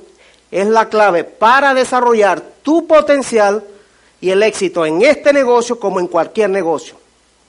es 0.51 0.67
la 0.67 0.89
clave 0.89 1.23
para 1.23 1.73
desarrollar 1.73 2.41
tu 2.62 2.86
potencial 2.86 3.63
y 4.19 4.30
el 4.30 4.43
éxito 4.43 4.86
en 4.86 5.01
este 5.01 5.34
negocio 5.34 5.80
como 5.80 5.99
en 5.99 6.08
cualquier 6.08 6.49
negocio 6.49 6.95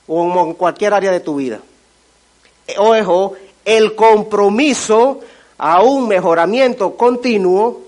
o 0.07 0.45
en 0.45 0.53
cualquier 0.53 0.93
área 0.93 1.11
de 1.11 1.19
tu 1.19 1.35
vida. 1.35 1.59
Ojo, 2.77 3.33
el 3.65 3.95
compromiso 3.95 5.19
a 5.57 5.81
un 5.81 6.07
mejoramiento 6.07 6.95
continuo 6.95 7.82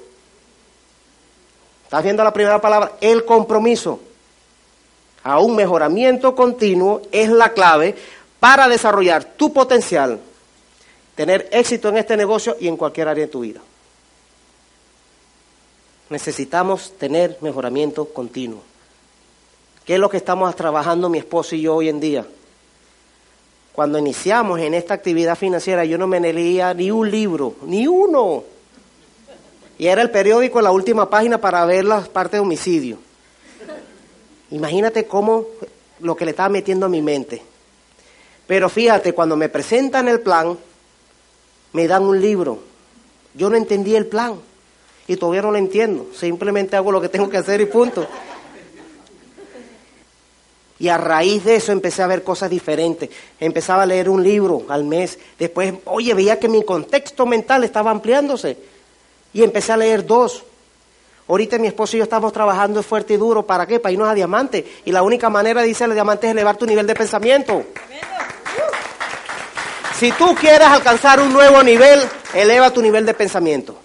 ¿Estás 1.86 2.04
viendo 2.04 2.24
la 2.24 2.34
primera 2.34 2.60
palabra? 2.60 2.93
El 3.00 3.24
compromiso 3.26 4.00
a 5.24 5.39
un 5.39 5.56
mejoramiento 5.56 6.36
continuo 6.36 7.02
es 7.12 7.30
la 7.30 7.54
clave 7.54 7.95
para 8.39 8.67
desarrollar 8.67 9.24
tu 9.24 9.54
potencial, 9.54 10.19
tener 11.15 11.48
éxito 11.52 11.89
en 11.89 11.98
este 11.98 12.17
negocio 12.17 12.58
y 12.60 12.67
en 12.67 12.76
cualquier 12.76 13.08
área 13.08 13.26
de 13.26 13.32
tu 13.32 13.39
vida. 13.41 13.62
Necesitamos 16.10 16.93
tener 16.98 17.38
mejoramiento 17.41 18.06
continuo. 18.06 18.62
¿Qué 19.86 19.95
es 19.95 20.00
lo 20.00 20.10
que 20.10 20.17
estamos 20.17 20.56
trabajando 20.56 21.10
mi 21.10 21.19
esposo 21.19 21.56
y 21.56 21.62
yo 21.62 21.76
hoy 21.76 21.89
en 21.89 22.00
día? 22.00 22.26
Cuando 23.74 24.00
iniciamos 24.00 24.60
en 24.60 24.74
esta 24.74 24.95
actividad 24.95 25.36
financiera, 25.36 25.86
yo 25.86 25.98
no 25.98 26.08
me 26.08 26.19
leía 26.19 26.74
ni 26.74 26.89
un 26.89 27.12
libro, 27.12 27.56
ni 27.63 27.88
uno. 27.88 28.43
Y 29.77 29.88
era 29.88 30.01
el 30.01 30.11
periódico 30.11 30.61
la 30.61 30.71
última 30.71 31.09
página 31.09 31.39
para 31.39 31.65
ver 31.65 31.85
las 31.85 32.07
partes 32.07 32.33
de 32.33 32.39
homicidio. 32.39 32.97
Imagínate 34.51 35.05
cómo 35.05 35.45
lo 35.99 36.15
que 36.15 36.25
le 36.25 36.31
estaba 36.31 36.49
metiendo 36.49 36.85
a 36.85 36.89
mi 36.89 37.01
mente. 37.01 37.41
Pero 38.47 38.69
fíjate, 38.69 39.13
cuando 39.13 39.35
me 39.35 39.49
presentan 39.49 40.07
el 40.07 40.21
plan, 40.21 40.57
me 41.73 41.88
dan 41.88 42.03
un 42.03 42.21
libro. 42.21 42.59
Yo 43.33 43.49
no 43.49 43.57
entendí 43.57 43.95
el 43.95 44.05
plan 44.05 44.39
y 45.07 45.17
todavía 45.17 45.41
no 45.41 45.51
lo 45.51 45.57
entiendo. 45.57 46.07
Simplemente 46.17 46.75
hago 46.75 46.91
lo 46.91 47.01
que 47.01 47.09
tengo 47.09 47.29
que 47.29 47.38
hacer 47.38 47.59
y 47.59 47.65
punto. 47.65 48.07
Y 50.77 50.89
a 50.89 50.97
raíz 50.97 51.43
de 51.45 51.55
eso 51.55 51.71
empecé 51.71 52.03
a 52.03 52.07
ver 52.07 52.23
cosas 52.23 52.49
diferentes. 52.49 53.09
Empezaba 53.39 53.83
a 53.83 53.85
leer 53.85 54.09
un 54.09 54.23
libro 54.23 54.63
al 54.69 54.83
mes. 54.83 55.17
Después, 55.39 55.73
oye, 55.85 56.13
veía 56.13 56.39
que 56.39 56.49
mi 56.49 56.63
contexto 56.63 57.25
mental 57.25 57.63
estaba 57.63 57.91
ampliándose. 57.91 58.57
Y 59.36 59.43
empecé 59.43 59.74
a 59.74 59.78
leer 59.78 60.06
dos. 60.06 60.43
Ahorita 61.28 61.58
mi 61.58 61.67
esposo 61.67 61.98
y 61.98 62.00
yo 62.00 62.04
estamos 62.04 62.32
trabajando 62.32 62.82
fuerte 62.82 63.15
y 63.15 63.17
duro. 63.17 63.45
¿Para 63.45 63.67
qué? 63.67 63.82
Para 63.82 63.91
irnos 63.91 64.08
a 64.08 64.13
diamante. 64.13 64.65
Y 64.86 64.93
la 64.93 65.04
única 65.04 65.30
manera, 65.30 65.62
dice 65.62 65.84
el 65.84 65.93
diamante, 65.93 66.28
es 66.28 66.32
elevar 66.32 66.56
tu 66.56 66.65
nivel 66.65 66.88
de 66.88 66.95
pensamiento. 66.95 67.65
Si 70.00 70.10
tú 70.13 70.34
quieres 70.36 70.69
alcanzar 70.69 71.19
un 71.19 71.34
nuevo 71.34 71.62
nivel, 71.63 72.00
eleva 72.34 72.71
tu 72.71 72.82
nivel 72.82 73.06
de 73.06 73.13
pensamiento. 73.13 73.76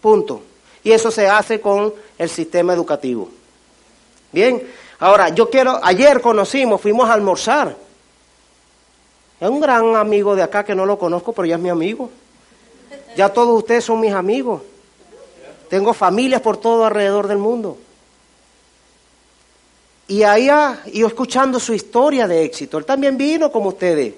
Punto. 0.00 0.42
Y 0.82 0.90
eso 0.90 1.12
se 1.12 1.28
hace 1.28 1.60
con 1.60 1.94
el 2.18 2.28
sistema 2.28 2.74
educativo. 2.74 3.28
Bien, 4.32 4.60
ahora 4.98 5.28
yo 5.28 5.50
quiero, 5.50 5.78
ayer 5.84 6.20
conocimos, 6.20 6.80
fuimos 6.80 7.08
a 7.08 7.12
almorzar. 7.12 7.76
Es 9.40 9.48
un 9.48 9.60
gran 9.60 9.94
amigo 9.94 10.34
de 10.34 10.42
acá 10.42 10.64
que 10.64 10.74
no 10.74 10.84
lo 10.84 10.98
conozco, 10.98 11.32
pero 11.32 11.46
ya 11.46 11.54
es 11.54 11.60
mi 11.60 11.68
amigo. 11.68 12.10
Ya 13.16 13.32
todos 13.32 13.56
ustedes 13.56 13.84
son 13.84 14.00
mis 14.00 14.12
amigos. 14.12 14.62
Tengo 15.68 15.94
familias 15.94 16.40
por 16.40 16.56
todo 16.56 16.84
alrededor 16.84 17.26
del 17.28 17.38
mundo. 17.38 17.78
Y 20.06 20.22
ahí 20.22 20.48
yo 20.92 21.06
escuchando 21.06 21.58
su 21.58 21.72
historia 21.72 22.26
de 22.26 22.44
éxito. 22.44 22.78
Él 22.78 22.84
también 22.84 23.16
vino 23.16 23.50
como 23.50 23.70
ustedes, 23.70 24.14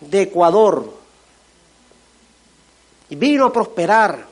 de 0.00 0.22
Ecuador. 0.22 0.92
Y 3.10 3.16
vino 3.16 3.46
a 3.46 3.52
prosperar. 3.52 4.26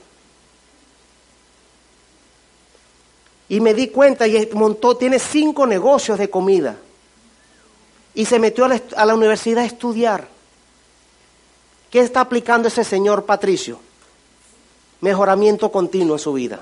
Y 3.49 3.61
me 3.61 3.75
di 3.75 3.89
cuenta 3.89 4.27
y 4.27 4.49
montó, 4.55 4.97
tiene 4.97 5.19
cinco 5.19 5.67
negocios 5.67 6.19
de 6.19 6.29
comida. 6.29 6.77
Y 8.15 8.25
se 8.25 8.39
metió 8.39 8.65
a 8.65 9.07
la 9.07 9.15
universidad 9.15 9.63
a 9.63 9.67
estudiar. 9.67 10.36
¿Qué 11.97 12.03
está 12.03 12.21
aplicando 12.21 12.69
ese 12.69 12.85
señor 12.85 13.25
Patricio? 13.25 13.81
Mejoramiento 15.01 15.73
continuo 15.73 16.17
en 16.17 16.19
su 16.19 16.35
vida. 16.35 16.61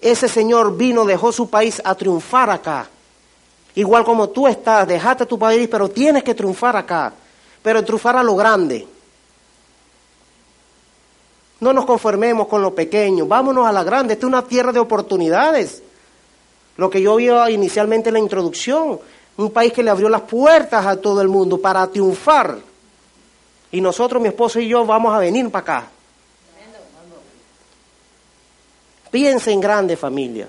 Ese 0.00 0.28
señor 0.28 0.76
vino, 0.76 1.04
dejó 1.04 1.32
su 1.32 1.50
país 1.50 1.82
a 1.84 1.96
triunfar 1.96 2.48
acá. 2.50 2.88
Igual 3.74 4.04
como 4.04 4.28
tú 4.28 4.46
estás, 4.46 4.86
dejaste 4.86 5.26
tu 5.26 5.36
país, 5.36 5.66
pero 5.68 5.88
tienes 5.88 6.22
que 6.22 6.32
triunfar 6.32 6.76
acá. 6.76 7.12
Pero 7.60 7.82
triunfar 7.82 8.16
a 8.16 8.22
lo 8.22 8.36
grande. 8.36 8.86
No 11.58 11.72
nos 11.72 11.84
conformemos 11.84 12.46
con 12.46 12.62
lo 12.62 12.72
pequeño, 12.72 13.26
vámonos 13.26 13.66
a 13.66 13.72
la 13.72 13.82
grande. 13.82 14.14
Esta 14.14 14.26
es 14.26 14.28
una 14.28 14.46
tierra 14.46 14.70
de 14.70 14.78
oportunidades. 14.78 15.82
Lo 16.76 16.88
que 16.88 17.02
yo 17.02 17.16
vi 17.16 17.30
inicialmente 17.52 18.10
en 18.10 18.12
la 18.12 18.20
introducción, 18.20 19.00
un 19.36 19.50
país 19.50 19.72
que 19.72 19.82
le 19.82 19.90
abrió 19.90 20.08
las 20.08 20.22
puertas 20.22 20.84
a 20.86 20.96
todo 20.96 21.20
el 21.20 21.28
mundo 21.28 21.60
para 21.60 21.86
triunfar. 21.86 22.58
Y 23.70 23.80
nosotros, 23.80 24.20
mi 24.20 24.28
esposo 24.28 24.60
y 24.60 24.68
yo, 24.68 24.84
vamos 24.84 25.14
a 25.14 25.18
venir 25.18 25.50
para 25.50 25.62
acá. 25.62 25.90
Piensa 29.10 29.50
en 29.50 29.60
grande 29.60 29.96
familia. 29.96 30.48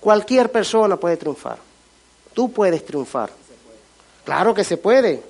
Cualquier 0.00 0.50
persona 0.50 0.96
puede 0.96 1.16
triunfar. 1.16 1.58
Tú 2.32 2.52
puedes 2.52 2.84
triunfar. 2.84 3.30
Claro 4.24 4.52
que 4.52 4.64
se 4.64 4.76
puede. 4.76 5.22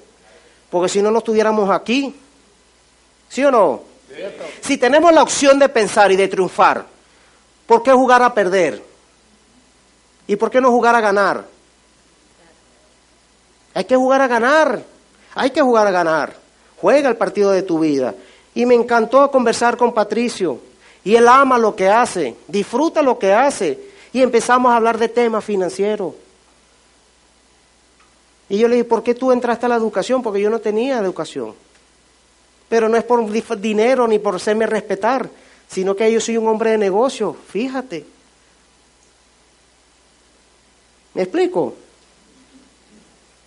Porque 0.71 0.89
si 0.89 1.03
no, 1.03 1.11
no 1.11 1.19
estuviéramos 1.19 1.71
aquí. 1.71 2.15
¿Sí 3.29 3.45
o 3.45 3.51
no? 3.51 3.83
Si 4.61 4.79
tenemos 4.79 5.13
la 5.13 5.23
opción 5.23 5.59
de 5.59 5.69
pensar 5.69 6.11
y 6.13 6.17
de 6.17 6.29
triunfar, 6.29 6.85
¿por 7.67 7.83
qué 7.83 7.93
jugar 7.93 8.23
a 8.23 8.33
perder? 8.33 8.94
¿Y 10.27 10.37
por 10.37 10.51
qué 10.51 10.61
no 10.61 10.71
jugar 10.71 10.95
a 10.95 11.01
ganar? 11.01 11.45
Hay 13.75 13.85
que 13.85 13.97
jugar 13.97 14.21
a 14.21 14.29
ganar. 14.29 14.83
Hay 15.35 15.51
que 15.51 15.61
jugar 15.61 15.87
a 15.87 15.91
ganar. 15.91 16.37
Juega 16.81 17.09
el 17.09 17.17
partido 17.17 17.51
de 17.51 17.63
tu 17.63 17.79
vida. 17.79 18.15
Y 18.55 18.67
me 18.67 18.75
encantó 18.75 19.31
conversar 19.31 19.77
con 19.77 19.93
Patricio. 19.93 20.61
Y 21.03 21.17
él 21.17 21.29
ama 21.29 21.59
lo 21.59 21.77
que 21.77 21.89
hace, 21.89 22.37
disfruta 22.49 23.03
lo 23.03 23.19
que 23.19 23.33
hace. 23.33 23.79
Y 24.13 24.23
empezamos 24.23 24.73
a 24.73 24.77
hablar 24.77 24.97
de 24.99 25.09
temas 25.09 25.45
financieros. 25.45 26.15
Y 28.49 28.59
yo 28.59 28.69
le 28.69 28.77
dije, 28.77 28.89
¿por 28.89 29.03
qué 29.03 29.15
tú 29.15 29.33
entraste 29.33 29.67
a 29.67 29.69
la 29.69 29.77
educación? 29.77 30.23
Porque 30.23 30.41
yo 30.41 30.51
no 30.51 30.61
tenía 30.61 30.99
educación 30.99 31.55
pero 32.69 32.89
no 32.89 32.97
es 32.97 33.05
por 33.05 33.31
dinero 33.61 34.09
ni 34.09 34.19
por 34.19 34.35
hacerme 34.35 34.67
respetar, 34.67 35.29
sino 35.69 35.95
que 35.95 36.11
yo 36.11 36.21
soy 36.21 36.37
un 36.37 36.49
hombre 36.49 36.71
de 36.71 36.79
negocio, 36.79 37.37
fíjate. 37.49 38.05
¿Me 41.15 41.23
explico? 41.23 41.75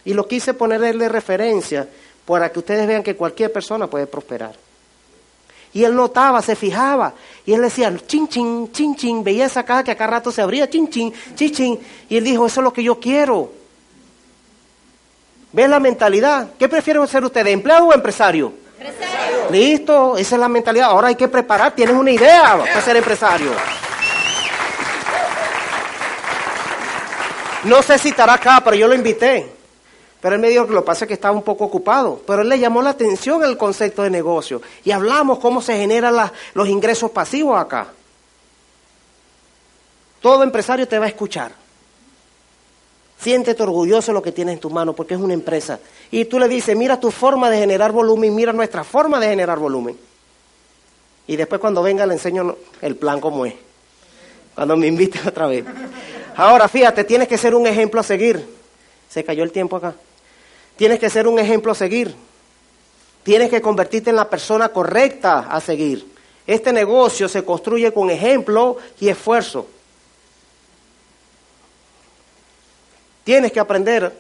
Y 0.05 0.13
lo 0.13 0.27
quise 0.27 0.53
ponerle 0.53 0.93
de 0.93 1.09
referencia 1.09 1.87
para 2.25 2.51
que 2.51 2.59
ustedes 2.59 2.87
vean 2.87 3.03
que 3.03 3.15
cualquier 3.15 3.51
persona 3.51 3.87
puede 3.87 4.07
prosperar. 4.07 4.55
Y 5.73 5.83
él 5.83 5.95
notaba, 5.95 6.41
se 6.41 6.55
fijaba, 6.55 7.13
y 7.45 7.53
él 7.53 7.61
decía, 7.61 7.93
chin, 8.07 8.27
chin, 8.27 8.71
chin, 8.71 8.95
chin, 8.95 9.23
veía 9.23 9.45
esa 9.45 9.63
caja 9.63 9.83
que 9.83 9.91
acá 9.91 10.07
rato 10.07 10.31
se 10.31 10.41
abría, 10.41 10.69
chin, 10.69 10.89
chin, 10.89 11.13
chin, 11.35 11.51
chin, 11.51 11.79
y 12.09 12.17
él 12.17 12.23
dijo, 12.23 12.45
eso 12.45 12.61
es 12.61 12.63
lo 12.63 12.73
que 12.73 12.83
yo 12.83 12.99
quiero. 12.99 13.51
¿Ves 15.51 15.69
la 15.69 15.79
mentalidad? 15.79 16.49
¿Qué 16.57 16.67
prefieren 16.67 17.05
ser 17.07 17.23
ustedes, 17.23 17.53
empleado 17.53 17.87
o 17.87 17.93
empresario? 17.93 18.53
Listo, 19.51 20.17
esa 20.17 20.35
es 20.35 20.39
la 20.39 20.49
mentalidad. 20.49 20.89
Ahora 20.89 21.07
hay 21.09 21.15
que 21.15 21.27
preparar, 21.27 21.73
tienes 21.75 21.95
una 21.95 22.11
idea 22.11 22.57
para 22.57 22.81
ser 22.81 22.97
empresario. 22.97 23.51
No 27.63 27.81
sé 27.81 27.97
si 27.97 28.09
estará 28.09 28.33
acá, 28.33 28.61
pero 28.63 28.75
yo 28.75 28.87
lo 28.87 28.95
invité. 28.95 29.57
Pero 30.21 30.35
él 30.35 30.41
me 30.41 30.49
dijo 30.49 30.65
que 30.65 30.73
lo 30.73 30.81
que 30.81 30.87
pasa 30.87 31.05
es 31.05 31.07
que 31.07 31.13
estaba 31.13 31.35
un 31.35 31.43
poco 31.43 31.65
ocupado. 31.65 32.21
Pero 32.25 32.41
él 32.41 32.49
le 32.49 32.59
llamó 32.59 32.81
la 32.81 32.91
atención 32.91 33.43
el 33.43 33.57
concepto 33.57 34.03
de 34.03 34.09
negocio. 34.09 34.61
Y 34.83 34.91
hablamos 34.91 35.39
cómo 35.39 35.61
se 35.61 35.77
generan 35.77 36.15
los 36.53 36.67
ingresos 36.67 37.11
pasivos 37.11 37.59
acá. 37.59 37.87
Todo 40.21 40.43
empresario 40.43 40.87
te 40.87 40.97
va 40.97 41.05
a 41.05 41.09
escuchar. 41.09 41.51
Siéntete 43.19 43.63
orgulloso 43.63 44.11
de 44.11 44.13
lo 44.13 44.21
que 44.21 44.31
tienes 44.31 44.55
en 44.55 44.59
tu 44.59 44.69
mano 44.69 44.93
porque 44.93 45.13
es 45.13 45.19
una 45.19 45.33
empresa. 45.33 45.79
Y 46.11 46.25
tú 46.25 46.39
le 46.39 46.47
dices, 46.47 46.75
mira 46.75 46.99
tu 46.99 47.11
forma 47.11 47.49
de 47.49 47.57
generar 47.57 47.91
volumen, 47.91 48.33
mira 48.35 48.53
nuestra 48.53 48.83
forma 48.83 49.19
de 49.19 49.27
generar 49.27 49.59
volumen. 49.59 49.97
Y 51.27 51.35
después 51.35 51.59
cuando 51.59 51.81
venga 51.81 52.05
le 52.05 52.13
enseño 52.13 52.55
el 52.81 52.95
plan 52.95 53.19
como 53.19 53.45
es. 53.45 53.55
Cuando 54.55 54.77
me 54.77 54.87
invite 54.87 55.19
otra 55.27 55.47
vez. 55.47 55.65
Ahora, 56.37 56.67
fíjate, 56.67 57.03
tienes 57.03 57.27
que 57.27 57.37
ser 57.37 57.55
un 57.55 57.65
ejemplo 57.65 57.99
a 57.99 58.03
seguir. 58.03 58.47
Se 59.09 59.23
cayó 59.23 59.43
el 59.43 59.51
tiempo 59.51 59.75
acá. 59.75 59.95
Tienes 60.75 60.99
que 60.99 61.09
ser 61.09 61.27
un 61.27 61.39
ejemplo 61.39 61.71
a 61.71 61.75
seguir. 61.75 62.15
Tienes 63.23 63.49
que 63.49 63.59
convertirte 63.59 64.11
en 64.11 64.15
la 64.15 64.29
persona 64.29 64.69
correcta 64.69 65.47
a 65.49 65.59
seguir. 65.59 66.07
Este 66.45 66.71
negocio 66.71 67.27
se 67.27 67.43
construye 67.43 67.91
con 67.91 68.11
ejemplo 68.11 68.77
y 68.99 69.09
esfuerzo. 69.09 69.67
Tienes 73.23 73.51
que 73.51 73.59
aprender 73.59 74.15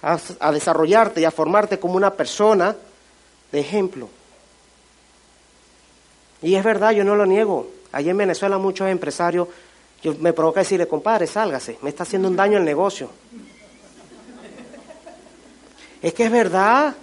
a, 0.00 0.52
desarrollarte 0.52 1.20
y 1.20 1.24
a 1.24 1.32
formarte 1.32 1.80
como 1.80 1.96
una 1.96 2.14
persona 2.14 2.76
de 3.50 3.60
ejemplo. 3.60 4.08
Y 6.42 6.54
es 6.54 6.62
verdad, 6.62 6.92
yo 6.92 7.02
no 7.02 7.16
lo 7.16 7.26
niego. 7.26 7.68
Allí 7.90 8.08
en 8.08 8.16
Venezuela 8.16 8.56
muchos 8.56 8.88
empresarios, 8.88 9.48
yo 10.02 10.14
me 10.20 10.32
provoca 10.32 10.60
decirle, 10.60 10.86
compadre, 10.86 11.26
sálgase, 11.26 11.78
me 11.82 11.90
está 11.90 12.04
haciendo 12.04 12.28
un 12.28 12.36
daño 12.36 12.58
el 12.58 12.64
negocio. 12.64 13.10
Es 16.00 16.14
que 16.14 16.24
es 16.24 16.30
verdad. 16.30 16.94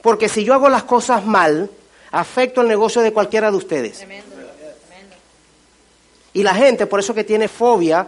Porque 0.00 0.28
si 0.28 0.44
yo 0.44 0.54
hago 0.54 0.68
las 0.68 0.84
cosas 0.84 1.26
mal, 1.26 1.70
afecto 2.10 2.60
el 2.60 2.68
negocio 2.68 3.02
de 3.02 3.12
cualquiera 3.12 3.50
de 3.50 3.56
ustedes. 3.56 4.06
Y 6.32 6.42
la 6.42 6.54
gente, 6.54 6.86
por 6.86 7.00
eso 7.00 7.14
que 7.14 7.24
tiene 7.24 7.48
fobia 7.48 8.06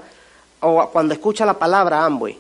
o 0.61 0.89
cuando 0.91 1.15
escucha 1.15 1.45
la 1.45 1.59
palabra 1.59 2.05
Amway. 2.05 2.39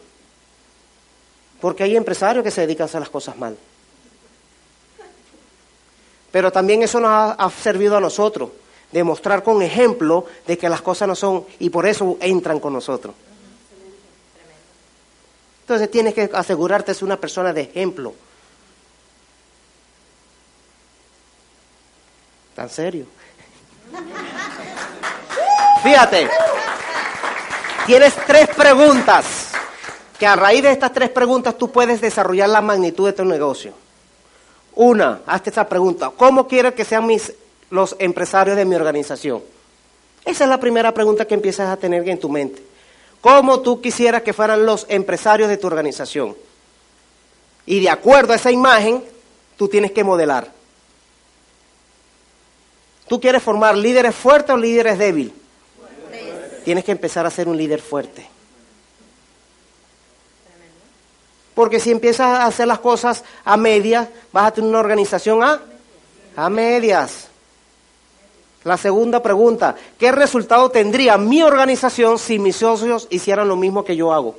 Porque 1.60 1.82
hay 1.82 1.96
empresarios 1.96 2.44
que 2.44 2.50
se 2.50 2.62
dedican 2.62 2.84
a 2.84 2.86
hacer 2.86 3.00
las 3.00 3.10
cosas 3.10 3.36
mal. 3.36 3.56
Pero 6.30 6.52
también 6.52 6.82
eso 6.82 7.00
nos 7.00 7.10
ha, 7.10 7.50
servido 7.50 7.96
a 7.96 8.00
nosotros, 8.00 8.50
demostrar 8.92 9.42
con 9.42 9.62
ejemplo 9.62 10.26
de 10.46 10.56
que 10.56 10.68
las 10.68 10.82
cosas 10.82 11.08
no 11.08 11.14
son 11.14 11.44
y 11.58 11.70
por 11.70 11.86
eso 11.86 12.16
entran 12.20 12.60
con 12.60 12.72
nosotros. 12.72 13.14
Entonces 15.62 15.90
tienes 15.90 16.14
que 16.14 16.30
asegurarte 16.32 16.92
es 16.92 17.02
una 17.02 17.18
persona 17.18 17.52
de 17.52 17.60
ejemplo. 17.62 18.14
Tan 22.54 22.70
serio. 22.70 23.06
Fíjate, 25.82 26.28
tienes 27.86 28.14
tres 28.26 28.48
preguntas 28.48 29.52
que 30.18 30.26
a 30.26 30.34
raíz 30.34 30.62
de 30.62 30.72
estas 30.72 30.92
tres 30.92 31.10
preguntas 31.10 31.56
tú 31.56 31.70
puedes 31.70 32.00
desarrollar 32.00 32.48
la 32.48 32.60
magnitud 32.60 33.06
de 33.06 33.12
tu 33.12 33.24
negocio. 33.24 33.72
Una, 34.74 35.20
hazte 35.26 35.50
esa 35.50 35.68
pregunta. 35.68 36.10
¿Cómo 36.16 36.48
quiero 36.48 36.74
que 36.74 36.84
sean 36.84 37.06
mis 37.06 37.32
los 37.70 37.96
empresarios 37.98 38.56
de 38.56 38.64
mi 38.64 38.74
organización? 38.74 39.42
Esa 40.24 40.44
es 40.44 40.50
la 40.50 40.60
primera 40.60 40.92
pregunta 40.92 41.26
que 41.26 41.34
empiezas 41.34 41.68
a 41.68 41.76
tener 41.76 42.08
en 42.08 42.18
tu 42.18 42.28
mente. 42.28 42.62
¿Cómo 43.20 43.60
tú 43.60 43.80
quisieras 43.80 44.22
que 44.22 44.32
fueran 44.32 44.64
los 44.64 44.86
empresarios 44.88 45.48
de 45.48 45.56
tu 45.56 45.66
organización? 45.66 46.36
Y 47.66 47.80
de 47.80 47.90
acuerdo 47.90 48.32
a 48.32 48.36
esa 48.36 48.50
imagen, 48.50 49.02
tú 49.56 49.68
tienes 49.68 49.92
que 49.92 50.04
modelar. 50.04 50.52
¿Tú 53.08 53.20
quieres 53.20 53.42
formar 53.42 53.76
líderes 53.76 54.14
fuertes 54.14 54.54
o 54.54 54.58
líderes 54.58 54.98
débiles? 54.98 55.32
Tienes 56.64 56.84
que 56.84 56.92
empezar 56.92 57.24
a 57.24 57.30
ser 57.30 57.48
un 57.48 57.56
líder 57.56 57.80
fuerte. 57.80 58.28
Porque 61.54 61.80
si 61.80 61.90
empiezas 61.90 62.26
a 62.26 62.46
hacer 62.46 62.68
las 62.68 62.78
cosas 62.78 63.24
a 63.44 63.56
medias, 63.56 64.08
vas 64.32 64.46
a 64.46 64.50
tener 64.52 64.68
una 64.68 64.78
organización 64.78 65.42
a, 65.42 65.60
a 66.36 66.50
medias. 66.50 67.27
La 68.68 68.76
segunda 68.76 69.22
pregunta, 69.22 69.74
¿qué 69.98 70.12
resultado 70.12 70.70
tendría 70.70 71.16
mi 71.16 71.42
organización 71.42 72.18
si 72.18 72.38
mis 72.38 72.56
socios 72.56 73.06
hicieran 73.08 73.48
lo 73.48 73.56
mismo 73.56 73.82
que 73.82 73.96
yo 73.96 74.12
hago? 74.12 74.36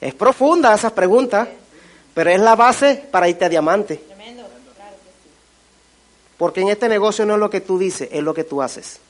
Es 0.00 0.14
profunda 0.14 0.72
esa 0.72 0.88
pregunta, 0.88 1.46
pero 2.14 2.30
es 2.30 2.40
la 2.40 2.56
base 2.56 2.94
para 3.10 3.28
irte 3.28 3.44
a 3.44 3.50
diamante. 3.50 4.02
Porque 6.38 6.62
en 6.62 6.70
este 6.70 6.88
negocio 6.88 7.26
no 7.26 7.34
es 7.34 7.40
lo 7.40 7.50
que 7.50 7.60
tú 7.60 7.78
dices, 7.78 8.08
es 8.10 8.22
lo 8.22 8.32
que 8.32 8.44
tú 8.44 8.62
haces. 8.62 9.00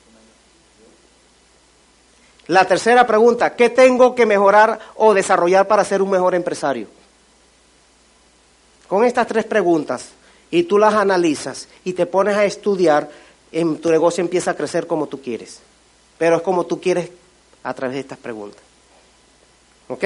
La 2.47 2.65
tercera 2.65 3.07
pregunta, 3.07 3.55
¿qué 3.55 3.69
tengo 3.69 4.13
que 4.13 4.25
mejorar 4.25 4.77
o 4.95 5.13
desarrollar 5.13 5.69
para 5.69 5.85
ser 5.85 6.01
un 6.01 6.09
mejor 6.09 6.35
empresario? 6.35 6.87
Con 8.89 9.05
estas 9.05 9.25
tres 9.25 9.45
preguntas, 9.45 10.09
y 10.55 10.63
tú 10.63 10.77
las 10.77 10.93
analizas 10.93 11.67
y 11.83 11.91
te 11.91 12.05
pones 12.05 12.37
a 12.37 12.45
estudiar, 12.45 13.09
en 13.51 13.77
tu 13.79 13.89
negocio 13.89 14.23
empieza 14.23 14.51
a 14.51 14.53
crecer 14.55 14.87
como 14.87 15.07
tú 15.07 15.21
quieres. 15.21 15.59
Pero 16.17 16.37
es 16.37 16.41
como 16.43 16.65
tú 16.65 16.79
quieres 16.79 17.09
a 17.61 17.73
través 17.73 17.95
de 17.95 17.99
estas 17.99 18.17
preguntas. 18.17 18.61
¿Ok? 19.89 20.05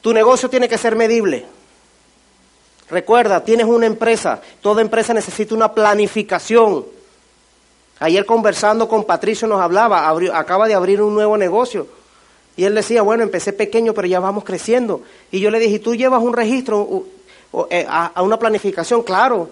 Tu 0.00 0.14
negocio 0.14 0.48
tiene 0.48 0.66
que 0.66 0.78
ser 0.78 0.96
medible. 0.96 1.44
Recuerda, 2.88 3.44
tienes 3.44 3.66
una 3.66 3.84
empresa, 3.84 4.40
toda 4.62 4.80
empresa 4.80 5.12
necesita 5.12 5.54
una 5.54 5.74
planificación. 5.74 6.86
Ayer 7.98 8.24
conversando 8.24 8.88
con 8.88 9.04
Patricio 9.04 9.46
nos 9.46 9.60
hablaba, 9.60 10.08
acaba 10.08 10.66
de 10.66 10.74
abrir 10.74 11.02
un 11.02 11.12
nuevo 11.12 11.36
negocio. 11.36 11.86
Y 12.56 12.64
él 12.64 12.74
decía, 12.74 13.02
bueno, 13.02 13.22
empecé 13.22 13.52
pequeño, 13.52 13.92
pero 13.92 14.08
ya 14.08 14.20
vamos 14.20 14.42
creciendo. 14.42 15.02
Y 15.30 15.40
yo 15.40 15.50
le 15.50 15.58
dije, 15.58 15.80
¿tú 15.80 15.94
llevas 15.94 16.22
un 16.22 16.32
registro 16.32 17.04
a, 17.88 18.22
una 18.22 18.38
planificación? 18.38 19.02
Claro. 19.02 19.48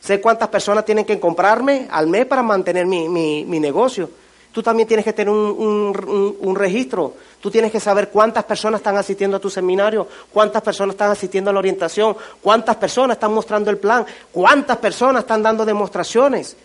Sé 0.00 0.20
cuántas 0.20 0.48
personas 0.48 0.84
tienen 0.84 1.04
que 1.04 1.20
comprarme 1.20 1.86
al 1.90 2.08
mes 2.08 2.26
para 2.26 2.42
mantener 2.42 2.86
mi, 2.86 3.08
mi 3.08 3.60
negocio 3.60 4.08
tú 4.52 4.62
también 4.62 4.86
tienes 4.86 5.04
que 5.04 5.12
tener 5.12 5.32
un, 5.32 6.54
registro. 6.54 7.14
Tú 7.40 7.50
tienes 7.50 7.72
que 7.72 7.80
saber 7.80 8.10
cuántas 8.10 8.44
personas 8.44 8.80
están 8.80 8.96
asistiendo 8.96 9.38
a 9.38 9.40
tu 9.40 9.50
seminario, 9.50 10.06
cuántas 10.32 10.62
personas 10.62 10.94
están 10.94 11.10
asistiendo 11.10 11.50
a 11.50 11.52
la 11.52 11.58
orientación, 11.58 12.16
cuántas 12.40 12.76
personas 12.76 13.16
están 13.16 13.32
mostrando 13.32 13.70
el 13.70 13.78
plan, 13.78 14.06
cuántas 14.30 14.76
personas 14.76 15.22
están 15.22 15.42
dando 15.42 15.64
demostraciones. 15.64 16.56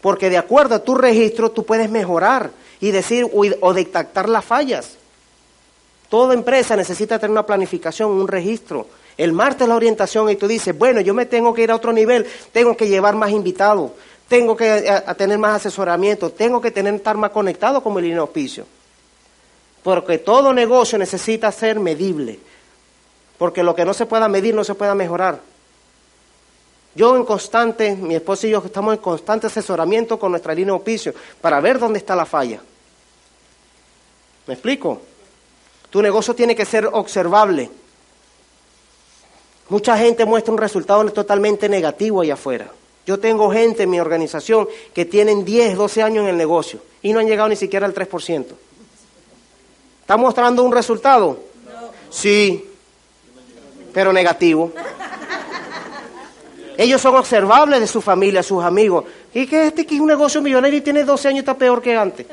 Porque 0.00 0.30
de 0.30 0.38
acuerdo 0.38 0.74
a 0.74 0.82
tu 0.82 0.94
registro 0.94 1.50
tú 1.50 1.64
puedes 1.64 1.90
mejorar 1.90 2.50
y 2.80 2.90
decir 2.90 3.30
o 3.32 3.74
detectar 3.74 4.28
las 4.28 4.44
fallas. 4.44 4.96
Toda 6.08 6.34
empresa 6.34 6.74
necesita 6.74 7.18
tener 7.18 7.30
una 7.30 7.46
planificación, 7.46 8.10
un 8.10 8.26
registro. 8.26 8.86
El 9.20 9.34
martes 9.34 9.68
la 9.68 9.76
orientación 9.76 10.30
y 10.30 10.36
tú 10.36 10.48
dices, 10.48 10.76
bueno, 10.78 11.02
yo 11.02 11.12
me 11.12 11.26
tengo 11.26 11.52
que 11.52 11.60
ir 11.62 11.70
a 11.70 11.76
otro 11.76 11.92
nivel, 11.92 12.26
tengo 12.52 12.74
que 12.74 12.88
llevar 12.88 13.14
más 13.14 13.30
invitados, 13.30 13.90
tengo 14.28 14.56
que 14.56 14.78
eh, 14.78 15.02
tener 15.18 15.36
más 15.36 15.56
asesoramiento, 15.56 16.30
tengo 16.30 16.58
que 16.58 16.70
tener, 16.70 16.94
estar 16.94 17.18
más 17.18 17.30
conectado 17.30 17.82
con 17.82 18.02
el 18.02 18.18
auspicio. 18.18 18.64
Porque 19.82 20.16
todo 20.16 20.54
negocio 20.54 20.96
necesita 20.96 21.52
ser 21.52 21.78
medible. 21.78 22.38
Porque 23.36 23.62
lo 23.62 23.74
que 23.74 23.84
no 23.84 23.92
se 23.92 24.06
pueda 24.06 24.26
medir 24.26 24.54
no 24.54 24.64
se 24.64 24.74
pueda 24.74 24.94
mejorar. 24.94 25.38
Yo 26.94 27.14
en 27.14 27.26
constante, 27.26 27.94
mi 27.96 28.14
esposa 28.14 28.46
y 28.46 28.50
yo 28.52 28.62
estamos 28.64 28.94
en 28.94 29.02
constante 29.02 29.48
asesoramiento 29.48 30.18
con 30.18 30.30
nuestra 30.30 30.54
línea 30.54 30.72
de 30.72 30.78
auspicio 30.78 31.12
para 31.42 31.60
ver 31.60 31.78
dónde 31.78 31.98
está 31.98 32.16
la 32.16 32.24
falla. 32.24 32.62
¿Me 34.46 34.54
explico? 34.54 35.02
Tu 35.90 36.00
negocio 36.00 36.34
tiene 36.34 36.56
que 36.56 36.64
ser 36.64 36.86
observable. 36.90 37.70
Mucha 39.70 39.96
gente 39.96 40.24
muestra 40.24 40.52
un 40.52 40.58
resultado 40.58 41.04
totalmente 41.12 41.68
negativo 41.68 42.20
allá 42.20 42.34
afuera. 42.34 42.70
Yo 43.06 43.18
tengo 43.18 43.50
gente 43.50 43.84
en 43.84 43.90
mi 43.90 44.00
organización 44.00 44.68
que 44.92 45.04
tienen 45.04 45.44
10, 45.44 45.76
12 45.76 46.02
años 46.02 46.24
en 46.24 46.30
el 46.30 46.36
negocio 46.36 46.80
y 47.02 47.12
no 47.12 47.20
han 47.20 47.26
llegado 47.26 47.48
ni 47.48 47.56
siquiera 47.56 47.86
al 47.86 47.94
3%. 47.94 48.46
¿Está 50.00 50.16
mostrando 50.16 50.64
un 50.64 50.72
resultado? 50.72 51.38
Sí, 52.10 52.68
pero 53.94 54.12
negativo. 54.12 54.72
Ellos 56.76 57.00
son 57.00 57.14
observables 57.14 57.80
de 57.80 57.86
su 57.86 58.00
familia, 58.00 58.42
sus 58.42 58.64
amigos. 58.64 59.04
¿Y 59.32 59.46
que 59.46 59.68
este 59.68 59.86
que 59.86 59.94
es 59.94 60.00
un 60.00 60.08
negocio 60.08 60.42
millonario 60.42 60.78
y 60.78 60.82
tiene 60.82 61.04
12 61.04 61.28
años 61.28 61.36
y 61.36 61.40
está 61.40 61.54
peor 61.54 61.80
que 61.80 61.96
antes? 61.96 62.26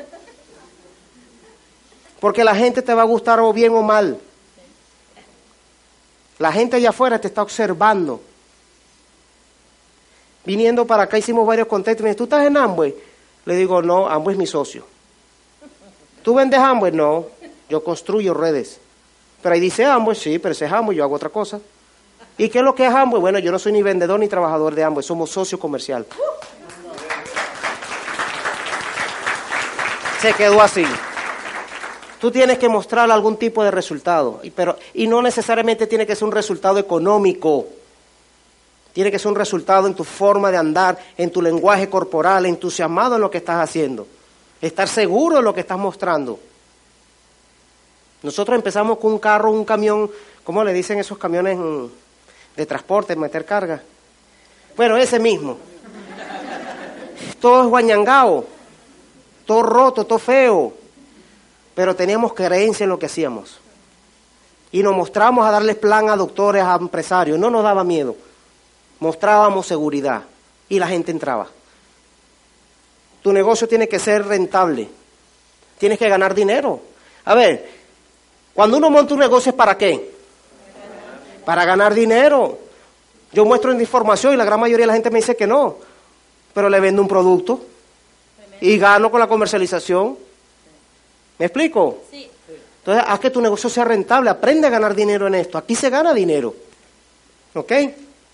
Porque 2.18 2.42
la 2.42 2.56
gente 2.56 2.82
te 2.82 2.94
va 2.94 3.02
a 3.02 3.04
gustar 3.04 3.38
o 3.38 3.52
bien 3.52 3.72
o 3.74 3.82
mal. 3.82 4.18
La 6.38 6.52
gente 6.52 6.76
allá 6.76 6.90
afuera 6.90 7.20
te 7.20 7.28
está 7.28 7.42
observando 7.42 8.20
viniendo 10.48 10.86
para 10.86 11.02
acá 11.02 11.18
hicimos 11.18 11.46
varios 11.46 11.68
contextos. 11.68 12.02
Me 12.02 12.08
dice, 12.08 12.16
¿tú 12.16 12.24
estás 12.24 12.46
en 12.46 12.56
Amway? 12.56 12.94
Le 13.44 13.54
digo, 13.54 13.82
no, 13.82 14.08
Amway 14.08 14.32
es 14.32 14.38
mi 14.38 14.46
socio. 14.46 14.82
¿Tú 16.22 16.32
vendes 16.34 16.58
Amway? 16.58 16.90
No, 16.90 17.26
yo 17.68 17.84
construyo 17.84 18.32
redes. 18.32 18.80
Pero 19.42 19.54
ahí 19.54 19.60
dice 19.60 19.84
Amway, 19.84 20.16
sí, 20.16 20.38
pero 20.38 20.52
ese 20.52 20.64
es 20.64 20.72
Amway, 20.72 20.96
yo 20.96 21.04
hago 21.04 21.16
otra 21.16 21.28
cosa. 21.28 21.60
¿Y 22.38 22.48
qué 22.48 22.60
es 22.60 22.64
lo 22.64 22.74
que 22.74 22.86
es 22.86 22.94
Amway? 22.94 23.20
Bueno, 23.20 23.38
yo 23.38 23.52
no 23.52 23.58
soy 23.58 23.72
ni 23.72 23.82
vendedor 23.82 24.18
ni 24.18 24.26
trabajador 24.26 24.74
de 24.74 24.84
Amway, 24.84 25.04
somos 25.04 25.28
socio 25.28 25.58
comercial. 25.58 26.06
Se 30.22 30.32
quedó 30.32 30.62
así. 30.62 30.84
Tú 32.20 32.30
tienes 32.32 32.58
que 32.58 32.68
mostrar 32.68 33.10
algún 33.10 33.36
tipo 33.36 33.62
de 33.62 33.70
resultado, 33.70 34.40
pero, 34.54 34.76
y 34.94 35.06
no 35.06 35.22
necesariamente 35.22 35.86
tiene 35.86 36.06
que 36.06 36.16
ser 36.16 36.24
un 36.24 36.32
resultado 36.32 36.78
económico. 36.78 37.66
Tiene 38.92 39.12
que 39.12 39.18
ser 39.18 39.28
un 39.28 39.36
resultado 39.36 39.86
en 39.86 39.94
tu 39.94 40.02
forma 40.02 40.50
de 40.50 40.56
andar, 40.56 40.98
en 41.16 41.30
tu 41.30 41.40
lenguaje 41.40 41.88
corporal, 41.88 42.46
entusiasmado 42.46 43.14
en 43.14 43.20
lo 43.20 43.30
que 43.30 43.38
estás 43.38 43.62
haciendo. 43.62 44.06
Estar 44.60 44.88
seguro 44.88 45.36
de 45.36 45.42
lo 45.42 45.54
que 45.54 45.60
estás 45.60 45.78
mostrando. 45.78 46.40
Nosotros 48.22 48.56
empezamos 48.56 48.98
con 48.98 49.12
un 49.12 49.18
carro, 49.20 49.52
un 49.52 49.64
camión, 49.64 50.10
¿cómo 50.42 50.64
le 50.64 50.72
dicen 50.72 50.98
esos 50.98 51.18
camiones 51.18 51.56
de 52.56 52.66
transporte, 52.66 53.14
meter 53.14 53.44
carga? 53.44 53.80
Bueno, 54.76 54.96
ese 54.96 55.20
mismo. 55.20 55.56
Todo 57.40 57.62
es 57.62 57.68
guañangao, 57.68 58.44
todo 59.46 59.62
roto, 59.62 60.04
todo 60.04 60.18
feo. 60.18 60.72
Pero 61.78 61.94
teníamos 61.94 62.32
creencia 62.32 62.82
en 62.82 62.90
lo 62.90 62.98
que 62.98 63.06
hacíamos. 63.06 63.60
Y 64.72 64.82
nos 64.82 64.96
mostramos 64.96 65.46
a 65.46 65.52
darles 65.52 65.76
plan 65.76 66.10
a 66.10 66.16
doctores, 66.16 66.64
a 66.64 66.74
empresarios. 66.74 67.38
No 67.38 67.50
nos 67.50 67.62
daba 67.62 67.84
miedo 67.84 68.16
mostrábamos 69.00 69.66
seguridad 69.66 70.22
y 70.68 70.78
la 70.78 70.88
gente 70.88 71.10
entraba. 71.10 71.46
Tu 73.22 73.32
negocio 73.32 73.68
tiene 73.68 73.88
que 73.88 73.98
ser 73.98 74.26
rentable, 74.26 74.88
tienes 75.78 75.98
que 75.98 76.08
ganar 76.08 76.34
dinero. 76.34 76.80
A 77.24 77.34
ver, 77.34 77.68
cuando 78.54 78.76
uno 78.76 78.90
monta 78.90 79.14
un 79.14 79.20
negocio 79.20 79.50
es 79.50 79.56
para 79.56 79.76
qué? 79.76 80.14
Para 81.44 81.64
ganar 81.64 81.94
dinero. 81.94 82.58
Yo 83.32 83.44
muestro 83.44 83.72
información 83.78 84.34
y 84.34 84.36
la 84.36 84.44
gran 84.44 84.60
mayoría 84.60 84.84
de 84.84 84.88
la 84.88 84.94
gente 84.94 85.10
me 85.10 85.18
dice 85.18 85.36
que 85.36 85.46
no, 85.46 85.76
pero 86.54 86.70
le 86.70 86.80
vendo 86.80 87.02
un 87.02 87.08
producto 87.08 87.60
y 88.60 88.78
gano 88.78 89.10
con 89.10 89.20
la 89.20 89.26
comercialización. 89.26 90.16
¿Me 91.38 91.46
explico? 91.46 92.02
Sí. 92.10 92.28
Entonces, 92.78 93.04
haz 93.06 93.20
que 93.20 93.30
tu 93.30 93.40
negocio 93.40 93.68
sea 93.68 93.84
rentable, 93.84 94.30
aprende 94.30 94.66
a 94.66 94.70
ganar 94.70 94.94
dinero 94.94 95.26
en 95.26 95.34
esto. 95.34 95.58
Aquí 95.58 95.74
se 95.74 95.90
gana 95.90 96.14
dinero. 96.14 96.54
¿Ok? 97.54 97.72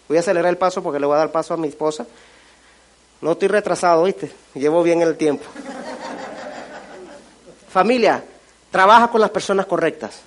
Voy 0.07 0.17
a 0.17 0.21
acelerar 0.21 0.51
el 0.51 0.59
paso 0.59 0.83
porque 0.83 1.01
le 1.01 1.07
voy 1.07 1.17
a 1.17 1.19
dar 1.19 1.33
paso 1.33 1.55
a 1.55 1.57
mi 1.57 1.69
esposa. 1.69 2.07
No 3.21 3.33
estoy 3.33 3.49
retrasado, 3.49 4.05
¿viste? 4.05 4.31
Llevo 4.55 4.83
bien 4.83 5.03
el 5.03 5.17
tiempo. 5.17 5.45
Familia, 7.69 8.23
trabaja 8.71 9.09
con 9.09 9.21
las 9.21 9.31
personas 9.31 9.67
correctas. 9.67 10.21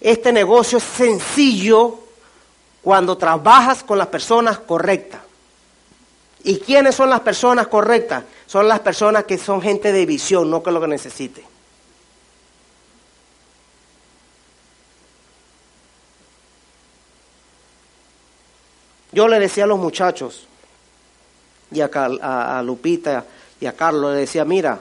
Este 0.00 0.32
negocio 0.32 0.78
es 0.78 0.84
sencillo 0.84 2.00
cuando 2.82 3.16
trabajas 3.16 3.84
con 3.84 3.96
las 3.96 4.08
personas 4.08 4.58
correctas. 4.58 5.20
¿Y 6.44 6.58
quiénes 6.58 6.96
son 6.96 7.08
las 7.08 7.20
personas 7.20 7.68
correctas? 7.68 8.24
Son 8.46 8.66
las 8.66 8.80
personas 8.80 9.24
que 9.24 9.38
son 9.38 9.62
gente 9.62 9.92
de 9.92 10.04
visión, 10.04 10.50
no 10.50 10.62
que 10.62 10.72
lo 10.72 10.80
que 10.80 10.88
necesite. 10.88 11.51
Yo 19.12 19.28
le 19.28 19.38
decía 19.38 19.64
a 19.64 19.66
los 19.66 19.78
muchachos, 19.78 20.46
y 21.70 21.80
a, 21.80 22.62
Lupita 22.64 23.24
y 23.60 23.66
a 23.66 23.72
Carlos, 23.72 24.14
le 24.14 24.20
decía, 24.20 24.44
mira, 24.44 24.80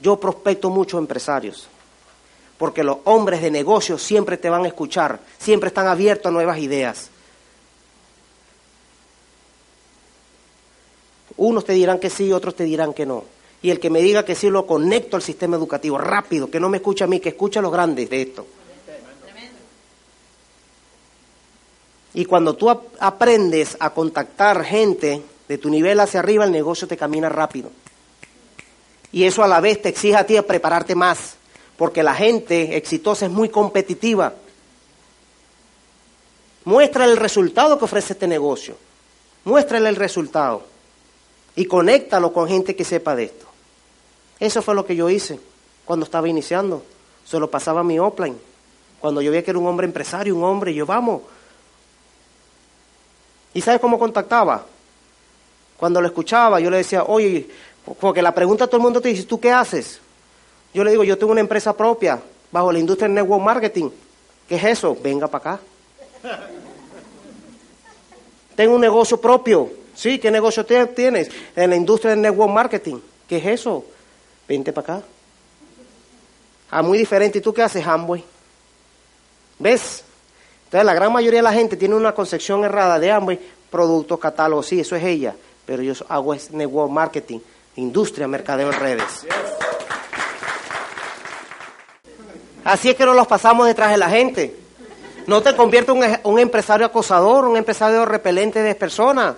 yo 0.00 0.18
prospecto 0.18 0.70
muchos 0.70 0.98
empresarios, 0.98 1.68
porque 2.58 2.84
los 2.84 2.98
hombres 3.04 3.40
de 3.42 3.50
negocios 3.50 4.02
siempre 4.02 4.36
te 4.36 4.50
van 4.50 4.64
a 4.64 4.68
escuchar, 4.68 5.20
siempre 5.38 5.68
están 5.68 5.86
abiertos 5.86 6.26
a 6.26 6.32
nuevas 6.32 6.58
ideas. 6.58 7.10
Unos 11.36 11.64
te 11.64 11.72
dirán 11.72 11.98
que 11.98 12.10
sí, 12.10 12.32
otros 12.32 12.54
te 12.54 12.64
dirán 12.64 12.94
que 12.94 13.06
no. 13.06 13.24
Y 13.60 13.70
el 13.70 13.80
que 13.80 13.90
me 13.90 14.02
diga 14.02 14.24
que 14.24 14.34
sí 14.34 14.50
lo 14.50 14.66
conecto 14.66 15.16
al 15.16 15.22
sistema 15.22 15.56
educativo, 15.56 15.98
rápido, 15.98 16.50
que 16.50 16.60
no 16.60 16.68
me 16.68 16.76
escuche 16.76 17.02
a 17.02 17.06
mí, 17.06 17.18
que 17.18 17.30
escuche 17.30 17.58
a 17.58 17.62
los 17.62 17.72
grandes 17.72 18.10
de 18.10 18.22
esto. 18.22 18.46
Y 22.14 22.24
cuando 22.26 22.54
tú 22.54 22.70
ap- 22.70 22.82
aprendes 23.00 23.76
a 23.80 23.90
contactar 23.90 24.64
gente 24.64 25.22
de 25.48 25.58
tu 25.58 25.68
nivel 25.68 25.98
hacia 26.00 26.20
arriba, 26.20 26.44
el 26.44 26.52
negocio 26.52 26.86
te 26.88 26.96
camina 26.96 27.28
rápido. 27.28 27.70
Y 29.12 29.24
eso 29.24 29.42
a 29.42 29.48
la 29.48 29.60
vez 29.60 29.82
te 29.82 29.88
exige 29.90 30.16
a 30.16 30.26
ti 30.26 30.36
a 30.36 30.46
prepararte 30.46 30.94
más, 30.94 31.34
porque 31.76 32.02
la 32.02 32.14
gente 32.14 32.76
exitosa 32.76 33.26
es 33.26 33.32
muy 33.32 33.48
competitiva. 33.48 34.32
Muestra 36.64 37.04
el 37.04 37.16
resultado 37.16 37.78
que 37.78 37.84
ofrece 37.84 38.14
este 38.14 38.26
negocio. 38.26 38.76
Muéstrale 39.44 39.88
el 39.88 39.96
resultado. 39.96 40.62
Y 41.56 41.66
conéctalo 41.66 42.32
con 42.32 42.48
gente 42.48 42.74
que 42.74 42.84
sepa 42.84 43.14
de 43.14 43.24
esto. 43.24 43.46
Eso 44.40 44.62
fue 44.62 44.74
lo 44.74 44.86
que 44.86 44.96
yo 44.96 45.10
hice 45.10 45.38
cuando 45.84 46.04
estaba 46.04 46.28
iniciando. 46.28 46.82
Se 47.24 47.38
lo 47.38 47.50
pasaba 47.50 47.80
a 47.80 47.84
mi 47.84 47.98
offline. 47.98 48.36
Cuando 49.00 49.20
yo 49.20 49.30
veía 49.30 49.44
que 49.44 49.50
era 49.50 49.58
un 49.60 49.66
hombre 49.66 49.86
empresario, 49.86 50.34
un 50.34 50.44
hombre, 50.44 50.72
yo 50.72 50.86
vamos. 50.86 51.22
¿Y 53.54 53.60
sabes 53.60 53.80
cómo 53.80 53.98
contactaba? 53.98 54.66
Cuando 55.76 56.00
lo 56.00 56.06
escuchaba, 56.06 56.60
yo 56.60 56.70
le 56.70 56.78
decía, 56.78 57.04
oye, 57.04 57.48
porque 58.00 58.20
la 58.20 58.34
pregunta 58.34 58.66
todo 58.66 58.76
el 58.78 58.82
mundo 58.82 59.00
te 59.00 59.08
dice, 59.08 59.24
¿tú 59.24 59.40
qué 59.40 59.50
haces? 59.50 60.00
Yo 60.72 60.82
le 60.82 60.90
digo, 60.90 61.04
yo 61.04 61.16
tengo 61.16 61.32
una 61.32 61.40
empresa 61.40 61.76
propia 61.76 62.20
bajo 62.50 62.72
la 62.72 62.78
industria 62.78 63.08
del 63.08 63.14
network 63.14 63.42
marketing. 63.42 63.90
¿Qué 64.48 64.56
es 64.56 64.64
eso? 64.64 64.96
Venga 65.02 65.28
para 65.28 65.52
acá. 65.54 65.60
Tengo 68.56 68.74
un 68.74 68.80
negocio 68.80 69.20
propio. 69.20 69.70
Sí, 69.94 70.18
¿qué 70.18 70.30
negocio 70.30 70.64
tienes? 70.64 71.30
En 71.54 71.70
la 71.70 71.76
industria 71.76 72.10
del 72.10 72.20
network 72.20 72.52
marketing. 72.52 72.98
¿Qué 73.28 73.38
es 73.38 73.46
eso? 73.46 73.84
Vente 74.48 74.72
para 74.72 74.96
acá. 74.96 75.06
Ah, 76.70 76.82
muy 76.82 76.98
diferente. 76.98 77.38
¿Y 77.38 77.40
tú 77.40 77.52
qué 77.54 77.62
haces, 77.62 77.86
Amway? 77.86 78.24
¿Ves? 79.58 80.04
Entonces, 80.74 80.86
la 80.86 80.94
gran 80.94 81.12
mayoría 81.12 81.38
de 81.38 81.44
la 81.44 81.52
gente 81.52 81.76
tiene 81.76 81.94
una 81.94 82.10
concepción 82.10 82.64
errada 82.64 82.98
de 82.98 83.08
Amway, 83.08 83.38
productos, 83.70 84.18
catálogos, 84.18 84.66
sí, 84.66 84.80
eso 84.80 84.96
es 84.96 85.04
ella. 85.04 85.32
Pero 85.64 85.84
yo 85.84 85.94
hago 86.08 86.34
es 86.34 86.50
network 86.50 86.90
marketing, 86.90 87.38
industria, 87.76 88.26
mercadeo 88.26 88.72
en 88.72 88.80
redes. 88.80 89.24
Así 92.64 92.90
es 92.90 92.96
que 92.96 93.06
no 93.06 93.14
los 93.14 93.28
pasamos 93.28 93.68
detrás 93.68 93.92
de 93.92 93.98
la 93.98 94.10
gente. 94.10 94.56
No 95.28 95.42
te 95.42 95.54
conviertes 95.54 95.94
en 95.94 96.20
un, 96.24 96.40
empresario 96.40 96.86
acosador, 96.86 97.44
un 97.44 97.56
empresario 97.56 98.04
repelente 98.04 98.60
de 98.60 98.74
personas. 98.74 99.36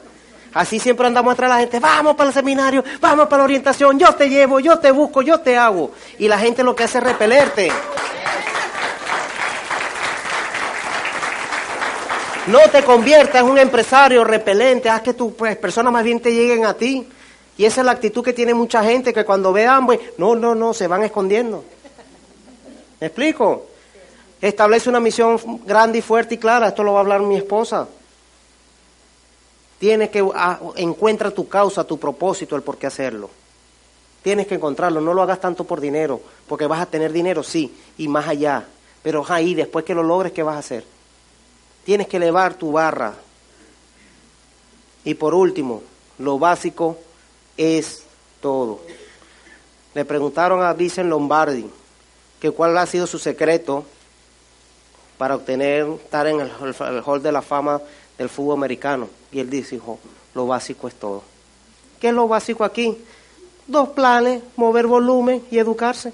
Así 0.54 0.80
siempre 0.80 1.06
andamos 1.06 1.34
detrás 1.34 1.50
de 1.50 1.54
la 1.54 1.60
gente. 1.60 1.80
Vamos 1.80 2.16
para 2.16 2.28
el 2.30 2.34
seminario, 2.34 2.82
vamos 2.98 3.26
para 3.26 3.40
la 3.40 3.44
orientación, 3.44 3.98
yo 3.98 4.10
te 4.14 4.30
llevo, 4.30 4.58
yo 4.58 4.78
te 4.78 4.90
busco, 4.90 5.20
yo 5.20 5.38
te 5.40 5.58
hago. 5.58 5.90
Y 6.18 6.28
la 6.28 6.38
gente 6.38 6.64
lo 6.64 6.74
que 6.74 6.84
hace 6.84 6.96
es 6.96 7.04
repelerte. 7.04 7.70
No 12.46 12.60
te 12.70 12.84
conviertas 12.84 13.42
en 13.42 13.48
un 13.48 13.58
empresario 13.58 14.22
repelente, 14.22 14.88
haz 14.88 15.02
que 15.02 15.14
tus 15.14 15.32
pues, 15.32 15.56
personas 15.56 15.92
más 15.92 16.04
bien 16.04 16.20
te 16.20 16.32
lleguen 16.32 16.64
a 16.64 16.74
ti. 16.74 17.08
Y 17.58 17.64
esa 17.64 17.80
es 17.80 17.84
la 17.86 17.92
actitud 17.92 18.22
que 18.22 18.32
tiene 18.32 18.54
mucha 18.54 18.84
gente, 18.84 19.12
que 19.12 19.24
cuando 19.24 19.52
ve 19.52 19.66
Amway, 19.66 19.98
no, 20.18 20.36
no, 20.36 20.54
no, 20.54 20.72
se 20.72 20.86
van 20.86 21.02
escondiendo. 21.02 21.64
¿Me 23.00 23.08
explico? 23.08 23.66
Establece 24.40 24.88
una 24.88 25.00
misión 25.00 25.40
grande 25.64 25.98
y 25.98 26.02
fuerte 26.02 26.36
y 26.36 26.38
clara, 26.38 26.68
esto 26.68 26.84
lo 26.84 26.92
va 26.92 27.00
a 27.00 27.02
hablar 27.02 27.20
mi 27.22 27.36
esposa. 27.36 27.88
Tienes 29.78 30.10
que 30.10 30.24
ah, 30.34 30.60
encuentra 30.76 31.30
tu 31.30 31.48
causa, 31.48 31.84
tu 31.84 31.98
propósito, 31.98 32.54
el 32.54 32.62
por 32.62 32.76
qué 32.76 32.86
hacerlo. 32.86 33.28
Tienes 34.22 34.46
que 34.46 34.54
encontrarlo, 34.54 35.00
no 35.00 35.14
lo 35.14 35.22
hagas 35.22 35.40
tanto 35.40 35.64
por 35.64 35.80
dinero, 35.80 36.20
porque 36.46 36.66
vas 36.66 36.80
a 36.80 36.86
tener 36.86 37.12
dinero, 37.12 37.42
sí, 37.42 37.74
y 37.98 38.06
más 38.06 38.28
allá. 38.28 38.64
Pero 39.02 39.24
ahí, 39.28 39.54
después 39.54 39.84
que 39.84 39.94
lo 39.94 40.02
logres, 40.02 40.32
¿qué 40.32 40.42
vas 40.42 40.56
a 40.56 40.60
hacer? 40.60 40.95
Tienes 41.86 42.08
que 42.08 42.16
elevar 42.16 42.54
tu 42.54 42.72
barra. 42.72 43.14
Y 45.04 45.14
por 45.14 45.34
último, 45.34 45.84
lo 46.18 46.36
básico 46.36 46.98
es 47.56 48.02
todo. 48.40 48.80
Le 49.94 50.04
preguntaron 50.04 50.64
a 50.64 50.72
Vincent 50.72 51.08
Lombardi 51.08 51.70
que 52.40 52.50
cuál 52.50 52.76
ha 52.76 52.86
sido 52.86 53.06
su 53.06 53.20
secreto 53.20 53.84
para 55.16 55.36
obtener, 55.36 55.86
estar 55.86 56.26
en 56.26 56.40
el, 56.40 56.50
el 56.50 57.02
hall 57.06 57.22
de 57.22 57.30
la 57.30 57.40
fama 57.40 57.80
del 58.18 58.28
fútbol 58.28 58.56
americano. 58.56 59.08
Y 59.30 59.38
él 59.38 59.48
dijo, 59.48 60.00
lo 60.34 60.48
básico 60.48 60.88
es 60.88 60.94
todo. 60.96 61.22
¿Qué 62.00 62.08
es 62.08 62.14
lo 62.14 62.26
básico 62.26 62.64
aquí? 62.64 62.98
Dos 63.68 63.90
planes, 63.90 64.42
mover 64.56 64.88
volumen 64.88 65.40
y 65.52 65.58
educarse. 65.58 66.12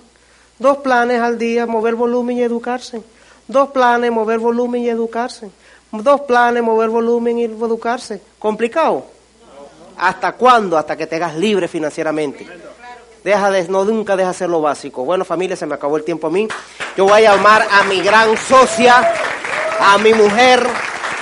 Dos 0.59 0.77
planes 0.77 1.23
al 1.23 1.39
día, 1.39 1.67
mover 1.67 1.95
volumen 1.95 2.37
y 2.37 2.43
educarse. 2.43 3.03
Dos 3.49 3.71
planes, 3.71 4.13
mover 4.13 4.39
volumen 4.39 4.83
y 4.83 4.91
educarse. 4.91 5.51
Dos 5.93 6.23
planes, 6.23 6.63
mover 6.63 6.89
volumen 6.89 7.39
y 7.39 7.45
educarse. 7.45 8.23
¿Complicado? 8.39 9.05
¿Hasta 9.99 10.33
cuándo? 10.33 10.79
Hasta 10.79 10.97
que 10.97 11.07
te 11.07 11.17
hagas 11.17 11.37
libre 11.37 11.69
financieramente. 11.69 12.47
Deja 13.23 13.51
de, 13.51 13.69
no 13.69 13.85
nunca 13.85 14.17
deja 14.17 14.31
hacer 14.31 14.49
lo 14.49 14.63
básico. 14.63 15.05
Bueno, 15.05 15.25
familia, 15.27 15.55
se 15.55 15.67
me 15.67 15.75
acabó 15.75 15.99
el 15.99 16.05
tiempo 16.05 16.29
a 16.29 16.31
mí. 16.31 16.49
Yo 16.97 17.05
voy 17.05 17.27
a 17.27 17.35
llamar 17.35 17.67
a 17.71 17.85
mi 17.85 18.01
gran 18.01 18.35
socia, 18.39 19.13
a 19.81 19.99
mi 19.99 20.15
mujer, 20.15 20.67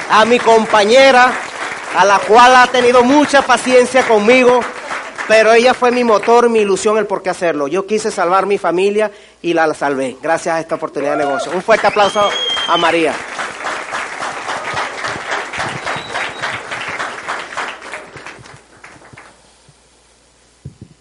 a 0.08 0.24
mi 0.24 0.38
compañera, 0.38 1.32
a 1.96 2.04
la 2.04 2.20
cual 2.20 2.54
ha 2.54 2.68
tenido 2.68 3.02
mucha 3.02 3.42
paciencia 3.42 4.06
conmigo, 4.06 4.60
pero 5.26 5.52
ella 5.52 5.74
fue 5.74 5.90
mi 5.90 6.04
motor, 6.04 6.48
mi 6.48 6.60
ilusión, 6.60 6.96
el 6.96 7.06
por 7.06 7.22
qué 7.22 7.30
hacerlo. 7.30 7.66
Yo 7.66 7.86
quise 7.86 8.12
salvar 8.12 8.46
mi 8.46 8.56
familia 8.56 9.10
y 9.42 9.52
la 9.52 9.74
salvé, 9.74 10.16
gracias 10.22 10.54
a 10.54 10.60
esta 10.60 10.76
oportunidad 10.76 11.18
de 11.18 11.24
negocio. 11.24 11.50
Un 11.52 11.62
fuerte 11.62 11.88
aplauso 11.88 12.22
a 12.68 12.76
María. 12.76 13.14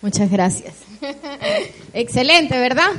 Muchas 0.02 0.32
gracias. 0.32 0.74
Excelente, 1.94 2.58
¿verdad? 2.58 2.92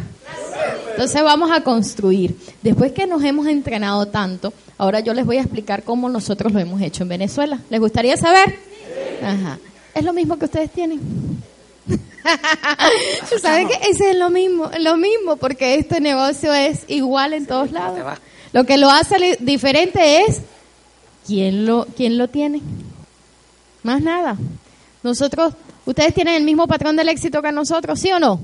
Entonces 0.91 1.23
vamos 1.23 1.51
a 1.51 1.63
construir. 1.63 2.37
Después 2.63 2.93
que 2.93 3.07
nos 3.07 3.25
hemos 3.25 3.47
entrenado 3.47 4.07
tanto, 4.07 4.53
ahora 4.77 5.01
yo 5.01 5.15
les 5.15 5.25
voy 5.25 5.39
a 5.39 5.43
explicar 5.43 5.83
cómo 5.83 6.09
nosotros 6.09 6.53
lo 6.53 6.59
hemos 6.59 6.83
hecho 6.83 7.03
en 7.05 7.09
Venezuela. 7.09 7.61
¿Les 7.71 7.81
gustaría 7.81 8.17
saber? 8.17 8.59
Ajá. 9.23 9.59
Es 9.95 10.05
lo 10.05 10.13
mismo 10.13 10.39
que 10.39 10.45
ustedes 10.45 10.71
tienen. 10.71 11.01
¿Saben 13.41 13.69
que 13.69 13.75
Ese 13.89 14.11
es 14.11 14.17
lo 14.17 14.31
mismo, 14.31 14.71
lo 14.79 14.97
mismo, 14.97 15.37
porque 15.37 15.77
este 15.77 16.01
negocio 16.01 16.53
es 16.53 16.85
igual 16.89 17.33
en 17.33 17.47
todos 17.47 17.73
lados. 17.73 18.19
Lo 18.53 18.65
que 18.65 18.77
lo 18.77 18.91
hace 18.91 19.39
diferente 19.41 20.23
es 20.23 20.43
quién 21.27 21.67
lo, 21.67 21.87
quién 21.97 22.19
lo 22.19 22.29
tiene. 22.29 22.61
Más 23.83 24.03
nada. 24.03 24.37
Nosotros, 25.03 25.55
ustedes 25.87 26.15
tienen 26.15 26.35
el 26.35 26.45
mismo 26.45 26.67
patrón 26.67 26.97
del 26.97 27.09
éxito 27.09 27.43
que 27.43 27.53
nosotros, 27.53 27.99
¿sí 27.99 28.13
o 28.13 28.19
no? 28.19 28.41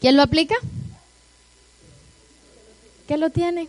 ¿Quién 0.00 0.16
lo 0.16 0.22
aplica? 0.22 0.54
¿Qué 3.08 3.16
lo 3.16 3.30
tiene? 3.30 3.68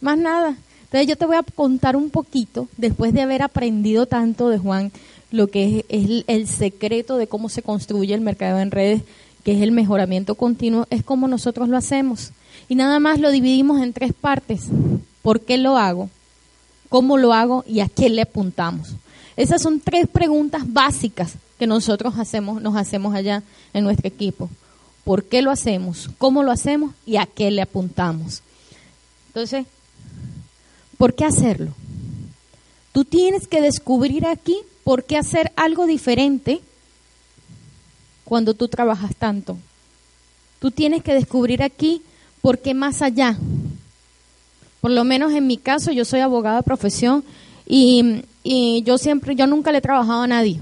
Más 0.00 0.18
nada. 0.18 0.56
Entonces 0.84 1.06
yo 1.08 1.16
te 1.16 1.26
voy 1.26 1.36
a 1.36 1.42
contar 1.42 1.96
un 1.96 2.10
poquito, 2.10 2.68
después 2.76 3.12
de 3.12 3.22
haber 3.22 3.42
aprendido 3.42 4.06
tanto 4.06 4.48
de 4.48 4.58
Juan, 4.58 4.90
lo 5.30 5.46
que 5.46 5.84
es, 5.88 6.24
el 6.26 6.48
secreto 6.48 7.16
de 7.16 7.28
cómo 7.28 7.48
se 7.48 7.62
construye 7.62 8.14
el 8.14 8.20
mercado 8.20 8.58
en 8.58 8.70
redes, 8.70 9.02
que 9.44 9.52
es 9.52 9.62
el 9.62 9.72
mejoramiento 9.72 10.34
continuo, 10.34 10.86
es 10.90 11.04
como 11.04 11.28
nosotros 11.28 11.68
lo 11.68 11.76
hacemos. 11.76 12.32
Y 12.68 12.74
nada 12.74 12.98
más 12.98 13.20
lo 13.20 13.30
dividimos 13.30 13.82
en 13.82 13.92
tres 13.92 14.12
partes. 14.12 14.62
¿Por 15.22 15.40
qué 15.40 15.58
lo 15.58 15.76
hago? 15.76 16.10
¿Cómo 16.88 17.16
lo 17.18 17.32
hago? 17.32 17.64
¿Y 17.66 17.80
a 17.80 17.88
qué 17.88 18.08
le 18.08 18.22
apuntamos? 18.22 18.94
Esas 19.40 19.62
son 19.62 19.80
tres 19.80 20.06
preguntas 20.06 20.64
básicas 20.66 21.32
que 21.58 21.66
nosotros 21.66 22.18
hacemos, 22.18 22.60
nos 22.60 22.76
hacemos 22.76 23.14
allá 23.14 23.42
en 23.72 23.84
nuestro 23.84 24.06
equipo. 24.06 24.50
¿Por 25.02 25.24
qué 25.24 25.40
lo 25.40 25.50
hacemos? 25.50 26.10
¿Cómo 26.18 26.42
lo 26.42 26.52
hacemos? 26.52 26.92
¿Y 27.06 27.16
a 27.16 27.24
qué 27.24 27.50
le 27.50 27.62
apuntamos? 27.62 28.42
Entonces, 29.28 29.64
¿por 30.98 31.14
qué 31.14 31.24
hacerlo? 31.24 31.72
Tú 32.92 33.06
tienes 33.06 33.48
que 33.48 33.62
descubrir 33.62 34.26
aquí 34.26 34.58
por 34.84 35.04
qué 35.04 35.16
hacer 35.16 35.52
algo 35.56 35.86
diferente 35.86 36.60
cuando 38.24 38.52
tú 38.52 38.68
trabajas 38.68 39.16
tanto. 39.16 39.56
Tú 40.58 40.70
tienes 40.70 41.02
que 41.02 41.14
descubrir 41.14 41.62
aquí 41.62 42.02
por 42.42 42.58
qué 42.58 42.74
más 42.74 43.00
allá. 43.00 43.38
Por 44.82 44.90
lo 44.90 45.02
menos 45.04 45.32
en 45.32 45.46
mi 45.46 45.56
caso, 45.56 45.92
yo 45.92 46.04
soy 46.04 46.20
abogada 46.20 46.58
de 46.58 46.62
profesión 46.62 47.24
y, 47.66 48.24
y 48.42 48.82
yo 48.82 48.98
siempre, 48.98 49.34
yo 49.34 49.46
nunca 49.46 49.72
le 49.72 49.78
he 49.78 49.82
trabajado 49.82 50.22
a 50.22 50.26
nadie. 50.26 50.58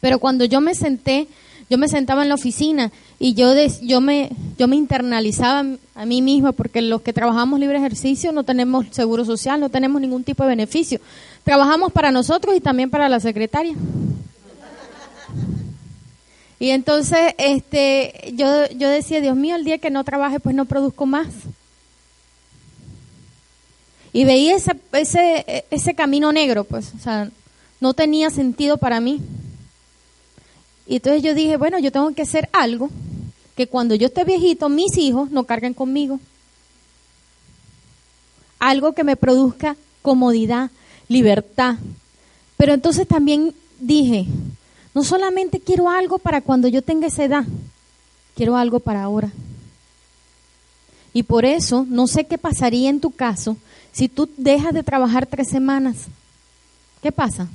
Pero 0.00 0.18
cuando 0.18 0.44
yo 0.44 0.60
me 0.60 0.74
senté, 0.74 1.26
yo 1.68 1.78
me 1.78 1.88
sentaba 1.88 2.22
en 2.22 2.28
la 2.28 2.36
oficina 2.36 2.92
y 3.18 3.34
yo, 3.34 3.52
yo, 3.82 4.00
me, 4.00 4.30
yo 4.56 4.68
me 4.68 4.76
internalizaba 4.76 5.64
a 5.94 6.06
mí 6.06 6.22
misma 6.22 6.52
porque 6.52 6.80
los 6.80 7.02
que 7.02 7.12
trabajamos 7.12 7.58
libre 7.58 7.78
ejercicio 7.78 8.30
no 8.30 8.44
tenemos 8.44 8.86
seguro 8.92 9.24
social, 9.24 9.58
no 9.58 9.68
tenemos 9.68 10.00
ningún 10.00 10.22
tipo 10.22 10.44
de 10.44 10.50
beneficio. 10.50 11.00
Trabajamos 11.44 11.92
para 11.92 12.12
nosotros 12.12 12.54
y 12.56 12.60
también 12.60 12.90
para 12.90 13.08
la 13.08 13.18
secretaria. 13.18 13.74
Y 16.58 16.70
entonces 16.70 17.34
este, 17.38 18.32
yo, 18.34 18.68
yo 18.76 18.88
decía, 18.88 19.20
Dios 19.20 19.36
mío, 19.36 19.56
el 19.56 19.64
día 19.64 19.78
que 19.78 19.90
no 19.90 20.04
trabaje 20.04 20.40
pues 20.40 20.54
no 20.54 20.66
produzco 20.66 21.04
más. 21.04 21.26
Y 24.16 24.24
veía 24.24 24.56
ese, 24.56 24.74
ese, 24.92 25.66
ese 25.70 25.94
camino 25.94 26.32
negro, 26.32 26.64
pues, 26.64 26.90
o 26.98 27.02
sea, 27.02 27.30
no 27.82 27.92
tenía 27.92 28.30
sentido 28.30 28.78
para 28.78 28.98
mí. 28.98 29.20
Y 30.86 30.96
entonces 30.96 31.22
yo 31.22 31.34
dije, 31.34 31.58
bueno, 31.58 31.78
yo 31.78 31.92
tengo 31.92 32.10
que 32.14 32.22
hacer 32.22 32.48
algo 32.54 32.88
que 33.56 33.66
cuando 33.66 33.94
yo 33.94 34.06
esté 34.06 34.24
viejito, 34.24 34.70
mis 34.70 34.96
hijos 34.96 35.30
no 35.30 35.44
carguen 35.44 35.74
conmigo. 35.74 36.18
Algo 38.58 38.94
que 38.94 39.04
me 39.04 39.16
produzca 39.16 39.76
comodidad, 40.00 40.70
libertad. 41.08 41.76
Pero 42.56 42.72
entonces 42.72 43.06
también 43.06 43.54
dije, 43.80 44.24
no 44.94 45.04
solamente 45.04 45.60
quiero 45.60 45.90
algo 45.90 46.16
para 46.16 46.40
cuando 46.40 46.68
yo 46.68 46.80
tenga 46.80 47.08
esa 47.08 47.24
edad, 47.24 47.44
quiero 48.34 48.56
algo 48.56 48.80
para 48.80 49.02
ahora. 49.02 49.30
Y 51.12 51.24
por 51.24 51.44
eso, 51.44 51.84
no 51.86 52.06
sé 52.06 52.24
qué 52.24 52.38
pasaría 52.38 52.88
en 52.88 53.00
tu 53.00 53.10
caso 53.10 53.58
si 53.96 54.10
tú 54.10 54.28
dejas 54.36 54.74
de 54.74 54.82
trabajar 54.82 55.24
tres 55.24 55.48
semanas. 55.48 55.96
¿Qué 57.02 57.10
pasa? 57.10 57.48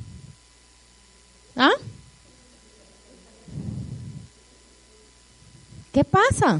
¿Ah? 1.55 1.69
¿Qué 5.93 6.03
pasa? 6.03 6.59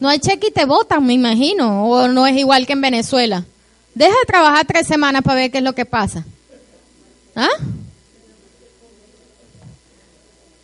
No 0.00 0.10
hay 0.10 0.18
cheque 0.18 0.48
y 0.48 0.50
te 0.50 0.66
votan, 0.66 1.06
me 1.06 1.14
imagino, 1.14 1.86
o 1.86 2.08
no 2.08 2.26
es 2.26 2.36
igual 2.36 2.66
que 2.66 2.74
en 2.74 2.82
Venezuela. 2.82 3.46
Deja 3.94 4.12
de 4.12 4.26
trabajar 4.26 4.66
tres 4.66 4.86
semanas 4.86 5.22
para 5.22 5.40
ver 5.40 5.50
qué 5.50 5.58
es 5.58 5.64
lo 5.64 5.74
que 5.74 5.86
pasa. 5.86 6.26
¿Ah? 7.34 7.48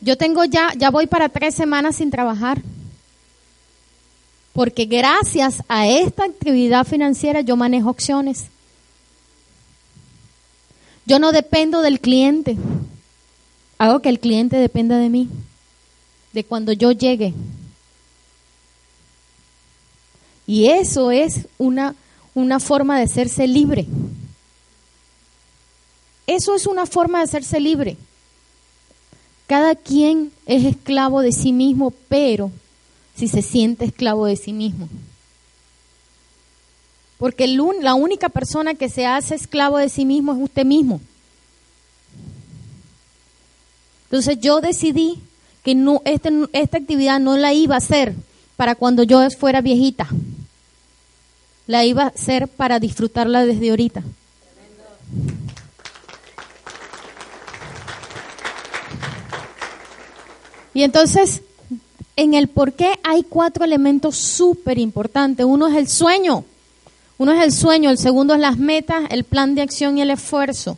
Yo 0.03 0.19
tengo 0.19 0.45
ya, 0.45 0.75
ya 0.77 0.91
voy 0.91 1.07
para 1.07 1.31
tres 1.31 1.55
semanas 1.55 1.97
sin 1.97 2.11
trabajar. 2.11 2.61
Porque 4.55 4.87
gracias 4.87 5.63
a 5.69 5.89
esta 5.89 6.25
actividad 6.25 6.87
financiera 6.87 7.41
yo 7.41 7.57
manejo 7.57 7.91
opciones. 7.91 8.45
Yo 11.07 11.19
no 11.19 11.33
dependo 11.33 11.83
del 11.83 12.01
cliente. 12.01 12.57
Hago 13.79 14.01
que 14.01 14.09
el 14.09 14.21
cliente 14.21 14.57
dependa 14.57 14.97
de 14.97 15.11
mí. 15.11 15.29
De 16.33 16.45
cuando 16.45 16.73
yo 16.73 16.93
llegue. 16.93 17.35
Y 20.47 20.67
eso 20.67 21.11
es 21.11 21.49
una, 21.59 21.97
una 22.33 22.61
forma 22.61 22.97
de 22.97 23.05
hacerse 23.05 23.49
libre. 23.49 23.87
Eso 26.29 26.55
es 26.55 26.67
una 26.67 26.87
forma 26.87 27.19
de 27.19 27.25
hacerse 27.25 27.59
libre. 27.59 27.97
Cada 29.49 29.75
quien 29.75 30.31
es 30.47 30.65
esclavo 30.65 31.23
de 31.23 31.33
sí 31.33 31.53
mismo, 31.53 31.93
pero 32.09 32.53
si 33.17 33.29
se 33.29 33.43
siente 33.43 33.85
esclavo 33.85 34.27
de 34.27 34.37
sí 34.37 34.53
mismo. 34.53 34.89
Porque 37.19 37.47
la 37.47 37.95
única 37.95 38.29
persona 38.29 38.75
que 38.75 38.89
se 38.89 39.07
hace 39.07 39.35
esclavo 39.35 39.79
de 39.79 39.89
sí 39.89 40.05
mismo 40.05 40.33
es 40.33 40.39
usted 40.43 40.65
mismo. 40.65 41.01
Entonces 44.05 44.39
yo 44.41 44.61
decidí 44.61 45.21
que 45.65 45.75
no, 45.75 46.03
este- 46.05 46.33
esta 46.53 46.79
actividad 46.79 47.21
no 47.21 47.37
la 47.37 47.53
iba 47.53 47.75
a 47.75 47.79
hacer 47.79 48.15
para 48.57 48.75
cuando 48.75 49.03
yo 49.03 49.29
fuera 49.31 49.61
viejita. 49.61 50.07
La 51.67 51.85
iba 51.85 52.03
a 52.05 52.07
hacer 52.09 52.47
para 52.49 52.79
disfrutarla 52.79 53.47
desde 53.47 53.71
ahorita. 53.71 54.03
Y 60.75 60.83
entonces, 60.83 61.43
en 62.17 62.35
el 62.35 62.49
por 62.49 62.73
qué 62.73 62.99
hay 63.03 63.23
cuatro 63.23 63.65
elementos 63.65 64.17
súper 64.17 64.79
importantes. 64.79 65.45
Uno 65.47 65.67
es 65.67 65.77
el 65.77 65.89
sueño. 65.89 66.45
Uno 67.17 67.33
es 67.33 67.43
el 67.43 67.53
sueño, 67.53 67.91
el 67.91 67.99
segundo 67.99 68.35
es 68.35 68.41
las 68.41 68.59
metas, 68.59 69.05
el 69.11 69.25
plan 69.25 69.55
de 69.55 69.63
acción 69.63 69.99
y 69.99 70.03
el 70.03 70.11
esfuerzo. 70.11 70.77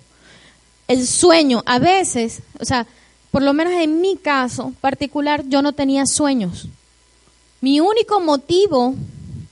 El 0.87 1.07
sueño, 1.07 1.63
a 1.67 1.79
veces, 1.79 2.41
o 2.61 2.65
sea, 2.65 2.87
por 3.31 3.43
lo 3.43 3.53
menos 3.53 3.73
en 3.75 4.01
mi 4.01 4.17
caso 4.17 4.73
particular, 4.81 5.45
yo 5.49 5.63
no 5.63 5.73
tenía 5.73 6.07
sueños. 6.07 6.69
Mi 7.61 7.81
único 7.81 8.21
motivo 8.21 8.95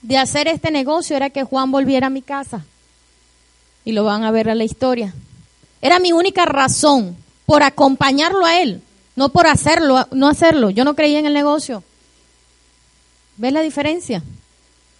de 0.01 0.17
hacer 0.17 0.47
este 0.47 0.69
negocio 0.71 1.15
era 1.15 1.31
que 1.31 1.43
Juan 1.43 1.71
volviera 1.71 2.07
a 2.07 2.11
mi 2.11 2.21
casa. 2.21 2.63
Y 3.83 3.91
lo 3.91 4.03
van 4.03 4.23
a 4.23 4.31
ver 4.31 4.49
a 4.49 4.55
la 4.55 4.63
historia. 4.63 5.13
Era 5.81 5.99
mi 5.99 6.13
única 6.13 6.45
razón 6.45 7.15
por 7.45 7.63
acompañarlo 7.63 8.45
a 8.45 8.59
él, 8.59 8.81
no 9.15 9.29
por 9.29 9.47
hacerlo, 9.47 10.07
no 10.11 10.27
hacerlo. 10.27 10.69
Yo 10.69 10.83
no 10.83 10.95
creía 10.95 11.19
en 11.19 11.25
el 11.25 11.33
negocio. 11.33 11.83
¿Ves 13.37 13.53
la 13.53 13.61
diferencia? 13.61 14.23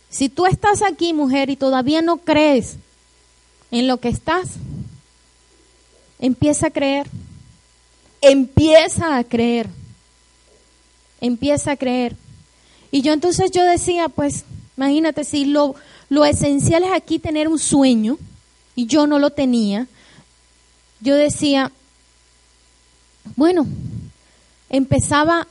Si 0.09 0.30
tú 0.30 0.45
estás 0.45 0.82
aquí, 0.82 1.13
mujer, 1.13 1.49
y 1.49 1.55
todavía 1.55 2.01
no 2.01 2.18
crees 2.18 2.78
en 3.72 3.88
lo 3.88 3.97
que 3.97 4.09
estás, 4.09 4.49
empieza 6.20 6.68
a 6.68 6.72
creer. 6.72 7.07
Empieza 8.22 9.18
a 9.18 9.24
creer. 9.24 9.70
Empieza 11.20 11.72
a 11.72 11.78
creer. 11.78 12.16
Y 12.91 13.01
yo 13.01 13.13
entonces 13.13 13.51
yo 13.51 13.63
decía, 13.63 14.07
pues, 14.09 14.45
imagínate, 14.78 15.24
si 15.24 15.45
lo, 15.45 15.76
lo 16.09 16.24
esencial 16.24 16.84
es 16.84 16.93
aquí 16.93 17.20
tener 17.20 17.47
un 17.47 17.59
sueño, 17.59 18.18
y 18.76 18.86
yo 18.88 19.07
no 19.07 19.20
lo 19.20 19.30
tenía, 19.32 19.88
yo 20.99 21.16
decía, 21.16 21.72
bueno, 23.36 23.66
empezaba 24.76 25.47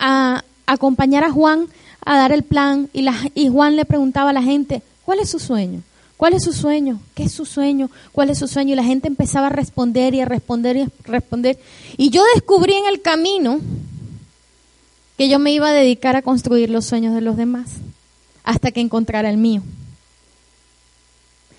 a 0.00 0.44
acompañar 0.66 1.24
a 1.24 1.30
Juan 1.30 1.68
a 2.04 2.16
dar 2.16 2.32
el 2.32 2.42
plan 2.42 2.88
y, 2.92 3.48
Juan 3.48 3.76
le 3.76 3.84
preguntaba 3.84 4.30
a 4.30 4.32
la 4.32 4.42
gente, 4.42 4.82
¿cuál 5.04 5.20
es 5.20 5.30
su 5.30 5.38
sueño? 5.38 5.82
¿Cuál 6.16 6.34
es 6.34 6.44
su 6.44 6.52
sueño? 6.52 7.00
¿Qué 7.14 7.24
es 7.24 7.32
su 7.32 7.46
sueño? 7.46 7.90
¿Cuál 8.12 8.30
es 8.30 8.38
su 8.38 8.46
sueño? 8.46 8.72
Y 8.72 8.76
la 8.76 8.84
gente 8.84 9.08
empezaba 9.08 9.46
a 9.46 9.50
responder 9.50 10.14
y 10.14 10.20
a 10.20 10.26
responder 10.26 10.76
y 10.76 10.82
a 10.82 10.88
responder. 11.04 11.58
Y 11.96 12.10
yo 12.10 12.22
descubrí 12.34 12.74
en 12.74 12.86
el 12.86 13.00
camino 13.00 13.60
que 15.16 15.28
yo 15.28 15.38
me 15.38 15.52
iba 15.52 15.68
a 15.68 15.72
dedicar 15.72 16.16
a 16.16 16.22
construir 16.22 16.70
los 16.70 16.86
sueños 16.86 17.14
de 17.14 17.20
los 17.20 17.36
demás 17.36 17.70
hasta 18.44 18.70
que 18.70 18.80
encontrara 18.80 19.30
el 19.30 19.36
mío. 19.36 19.62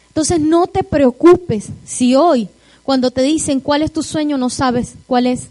Entonces 0.10 0.40
no 0.40 0.68
te 0.68 0.84
preocupes 0.84 1.70
si 1.86 2.16
hoy, 2.16 2.50
cuando 2.84 3.12
te 3.12 3.22
dicen 3.22 3.62
cuál 3.62 3.82
es 3.82 3.94
tu 3.94 4.04
sueño, 4.04 4.38
no 4.38 4.50
sabes 4.50 4.96
cuál 5.08 5.26
es. 5.26 5.48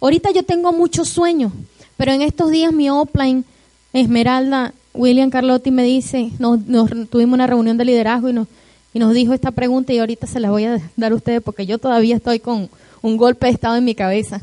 Ahorita 0.00 0.30
yo 0.32 0.42
tengo 0.42 0.72
muchos 0.72 1.08
sueños, 1.08 1.52
pero 1.96 2.12
en 2.12 2.22
estos 2.22 2.50
días 2.50 2.72
mi 2.72 2.90
offline, 2.90 3.44
Esmeralda, 3.92 4.74
William 4.92 5.30
Carlotti 5.30 5.70
me 5.70 5.82
dice, 5.82 6.30
nos, 6.38 6.60
nos 6.66 6.90
tuvimos 7.10 7.34
una 7.34 7.46
reunión 7.46 7.76
de 7.76 7.84
liderazgo 7.84 8.28
y 8.28 8.32
nos, 8.32 8.48
y 8.92 8.98
nos 9.00 9.12
dijo 9.12 9.32
esta 9.32 9.50
pregunta 9.50 9.92
y 9.92 9.98
ahorita 9.98 10.26
se 10.26 10.40
la 10.40 10.50
voy 10.50 10.64
a 10.64 10.80
dar 10.96 11.12
a 11.12 11.16
ustedes 11.16 11.42
porque 11.42 11.66
yo 11.66 11.78
todavía 11.78 12.16
estoy 12.16 12.38
con 12.38 12.70
un 13.02 13.16
golpe 13.16 13.46
de 13.46 13.52
estado 13.52 13.76
en 13.76 13.84
mi 13.84 13.94
cabeza. 13.94 14.40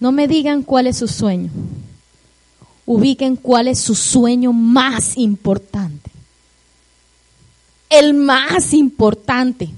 No 0.00 0.12
me 0.12 0.28
digan 0.28 0.62
cuál 0.62 0.86
es 0.86 0.96
su 0.96 1.08
sueño. 1.08 1.50
Ubiquen 2.86 3.36
cuál 3.36 3.68
es 3.68 3.80
su 3.80 3.94
sueño 3.94 4.52
más 4.52 5.18
importante. 5.18 6.10
El 7.90 8.14
más 8.14 8.72
importante. 8.72 9.68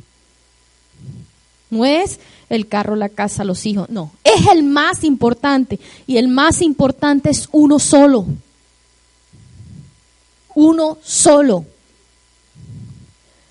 No 1.71 1.85
es 1.85 2.21
el 2.51 2.67
carro, 2.67 2.97
la 2.97 3.09
casa, 3.09 3.45
los 3.45 3.65
hijos. 3.65 3.89
No, 3.89 4.11
es 4.25 4.47
el 4.49 4.65
más 4.65 5.05
importante. 5.05 5.79
Y 6.07 6.19
el 6.19 6.29
más 6.29 6.61
importante 6.61 7.31
es 7.31 7.49
uno 7.53 7.79
solo. 7.79 8.27
Uno 10.55 10.99
solo. 11.03 11.65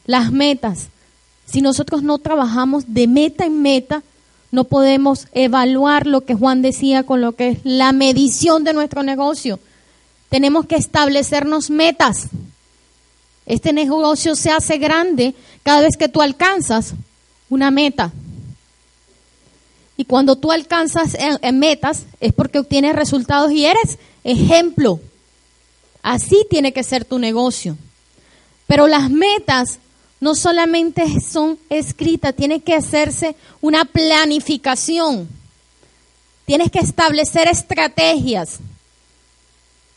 Las 0.06 0.32
metas. 0.32 0.90
Si 1.46 1.62
nosotros 1.62 2.04
no 2.04 2.20
trabajamos 2.20 2.94
de 2.94 3.08
meta 3.08 3.46
en 3.46 3.62
meta, 3.62 4.04
no 4.52 4.66
podemos 4.66 5.28
evaluar 5.32 6.06
lo 6.06 6.22
que 6.22 6.36
Juan 6.36 6.62
decía 6.62 7.04
con 7.04 7.22
lo 7.22 7.34
que 7.34 7.50
es 7.50 7.60
la 7.64 7.94
medición 7.94 8.64
de 8.64 8.74
nuestro 8.74 9.02
negocio. 9.02 9.60
Tenemos 10.28 10.66
que 10.66 10.76
establecernos 10.76 11.70
metas. 11.70 12.28
Este 13.46 13.74
negocio 13.74 14.36
se 14.36 14.52
hace 14.52 14.78
grande 14.78 15.34
cada 15.64 15.82
vez 15.82 15.98
que 15.98 16.10
tú 16.10 16.22
alcanzas 16.22 16.94
una 17.50 17.72
meta. 17.72 18.12
Y 20.00 20.06
cuando 20.06 20.38
tú 20.38 20.54
alcanzas 20.54 21.18
metas 21.52 22.04
es 22.22 22.32
porque 22.32 22.60
obtienes 22.60 22.96
resultados 22.96 23.52
y 23.52 23.66
eres 23.66 23.98
ejemplo. 24.24 25.02
Así 26.02 26.48
tiene 26.50 26.72
que 26.72 26.86
ser 26.86 27.04
tu 27.04 27.20
negocio. 27.20 27.76
Pero 28.66 28.88
las 28.88 29.10
metas 29.10 29.80
no 30.22 30.36
solamente 30.36 31.20
son 31.20 31.60
escritas, 31.70 32.34
tiene 32.34 32.62
que 32.62 32.76
hacerse 32.76 33.36
una 33.60 33.84
planificación. 33.84 35.28
Tienes 36.46 36.72
que 36.72 36.80
establecer 36.80 37.50
estrategias. 37.50 38.60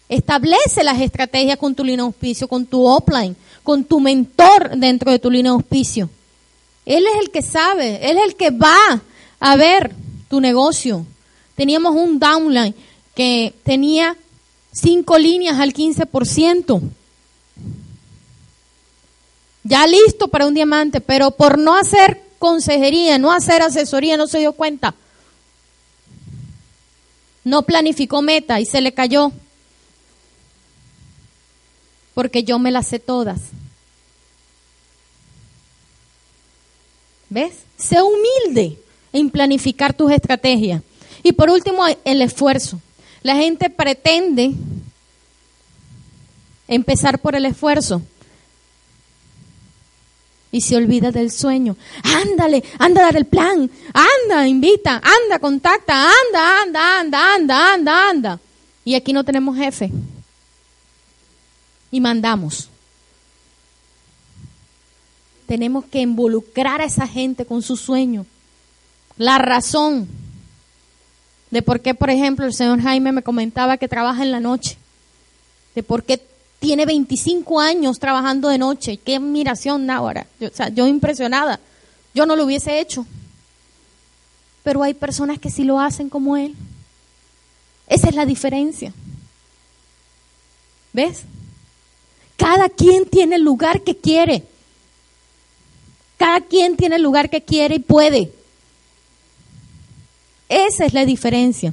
Establece 0.09 0.82
las 0.82 1.00
estrategias 1.00 1.59
con 1.59 1.76
tu 1.76 1.84
línea 1.84 2.03
de 2.03 2.09
auspicio, 2.09 2.48
con 2.48 2.66
tu 2.66 2.84
offline, 2.84 3.36
con 3.62 3.84
tu 3.84 4.00
mentor 4.00 4.76
dentro 4.76 5.12
de 5.12 5.20
tu 5.20 5.30
línea 5.30 5.53
de 5.53 5.59
auspicio. 5.59 6.11
Él 6.86 7.07
es 7.07 7.20
el 7.20 7.30
que 7.30 7.42
sabe, 7.42 8.11
él 8.11 8.18
es 8.18 8.24
el 8.24 8.34
que 8.34 8.50
va 8.50 9.00
a 9.43 9.57
ver 9.57 9.93
tu 10.30 10.40
negocio. 10.40 11.05
Teníamos 11.57 11.97
un 11.97 12.20
downline 12.20 12.76
que 13.12 13.53
tenía 13.64 14.16
cinco 14.72 15.18
líneas 15.18 15.59
al 15.59 15.74
15%. 15.74 16.80
Ya 19.64 19.86
listo 19.88 20.28
para 20.28 20.47
un 20.47 20.55
diamante, 20.55 21.01
pero 21.01 21.32
por 21.32 21.59
no 21.59 21.76
hacer 21.76 22.22
consejería, 22.38 23.18
no 23.18 23.32
hacer 23.32 23.62
asesoría, 23.62 24.16
no 24.16 24.28
se 24.28 24.38
dio 24.38 24.53
cuenta. 24.53 24.95
No 27.43 27.62
planificó 27.62 28.22
meta 28.22 28.61
y 28.61 28.64
se 28.64 28.80
le 28.80 28.95
cayó. 28.95 29.32
Porque 32.14 32.45
yo 32.45 32.61
me 32.61 32.70
las 32.70 32.86
sé 32.86 33.01
todas. 33.01 33.40
¿Ves? 37.28 37.55
Sé 37.76 38.01
humilde 38.01 38.78
en 39.12 39.30
planificar 39.30 39.94
tus 39.94 40.12
estrategias. 40.12 40.82
Y 41.22 41.32
por 41.32 41.50
último, 41.50 41.84
el 42.04 42.22
esfuerzo. 42.22 42.80
La 43.22 43.36
gente 43.36 43.70
pretende 43.70 44.52
empezar 46.66 47.18
por 47.20 47.36
el 47.36 47.44
esfuerzo 47.44 48.02
y 50.50 50.60
se 50.60 50.76
olvida 50.76 51.10
del 51.10 51.30
sueño. 51.30 51.76
Ándale, 52.02 52.62
anda 52.78 53.00
a 53.00 53.04
dar 53.04 53.16
el 53.16 53.24
plan, 53.24 53.70
anda, 53.92 54.46
invita, 54.46 55.00
anda, 55.02 55.38
contacta, 55.38 56.04
anda, 56.04 56.62
anda, 56.62 57.00
anda, 57.00 57.34
anda, 57.34 57.74
anda, 57.74 58.10
anda. 58.10 58.40
Y 58.84 58.94
aquí 58.94 59.12
no 59.12 59.24
tenemos 59.24 59.56
jefe. 59.56 59.90
Y 61.90 62.00
mandamos. 62.00 62.68
Tenemos 65.46 65.84
que 65.86 66.00
involucrar 66.00 66.80
a 66.80 66.84
esa 66.84 67.06
gente 67.06 67.44
con 67.44 67.62
su 67.62 67.76
sueño. 67.76 68.26
La 69.18 69.38
razón 69.38 70.08
de 71.50 71.62
por 71.62 71.80
qué, 71.80 71.94
por 71.94 72.10
ejemplo, 72.10 72.46
el 72.46 72.54
señor 72.54 72.80
Jaime 72.80 73.12
me 73.12 73.22
comentaba 73.22 73.76
que 73.76 73.88
trabaja 73.88 74.22
en 74.22 74.32
la 74.32 74.40
noche, 74.40 74.78
de 75.74 75.82
por 75.82 76.04
qué 76.04 76.20
tiene 76.62 76.86
25 76.86 77.60
años 77.60 77.98
trabajando 77.98 78.48
de 78.48 78.56
noche. 78.56 78.96
Qué 78.96 79.16
admiración 79.16 79.90
ahora. 79.90 80.28
Yo, 80.38 80.48
o 80.48 80.54
sea, 80.54 80.68
yo 80.68 80.86
impresionada. 80.86 81.58
Yo 82.14 82.24
no 82.24 82.36
lo 82.36 82.44
hubiese 82.44 82.78
hecho. 82.78 83.04
Pero 84.62 84.84
hay 84.84 84.94
personas 84.94 85.40
que 85.40 85.50
sí 85.50 85.64
lo 85.64 85.80
hacen 85.80 86.08
como 86.08 86.36
él. 86.36 86.54
Esa 87.88 88.08
es 88.08 88.14
la 88.14 88.26
diferencia. 88.26 88.94
¿Ves? 90.92 91.22
Cada 92.36 92.68
quien 92.68 93.06
tiene 93.06 93.36
el 93.36 93.42
lugar 93.42 93.82
que 93.82 93.96
quiere. 93.96 94.44
Cada 96.16 96.40
quien 96.42 96.76
tiene 96.76 96.94
el 96.94 97.02
lugar 97.02 97.28
que 97.28 97.42
quiere 97.42 97.74
y 97.74 97.80
puede. 97.80 98.32
Esa 100.53 100.84
es 100.84 100.92
la 100.92 101.07
diferencia. 101.07 101.72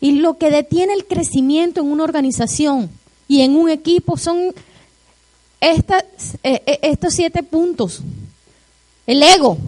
Y 0.00 0.12
lo 0.12 0.38
que 0.38 0.50
detiene 0.50 0.92
el 0.92 1.06
crecimiento 1.06 1.80
en 1.80 1.90
una 1.90 2.04
organización 2.04 2.88
y 3.26 3.40
en 3.40 3.56
un 3.56 3.68
equipo 3.68 4.16
son 4.16 4.54
estas, 5.60 6.04
eh, 6.44 6.62
eh, 6.66 6.78
estos 6.82 7.14
siete 7.14 7.42
puntos. 7.42 8.00
El 9.08 9.24
ego. 9.24 9.58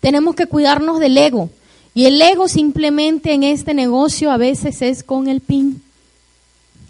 Tenemos 0.00 0.34
que 0.34 0.46
cuidarnos 0.46 1.00
del 1.00 1.16
ego. 1.16 1.48
Y 1.94 2.04
el 2.04 2.20
ego 2.20 2.48
simplemente 2.48 3.32
en 3.32 3.44
este 3.44 3.72
negocio 3.72 4.30
a 4.30 4.36
veces 4.36 4.82
es 4.82 5.02
con 5.02 5.26
el 5.26 5.40
PIN, 5.40 5.82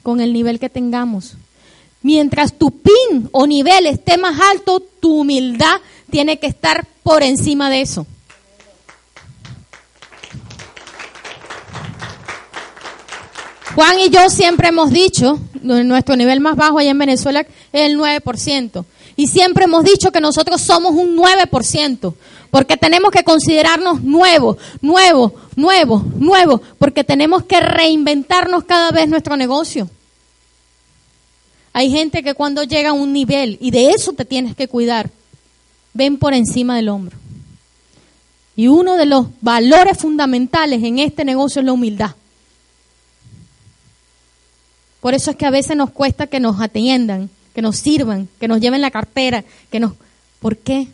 con 0.03 0.21
el 0.21 0.33
nivel 0.33 0.59
que 0.59 0.69
tengamos. 0.69 1.35
Mientras 2.03 2.55
tu 2.55 2.73
PIN 2.73 3.29
o 3.31 3.47
nivel 3.47 3.87
esté 3.87 4.19
más 4.19 4.41
alto, 4.41 4.81
tu 4.81 5.21
humildad 5.21 5.81
tiene 6.11 6.41
que 6.41 6.49
estar 6.49 6.85
por 7.05 7.23
encima 7.23 7.71
de 7.71 7.83
eso. 7.83 8.07
Juan 13.75 14.01
y 14.01 14.11
yo 14.11 14.29
siempre 14.29 14.69
hemos 14.69 14.91
dicho, 14.91 15.39
nuestro 15.63 16.17
nivel 16.17 16.41
más 16.41 16.57
bajo 16.57 16.79
allá 16.79 16.91
en 16.91 16.99
Venezuela 16.99 17.41
es 17.41 17.49
el 17.73 17.99
9%. 17.99 18.85
Y 19.17 19.27
siempre 19.29 19.65
hemos 19.65 19.85
dicho 19.85 20.11
que 20.11 20.21
nosotros 20.21 20.61
somos 20.61 20.93
un 20.93 21.17
9%, 21.17 22.15
porque 22.51 22.77
tenemos 22.77 23.11
que 23.11 23.23
considerarnos 23.23 24.03
nuevos, 24.03 24.57
nuevos, 24.81 25.33
nuevos, 25.57 26.05
nuevos, 26.17 26.61
porque 26.79 27.05
tenemos 27.05 27.45
que 27.45 27.61
reinventarnos 27.61 28.65
cada 28.65 28.91
vez 28.91 29.09
nuestro 29.09 29.37
negocio. 29.37 29.89
Hay 31.73 31.91
gente 31.91 32.23
que 32.23 32.35
cuando 32.35 32.65
llega 32.65 32.91
a 32.91 32.95
un 32.95 33.13
nivel, 33.13 33.57
y 33.61 33.71
de 33.71 33.91
eso 33.91 34.13
te 34.13 34.25
tienes 34.25 34.57
que 34.57 34.67
cuidar, 34.67 35.11
ven 35.95 36.19
por 36.19 36.35
encima 36.35 36.77
del 36.77 36.89
hombro. 36.89 37.17
Y 38.57 38.67
uno 38.67 38.97
de 38.97 39.07
los 39.07 39.27
valores 39.41 39.99
fundamentales 39.99 40.83
en 40.83 40.99
este 40.99 41.25
negocio 41.25 41.61
es 41.61 41.67
la 41.67 41.73
humildad. 41.73 42.11
Por 45.01 45.15
eso 45.15 45.31
es 45.31 45.37
que 45.37 45.47
a 45.47 45.51
veces 45.51 45.77
nos 45.77 45.91
cuesta 45.91 46.27
que 46.27 46.41
nos 46.41 46.61
atiendan, 46.61 47.31
que 47.55 47.63
nos 47.63 47.77
sirvan, 47.77 48.29
que 48.39 48.49
nos 48.49 48.61
lleven 48.61 48.83
la 48.83 48.91
cartera, 48.91 49.45
que 49.71 49.81
nos... 49.81 49.93
¿Por 50.41 50.57
qué? 50.57 50.89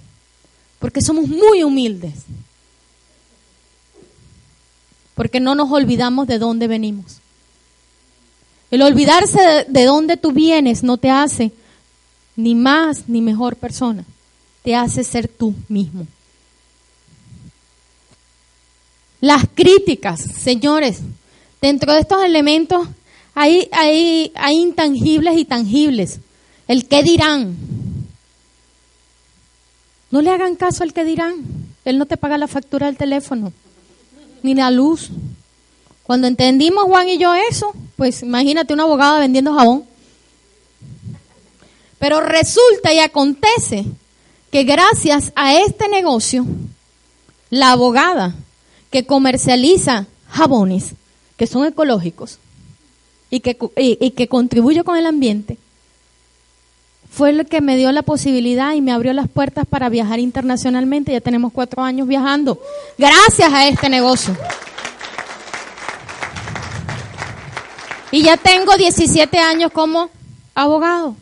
Porque 0.78 1.00
somos 1.00 1.28
muy 1.28 1.62
humildes. 1.62 2.14
Porque 5.14 5.40
no 5.40 5.54
nos 5.54 5.70
olvidamos 5.70 6.26
de 6.26 6.38
dónde 6.38 6.68
venimos. 6.68 7.18
El 8.70 8.82
olvidarse 8.82 9.40
de, 9.40 9.64
de 9.68 9.84
dónde 9.84 10.16
tú 10.16 10.32
vienes 10.32 10.82
no 10.82 10.96
te 10.98 11.10
hace 11.10 11.52
ni 12.36 12.54
más 12.54 13.08
ni 13.08 13.20
mejor 13.20 13.56
persona. 13.56 14.04
Te 14.62 14.74
hace 14.74 15.04
ser 15.04 15.28
tú 15.28 15.54
mismo. 15.68 16.06
Las 19.20 19.44
críticas, 19.54 20.20
señores, 20.20 20.98
dentro 21.60 21.92
de 21.92 22.00
estos 22.00 22.22
elementos 22.22 22.86
hay, 23.38 23.68
hay, 23.70 24.32
hay 24.34 24.56
intangibles 24.56 25.36
y 25.36 25.44
tangibles. 25.44 26.20
El 26.66 26.88
qué 26.88 27.02
dirán. 27.02 27.54
No 30.10 30.22
le 30.22 30.30
hagan 30.30 30.56
caso 30.56 30.82
al 30.82 30.94
que 30.94 31.04
dirán. 31.04 31.44
Él 31.84 31.98
no 31.98 32.06
te 32.06 32.16
paga 32.16 32.38
la 32.38 32.48
factura 32.48 32.86
del 32.86 32.96
teléfono, 32.96 33.52
ni 34.42 34.54
la 34.54 34.70
luz. 34.70 35.10
Cuando 36.04 36.26
entendimos 36.26 36.84
Juan 36.84 37.10
y 37.10 37.18
yo 37.18 37.34
eso, 37.34 37.74
pues 37.96 38.22
imagínate 38.22 38.72
una 38.72 38.84
abogada 38.84 39.20
vendiendo 39.20 39.54
jabón. 39.54 39.84
Pero 41.98 42.22
resulta 42.22 42.94
y 42.94 43.00
acontece 43.00 43.84
que 44.50 44.64
gracias 44.64 45.30
a 45.36 45.54
este 45.60 45.88
negocio, 45.88 46.46
la 47.50 47.72
abogada 47.72 48.34
que 48.90 49.04
comercializa 49.04 50.06
jabones, 50.30 50.94
que 51.36 51.46
son 51.46 51.66
ecológicos, 51.66 52.38
y 53.30 53.40
que, 53.40 53.56
y, 53.76 54.10
que 54.12 54.28
contribuyo 54.28 54.84
con 54.84 54.96
el 54.96 55.06
ambiente, 55.06 55.58
fue 57.10 57.32
lo 57.32 57.44
que 57.44 57.60
me 57.60 57.76
dio 57.76 57.90
la 57.92 58.02
posibilidad 58.02 58.74
y 58.74 58.82
me 58.82 58.92
abrió 58.92 59.12
las 59.12 59.28
puertas 59.28 59.66
para 59.66 59.88
viajar 59.88 60.18
internacionalmente. 60.18 61.12
Ya 61.12 61.20
tenemos 61.20 61.52
cuatro 61.52 61.82
años 61.82 62.06
viajando, 62.06 62.60
gracias 62.98 63.52
a 63.52 63.66
este 63.68 63.88
negocio. 63.88 64.36
Y 68.10 68.22
ya 68.22 68.36
tengo 68.36 68.76
17 68.76 69.38
años 69.38 69.72
como 69.72 70.10
abogado. 70.54 71.16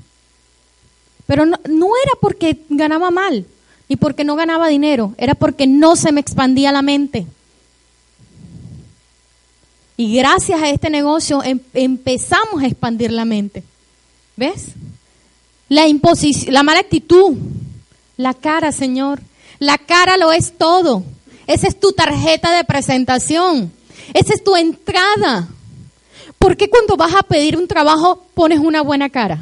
Pero 1.27 1.47
no, 1.47 1.59
no, 1.69 1.87
era 1.87 2.13
porque 2.21 2.59
ganaba 2.69 3.11
mal, 3.11 3.47
ni 3.89 3.97
porque 3.97 4.25
no 4.25 4.37
ganaba 4.37 4.69
dinero, 4.69 5.15
era 5.17 5.35
porque 5.35 5.67
no 5.67 5.97
se 5.97 6.13
me 6.13 6.21
expandía 6.21 6.73
la 6.73 6.83
mente. 6.83 7.27
Y 9.97 10.17
gracias 10.17 10.61
a 10.61 10.71
este 10.71 10.91
negocio 10.91 11.43
em, 11.43 11.61
empezamos 11.73 12.63
a 12.63 12.67
expandir 12.67 13.13
la 13.13 13.25
mente. 13.25 13.63
¿Ves? 14.37 14.67
La 15.69 15.87
imposición, 15.87 16.53
la 16.53 16.63
mala 16.63 16.81
actitud, 16.81 17.37
la 18.17 18.35
cara, 18.35 18.73
Señor. 18.73 19.21
La 19.59 19.79
cara 19.79 20.17
lo 20.17 20.33
es 20.33 20.59
todo. 20.59 21.05
Esa 21.47 21.69
es 21.69 21.79
tu 21.79 21.93
tarjeta 21.93 22.55
de 22.57 22.65
presentación. 22.65 23.73
Esa 24.13 24.35
es 24.35 24.43
tu 24.43 24.57
entrada. 24.57 25.49
¿Por 26.39 26.57
qué 26.57 26.69
cuando 26.69 26.97
vas 26.97 27.15
a 27.15 27.23
pedir 27.23 27.57
un 27.57 27.69
trabajo 27.69 28.27
pones 28.35 28.59
una 28.59 28.83
buena 28.83 29.09
cara? 29.09 29.41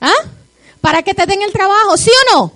¿Ah? 0.00 0.12
Para 0.80 1.02
que 1.02 1.12
te 1.12 1.26
den 1.26 1.42
el 1.42 1.52
trabajo, 1.52 1.96
¿sí 1.96 2.10
o 2.10 2.34
no? 2.34 2.52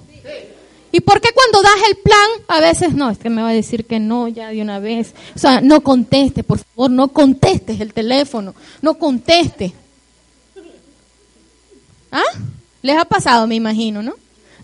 ¿Y 0.95 1.01
por 1.01 1.21
qué 1.21 1.31
cuando 1.35 1.61
das 1.61 1.89
el 1.89 1.97
plan, 1.97 2.31
a 2.47 2.61
veces 2.61 2.95
no, 2.95 3.11
es 3.11 3.19
que 3.19 3.29
me 3.29 3.43
va 3.43 3.49
a 3.49 3.53
decir 3.53 3.85
que 3.85 3.99
no 3.99 4.29
ya 4.29 4.51
de 4.51 4.63
una 4.63 4.79
vez? 4.79 5.13
O 5.35 5.39
sea, 5.41 5.61
no 5.61 5.81
conteste, 5.81 6.45
por 6.45 6.61
favor, 6.61 6.89
no 6.89 7.09
contestes 7.09 7.81
el 7.81 7.93
teléfono, 7.93 8.55
no 8.81 8.95
conteste. 8.95 9.73
¿Ah? 12.13 12.23
Les 12.81 12.97
ha 12.97 13.05
pasado, 13.07 13.49
me 13.49 13.57
imagino, 13.57 14.05
¿no? 14.05 14.15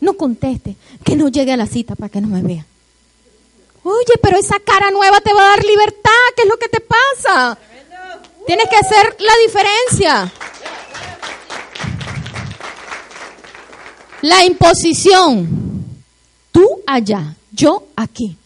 No 0.01 0.13
conteste, 0.13 0.77
que 1.03 1.17
no 1.17 1.31
llegue 1.31 1.53
a 1.53 1.57
la 1.57 1.67
cita 1.67 1.97
para 1.97 2.11
que 2.11 2.21
no 2.21 2.29
me 2.29 2.43
vea. 2.43 2.65
Oye, 3.83 4.15
pero 4.23 4.39
esa 4.39 4.61
cara 4.61 4.93
nueva 4.93 5.21
te 5.21 5.35
va 5.35 5.43
a 5.43 5.57
dar 5.57 5.65
libertad, 5.65 6.13
¿qué 6.37 6.43
es 6.43 6.49
lo 6.49 6.59
que 6.59 6.69
te 6.69 6.81
pasa? 6.81 7.59
Tienes 8.47 8.69
que 8.69 8.77
hacer 8.77 9.17
la 9.19 9.33
diferencia. 9.45 10.33
La 14.23 14.45
imposición. 14.45 15.70
Tú 16.53 16.67
allá, 16.87 17.37
yo 17.53 17.87
aquí. 17.97 18.37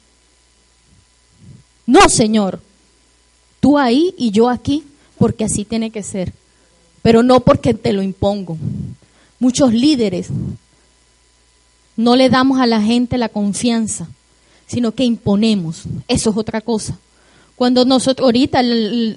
No, 1.87 2.09
Señor. 2.09 2.61
Tú 3.61 3.79
ahí 3.79 4.15
y 4.19 4.31
yo 4.31 4.49
aquí, 4.49 4.85
porque 5.19 5.45
así 5.45 5.65
tiene 5.65 5.91
que 5.91 6.03
ser. 6.03 6.33
Pero 7.03 7.23
no 7.23 7.41
porque 7.41 7.75
te 7.75 7.93
lo 7.93 8.03
impongo. 8.03 8.59
Muchos 9.39 9.73
líderes 9.73 10.29
no 11.97 12.17
le 12.17 12.29
damos 12.29 12.61
a 12.61 12.67
la 12.67 12.83
gente 12.83 13.19
la 13.19 13.29
confianza, 13.29 14.09
sino 14.67 14.93
que 14.93 15.05
imponemos. 15.05 15.85
Eso 16.09 16.31
es 16.31 16.37
otra 16.37 16.61
cosa. 16.61 16.99
Cuando 17.57 17.85
nosotros, 17.85 18.25
ahorita, 18.25 18.61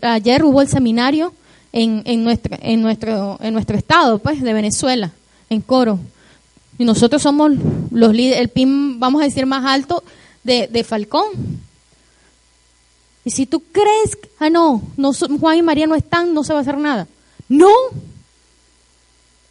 ayer 0.02 0.44
hubo 0.44 0.62
el 0.62 0.68
seminario 0.68 1.34
en, 1.74 2.04
en, 2.06 2.24
nuestro, 2.24 2.58
en, 2.62 2.82
nuestro, 2.82 3.40
en 3.42 3.54
nuestro 3.54 3.78
estado, 3.78 4.20
pues, 4.20 4.42
de 4.42 4.54
Venezuela, 4.54 5.12
en 5.50 5.62
Coro. 5.62 6.00
Y 6.78 6.86
nosotros 6.86 7.22
somos 7.22 7.52
los 7.92 8.14
líderes, 8.14 8.42
el 8.42 8.50
PIM, 8.50 9.00
vamos 9.00 9.22
a 9.22 9.26
decir, 9.26 9.46
más 9.46 9.66
alto 9.66 10.04
de, 10.44 10.68
de 10.68 10.84
Falcón. 10.84 11.28
Y 13.26 13.32
si 13.32 13.46
tú 13.46 13.62
crees, 13.72 14.18
ah, 14.40 14.50
no, 14.50 14.82
no, 14.96 15.12
Juan 15.14 15.58
y 15.58 15.62
María 15.62 15.86
no 15.88 15.96
están, 15.96 16.34
no 16.34 16.44
se 16.44 16.54
va 16.54 16.60
a 16.60 16.62
hacer 16.62 16.78
nada. 16.78 17.08
No. 17.50 17.72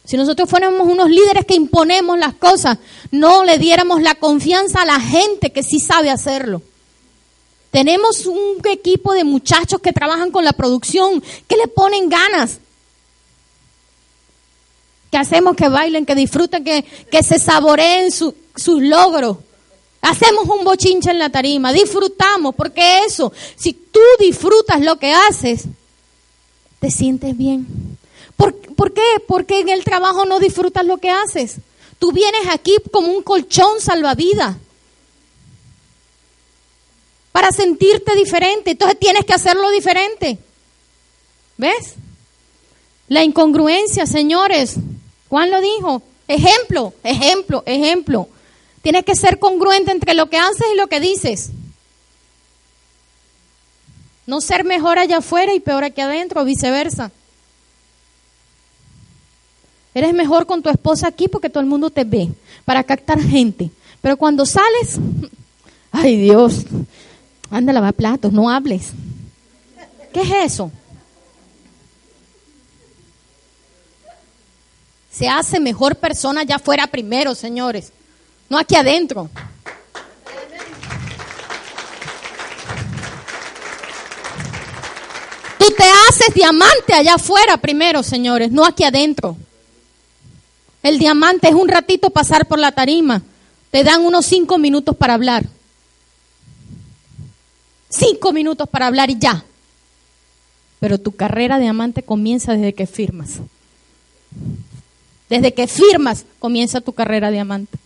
Si 0.03 0.17
nosotros 0.17 0.49
fuéramos 0.49 0.87
unos 0.87 1.09
líderes 1.09 1.45
que 1.45 1.53
imponemos 1.53 2.17
las 2.17 2.33
cosas, 2.33 2.79
no 3.11 3.43
le 3.43 3.59
diéramos 3.59 4.01
la 4.01 4.15
confianza 4.15 4.81
a 4.81 4.85
la 4.85 4.99
gente 4.99 5.51
que 5.51 5.63
sí 5.63 5.79
sabe 5.79 6.09
hacerlo. 6.09 6.61
Tenemos 7.69 8.25
un 8.25 8.61
equipo 8.63 9.13
de 9.13 9.23
muchachos 9.23 9.81
que 9.81 9.93
trabajan 9.93 10.31
con 10.31 10.43
la 10.43 10.53
producción, 10.53 11.21
que 11.47 11.57
le 11.57 11.67
ponen 11.67 12.09
ganas, 12.09 12.59
que 15.17 15.21
hacemos 15.21 15.55
que 15.55 15.67
bailen, 15.67 16.05
que 16.05 16.13
disfruten, 16.13 16.63
que, 16.63 16.83
que 16.83 17.23
se 17.23 17.39
saboreen 17.39 18.11
sus 18.11 18.33
logros. 18.83 19.37
Hacemos 19.99 20.47
un 20.47 20.63
bochinche 20.63 21.09
en 21.09 21.17
la 21.17 21.31
tarima, 21.31 21.73
disfrutamos, 21.73 22.53
porque 22.53 22.99
eso, 23.03 23.33
si 23.55 23.73
tú 23.73 23.99
disfrutas 24.19 24.79
lo 24.81 24.99
que 24.99 25.11
haces, 25.11 25.63
te 26.79 26.91
sientes 26.91 27.35
bien. 27.35 27.65
¿Por, 28.35 28.53
¿Por, 28.75 28.93
qué? 28.93 29.01
Porque 29.27 29.61
en 29.61 29.69
el 29.69 29.83
trabajo 29.83 30.23
no 30.25 30.39
disfrutas 30.39 30.85
lo 30.85 30.97
que 30.97 31.09
haces. 31.09 31.55
Tú 31.97 32.11
vienes 32.11 32.47
aquí 32.51 32.75
como 32.91 33.11
un 33.11 33.23
colchón 33.23 33.81
salvavidas 33.81 34.55
para 37.31 37.51
sentirte 37.51 38.13
diferente. 38.13 38.71
Entonces 38.71 38.99
tienes 38.99 39.25
que 39.25 39.33
hacerlo 39.33 39.71
diferente. 39.71 40.37
¿Ves? 41.57 41.95
La 43.07 43.23
incongruencia, 43.23 44.05
señores. 44.05 44.77
Juan 45.29 45.51
lo 45.51 45.61
dijo. 45.61 46.01
Ejemplo, 46.27 46.93
ejemplo, 47.03 47.63
ejemplo. 47.65 48.27
Tienes 48.81 49.03
que 49.05 49.15
ser 49.15 49.39
congruente 49.39 49.91
entre 49.91 50.13
lo 50.13 50.29
que 50.29 50.37
haces 50.37 50.67
y 50.73 50.77
lo 50.77 50.87
que 50.87 50.99
dices. 50.99 51.49
No 54.25 54.41
ser 54.41 54.65
mejor 54.65 54.99
allá 54.99 55.17
afuera 55.17 55.53
y 55.53 55.59
peor 55.59 55.85
aquí 55.85 56.01
adentro, 56.01 56.41
o 56.41 56.45
viceversa. 56.45 57.11
Eres 59.93 60.13
mejor 60.13 60.45
con 60.45 60.61
tu 60.61 60.69
esposa 60.69 61.07
aquí 61.07 61.27
porque 61.27 61.49
todo 61.49 61.61
el 61.61 61.65
mundo 61.65 61.89
te 61.89 62.03
ve, 62.03 62.29
para 62.65 62.83
captar 62.83 63.21
gente. 63.21 63.71
Pero 64.01 64.17
cuando 64.17 64.45
sales, 64.45 64.99
ay 65.91 66.17
Dios, 66.17 66.65
anda 67.49 67.71
a 67.71 67.73
lavar 67.73 67.93
platos, 67.93 68.31
no 68.31 68.49
hables. 68.49 68.91
¿Qué 70.13 70.21
es 70.21 70.53
eso? 70.53 70.71
Se 75.17 75.27
hace 75.27 75.59
mejor 75.59 75.95
persona 75.95 76.41
allá 76.41 76.57
afuera 76.57 76.85
primero, 76.85 77.33
señores, 77.33 77.91
no 78.49 78.59
aquí 78.59 78.75
adentro. 78.75 79.31
Tú 85.57 85.65
te 85.75 85.83
haces 85.83 86.35
diamante 86.35 86.93
allá 86.93 87.15
afuera 87.15 87.57
primero, 87.57 88.03
señores, 88.03 88.51
no 88.51 88.63
aquí 88.63 88.83
adentro. 88.83 89.35
El 90.83 90.99
diamante 90.99 91.47
es 91.47 91.55
un 91.55 91.67
ratito 91.67 92.11
pasar 92.11 92.45
por 92.45 92.59
la 92.59 92.71
tarima. 92.71 93.23
Te 93.71 93.83
dan 93.83 94.05
unos 94.05 94.23
cinco 94.23 94.59
minutos 94.59 94.95
para 94.95 95.15
hablar. 95.15 95.45
Cinco 97.89 98.33
minutos 98.33 98.69
para 98.69 98.85
hablar 98.85 99.09
y 99.09 99.17
ya. 99.17 99.43
Pero 100.79 100.99
tu 100.99 101.11
carrera 101.13 101.55
de 101.55 101.63
diamante 101.63 102.03
comienza 102.03 102.53
desde 102.53 102.75
que 102.75 102.85
firmas. 102.85 103.39
Desde 105.29 105.53
que 105.53 105.67
firmas 105.67 106.25
comienza 106.39 106.81
tu 106.81 106.93
carrera 106.93 107.31
diamante. 107.31 107.77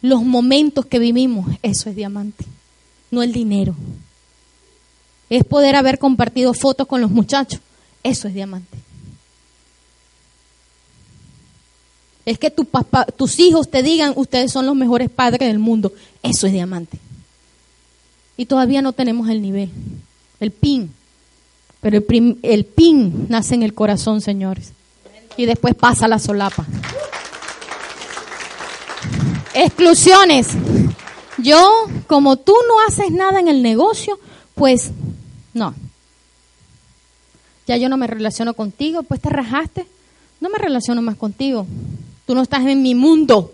Los 0.00 0.22
momentos 0.22 0.86
que 0.86 0.98
vivimos, 0.98 1.46
eso 1.62 1.90
es 1.90 1.96
diamante, 1.96 2.44
no 3.10 3.22
el 3.22 3.32
dinero. 3.32 3.74
Es 5.28 5.44
poder 5.44 5.76
haber 5.76 5.98
compartido 5.98 6.54
fotos 6.54 6.86
con 6.86 7.00
los 7.00 7.10
muchachos, 7.10 7.60
eso 8.02 8.28
es 8.28 8.34
diamante. 8.34 8.78
Es 12.28 12.38
que 12.38 12.50
papá, 12.50 13.06
tus 13.06 13.38
hijos 13.38 13.70
te 13.70 13.82
digan, 13.82 14.12
ustedes 14.14 14.52
son 14.52 14.66
los 14.66 14.76
mejores 14.76 15.08
padres 15.08 15.48
del 15.48 15.58
mundo. 15.58 15.94
Eso 16.22 16.46
es 16.46 16.52
diamante. 16.52 16.98
Y 18.36 18.44
todavía 18.44 18.82
no 18.82 18.92
tenemos 18.92 19.30
el 19.30 19.40
nivel, 19.40 19.70
el 20.38 20.50
pin. 20.50 20.92
Pero 21.80 22.02
el 22.42 22.64
pin 22.66 23.26
nace 23.30 23.54
en 23.54 23.62
el 23.62 23.72
corazón, 23.72 24.20
señores. 24.20 24.72
Y 25.38 25.46
después 25.46 25.76
pasa 25.76 26.08
la 26.08 26.18
solapa. 26.18 26.66
Exclusiones. 29.54 30.48
Yo, 31.38 31.86
como 32.08 32.36
tú 32.38 32.54
no 32.66 32.80
haces 32.86 33.12
nada 33.12 33.38
en 33.38 33.46
el 33.46 33.62
negocio, 33.62 34.18
pues 34.56 34.90
no. 35.54 35.74
Ya 37.68 37.76
yo 37.76 37.88
no 37.88 37.96
me 37.96 38.08
relaciono 38.08 38.54
contigo, 38.54 39.04
pues 39.04 39.20
te 39.20 39.28
rajaste. 39.28 39.86
No 40.40 40.50
me 40.50 40.58
relaciono 40.58 41.02
más 41.02 41.14
contigo. 41.14 41.68
Tú 42.26 42.34
no 42.34 42.42
estás 42.42 42.66
en 42.66 42.82
mi 42.82 42.96
mundo. 42.96 43.52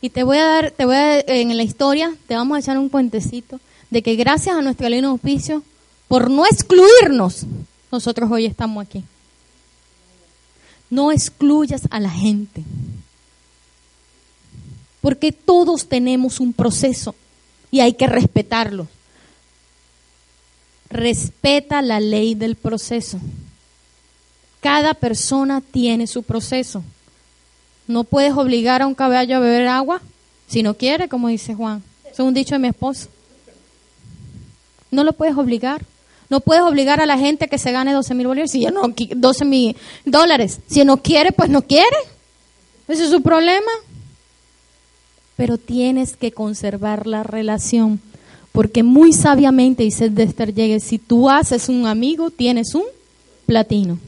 Y 0.00 0.08
te 0.08 0.22
voy 0.22 0.38
a 0.38 0.46
dar, 0.46 0.70
te 0.70 0.86
voy 0.86 0.96
a, 0.96 1.20
en 1.20 1.54
la 1.54 1.62
historia, 1.62 2.14
te 2.26 2.34
vamos 2.34 2.56
a 2.56 2.60
echar 2.60 2.78
un 2.78 2.88
puentecito 2.88 3.60
de 3.90 4.02
que 4.02 4.16
gracias 4.16 4.56
a 4.56 4.62
nuestro 4.62 4.86
aleno 4.86 5.10
auspicio, 5.10 5.62
por 6.08 6.30
no 6.30 6.46
excluirnos, 6.46 7.44
nosotros 7.92 8.30
hoy 8.30 8.46
estamos 8.46 8.82
aquí. 8.82 9.04
No 10.94 11.10
excluyas 11.10 11.88
a 11.90 11.98
la 11.98 12.08
gente. 12.08 12.62
Porque 15.00 15.32
todos 15.32 15.88
tenemos 15.88 16.38
un 16.38 16.52
proceso 16.52 17.16
y 17.72 17.80
hay 17.80 17.94
que 17.94 18.06
respetarlo. 18.06 18.86
Respeta 20.90 21.82
la 21.82 21.98
ley 21.98 22.36
del 22.36 22.54
proceso. 22.54 23.18
Cada 24.60 24.94
persona 24.94 25.60
tiene 25.60 26.06
su 26.06 26.22
proceso. 26.22 26.84
No 27.88 28.04
puedes 28.04 28.34
obligar 28.34 28.80
a 28.80 28.86
un 28.86 28.94
caballo 28.94 29.38
a 29.38 29.40
beber 29.40 29.66
agua 29.66 30.00
si 30.46 30.62
no 30.62 30.74
quiere, 30.74 31.08
como 31.08 31.26
dice 31.26 31.56
Juan. 31.56 31.82
es 32.08 32.20
un 32.20 32.34
dicho 32.34 32.54
de 32.54 32.60
mi 32.60 32.68
esposo. 32.68 33.08
No 34.92 35.02
lo 35.02 35.12
puedes 35.12 35.36
obligar. 35.36 35.84
No 36.30 36.40
puedes 36.40 36.62
obligar 36.62 37.00
a 37.00 37.06
la 37.06 37.18
gente 37.18 37.48
que 37.48 37.58
se 37.58 37.72
gane 37.72 37.92
12 37.92 38.14
mil 38.14 38.26
bolívares, 38.26 38.50
si 38.50 38.60
ya 38.60 38.70
no, 38.70 38.82
12 38.88 39.44
mil 39.44 39.76
dólares. 40.04 40.60
Si 40.66 40.84
no 40.84 40.98
quiere, 40.98 41.32
pues 41.32 41.50
no 41.50 41.62
quiere. 41.62 41.96
Ese 42.88 43.04
es 43.04 43.10
su 43.10 43.22
problema. 43.22 43.70
Pero 45.36 45.58
tienes 45.58 46.16
que 46.16 46.32
conservar 46.32 47.06
la 47.06 47.22
relación. 47.22 48.00
Porque 48.52 48.82
muy 48.82 49.12
sabiamente 49.12 49.82
dice 49.82 50.10
Dexter 50.10 50.54
Llegues, 50.54 50.84
si 50.84 50.98
tú 50.98 51.28
haces 51.28 51.68
un 51.68 51.86
amigo, 51.86 52.30
tienes 52.30 52.74
un 52.74 52.84
platino. 53.46 53.98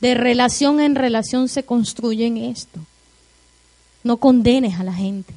De 0.00 0.14
relación 0.14 0.80
en 0.80 0.94
relación 0.94 1.48
se 1.48 1.64
construye 1.64 2.26
en 2.26 2.38
esto. 2.38 2.80
No 4.04 4.16
condenes 4.16 4.78
a 4.78 4.84
la 4.84 4.92
gente. 4.92 5.32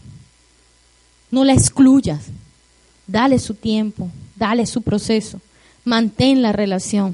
No 1.29 1.43
la 1.43 1.53
excluyas. 1.53 2.25
Dale 3.11 3.39
su 3.39 3.55
tiempo, 3.55 4.09
dale 4.37 4.65
su 4.65 4.81
proceso. 4.81 5.41
Mantén 5.83 6.41
la 6.41 6.53
relación. 6.53 7.13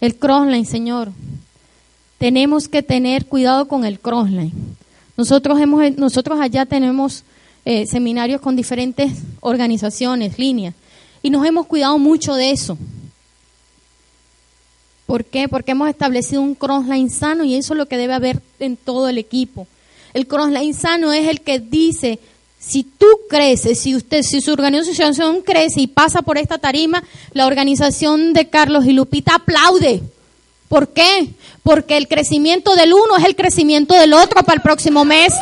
El 0.00 0.16
crossline, 0.16 0.66
Señor. 0.66 1.12
Tenemos 2.18 2.66
que 2.66 2.82
tener 2.82 3.26
cuidado 3.26 3.68
con 3.68 3.84
el 3.84 4.00
crossline. 4.00 4.52
Nosotros, 5.16 5.60
hemos, 5.60 5.96
nosotros 5.96 6.40
allá 6.40 6.66
tenemos 6.66 7.22
eh, 7.64 7.86
seminarios 7.86 8.40
con 8.40 8.56
diferentes 8.56 9.12
organizaciones, 9.38 10.40
líneas, 10.40 10.74
y 11.22 11.30
nos 11.30 11.46
hemos 11.46 11.66
cuidado 11.66 11.96
mucho 11.96 12.34
de 12.34 12.50
eso. 12.50 12.76
¿Por 15.06 15.24
qué? 15.24 15.46
Porque 15.46 15.70
hemos 15.70 15.88
establecido 15.88 16.42
un 16.42 16.56
crossline 16.56 17.10
sano 17.10 17.44
y 17.44 17.54
eso 17.54 17.74
es 17.74 17.78
lo 17.78 17.86
que 17.86 17.96
debe 17.96 18.14
haber 18.14 18.42
en 18.58 18.76
todo 18.76 19.08
el 19.08 19.18
equipo. 19.18 19.68
El 20.14 20.26
crossline 20.26 20.74
sano 20.74 21.12
es 21.12 21.28
el 21.28 21.42
que 21.42 21.60
dice, 21.60 22.18
si 22.60 22.84
tú 22.84 23.06
creces, 23.28 23.80
si 23.80 23.96
usted, 23.96 24.22
si 24.22 24.42
su 24.42 24.52
organización 24.52 25.40
crece 25.40 25.80
y 25.80 25.86
pasa 25.86 26.20
por 26.20 26.36
esta 26.36 26.58
tarima, 26.58 27.02
la 27.32 27.46
organización 27.46 28.34
de 28.34 28.50
Carlos 28.50 28.84
y 28.84 28.92
Lupita 28.92 29.36
aplaude. 29.36 30.02
¿Por 30.68 30.90
qué? 30.90 31.30
Porque 31.62 31.96
el 31.96 32.06
crecimiento 32.06 32.76
del 32.76 32.92
uno 32.92 33.16
es 33.16 33.24
el 33.24 33.34
crecimiento 33.34 33.94
del 33.94 34.12
otro 34.12 34.42
para 34.42 34.56
el 34.56 34.62
próximo 34.62 35.06
mes. 35.06 35.32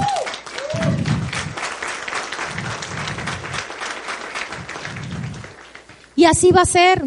Y 6.14 6.24
así 6.24 6.50
va 6.52 6.62
a 6.62 6.66
ser. 6.66 7.02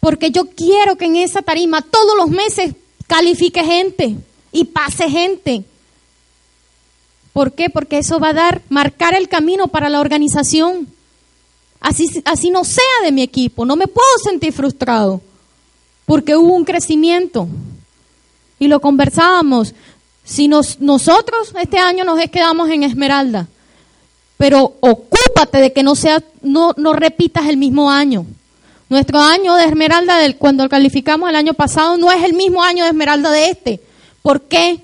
Porque 0.00 0.32
yo 0.32 0.50
quiero 0.50 0.96
que 0.96 1.06
en 1.06 1.16
esa 1.16 1.40
tarima 1.40 1.82
todos 1.82 2.16
los 2.16 2.28
meses 2.28 2.74
califique 3.06 3.64
gente 3.64 4.16
y 4.52 4.64
pase 4.64 5.08
gente. 5.08 5.64
¿Por 7.34 7.52
qué? 7.52 7.68
Porque 7.68 7.98
eso 7.98 8.20
va 8.20 8.28
a 8.28 8.32
dar, 8.32 8.62
marcar 8.68 9.12
el 9.12 9.28
camino 9.28 9.66
para 9.66 9.90
la 9.90 10.00
organización. 10.00 10.86
Así, 11.80 12.08
así 12.24 12.50
no 12.50 12.64
sea 12.64 12.84
de 13.02 13.10
mi 13.10 13.22
equipo, 13.22 13.66
no 13.66 13.76
me 13.76 13.88
puedo 13.88 14.06
sentir 14.22 14.52
frustrado, 14.54 15.20
porque 16.06 16.36
hubo 16.36 16.54
un 16.54 16.64
crecimiento. 16.64 17.46
Y 18.58 18.68
lo 18.68 18.80
conversábamos. 18.80 19.74
Si 20.24 20.46
nos, 20.46 20.80
nosotros 20.80 21.52
este 21.60 21.76
año 21.76 22.04
nos 22.04 22.18
quedamos 22.30 22.70
en 22.70 22.84
Esmeralda, 22.84 23.48
pero 24.38 24.76
ocúpate 24.80 25.58
de 25.58 25.72
que 25.72 25.82
no 25.82 25.96
sea, 25.96 26.22
no, 26.40 26.72
no 26.76 26.92
repitas 26.92 27.48
el 27.48 27.56
mismo 27.56 27.90
año. 27.90 28.26
Nuestro 28.88 29.18
año 29.18 29.56
de 29.56 29.64
Esmeralda, 29.64 30.18
del, 30.18 30.36
cuando 30.36 30.68
calificamos 30.68 31.28
el 31.28 31.36
año 31.36 31.52
pasado, 31.54 31.96
no 31.96 32.12
es 32.12 32.22
el 32.22 32.34
mismo 32.34 32.62
año 32.62 32.84
de 32.84 32.90
Esmeralda 32.90 33.32
de 33.32 33.50
este. 33.50 33.80
¿Por 34.22 34.42
qué? 34.42 34.83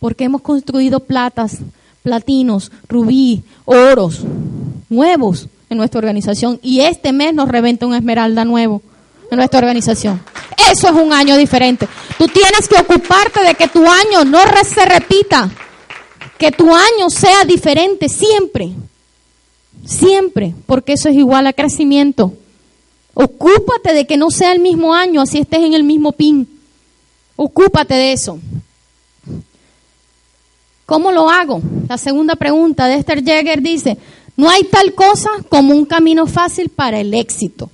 Porque 0.00 0.24
hemos 0.24 0.42
construido 0.42 1.00
platas, 1.00 1.58
platinos, 2.02 2.70
rubí, 2.88 3.42
oros, 3.64 4.22
nuevos 4.88 5.48
en 5.70 5.78
nuestra 5.78 5.98
organización. 5.98 6.58
Y 6.62 6.80
este 6.80 7.12
mes 7.12 7.34
nos 7.34 7.48
reventa 7.48 7.86
un 7.86 7.94
Esmeralda 7.94 8.44
nuevo 8.44 8.82
en 9.30 9.36
nuestra 9.36 9.58
organización. 9.58 10.20
Eso 10.70 10.88
es 10.88 10.94
un 10.94 11.12
año 11.12 11.36
diferente. 11.36 11.88
Tú 12.16 12.26
tienes 12.28 12.68
que 12.68 12.80
ocuparte 12.80 13.42
de 13.44 13.54
que 13.54 13.68
tu 13.68 13.86
año 13.86 14.24
no 14.24 14.40
se 14.64 14.84
repita. 14.84 15.50
Que 16.36 16.52
tu 16.52 16.74
año 16.74 17.10
sea 17.10 17.44
diferente 17.44 18.08
siempre. 18.08 18.70
Siempre. 19.84 20.54
Porque 20.66 20.94
eso 20.94 21.08
es 21.08 21.16
igual 21.16 21.46
a 21.46 21.52
crecimiento. 21.52 22.32
Ocúpate 23.14 23.94
de 23.94 24.06
que 24.06 24.16
no 24.16 24.30
sea 24.30 24.52
el 24.52 24.60
mismo 24.60 24.94
año, 24.94 25.20
así 25.20 25.38
estés 25.38 25.64
en 25.64 25.74
el 25.74 25.82
mismo 25.82 26.12
pin. 26.12 26.48
Ocúpate 27.34 27.94
de 27.94 28.12
eso. 28.12 28.38
¿Cómo 30.88 31.12
lo 31.12 31.28
hago? 31.28 31.60
La 31.86 31.98
segunda 31.98 32.34
pregunta 32.34 32.86
de 32.86 32.94
Esther 32.94 33.22
Jäger 33.22 33.60
dice, 33.60 33.98
no 34.38 34.48
hay 34.48 34.64
tal 34.64 34.94
cosa 34.94 35.28
como 35.50 35.74
un 35.74 35.84
camino 35.84 36.26
fácil 36.26 36.70
para 36.70 36.98
el 36.98 37.12
éxito. 37.12 37.70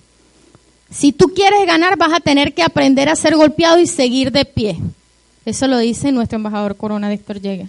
Si 0.91 1.12
tú 1.12 1.29
quieres 1.29 1.65
ganar, 1.65 1.97
vas 1.97 2.12
a 2.12 2.19
tener 2.19 2.55
que 2.55 2.65
aprender 2.65 3.09
a 3.09 3.15
ser 3.15 3.37
golpeado 3.37 3.79
y 3.79 3.87
seguir 3.87 4.33
de 4.33 4.45
pie. 4.45 4.81
Eso 5.45 5.69
lo 5.69 5.79
dice 5.79 6.11
nuestro 6.11 6.39
embajador 6.39 6.77
Corona, 6.77 7.12
Héctor 7.12 7.41
Jäger. 7.41 7.69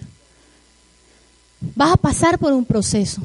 Vas 1.76 1.92
a 1.92 1.96
pasar 1.96 2.40
por 2.40 2.52
un 2.52 2.64
proceso, 2.64 3.22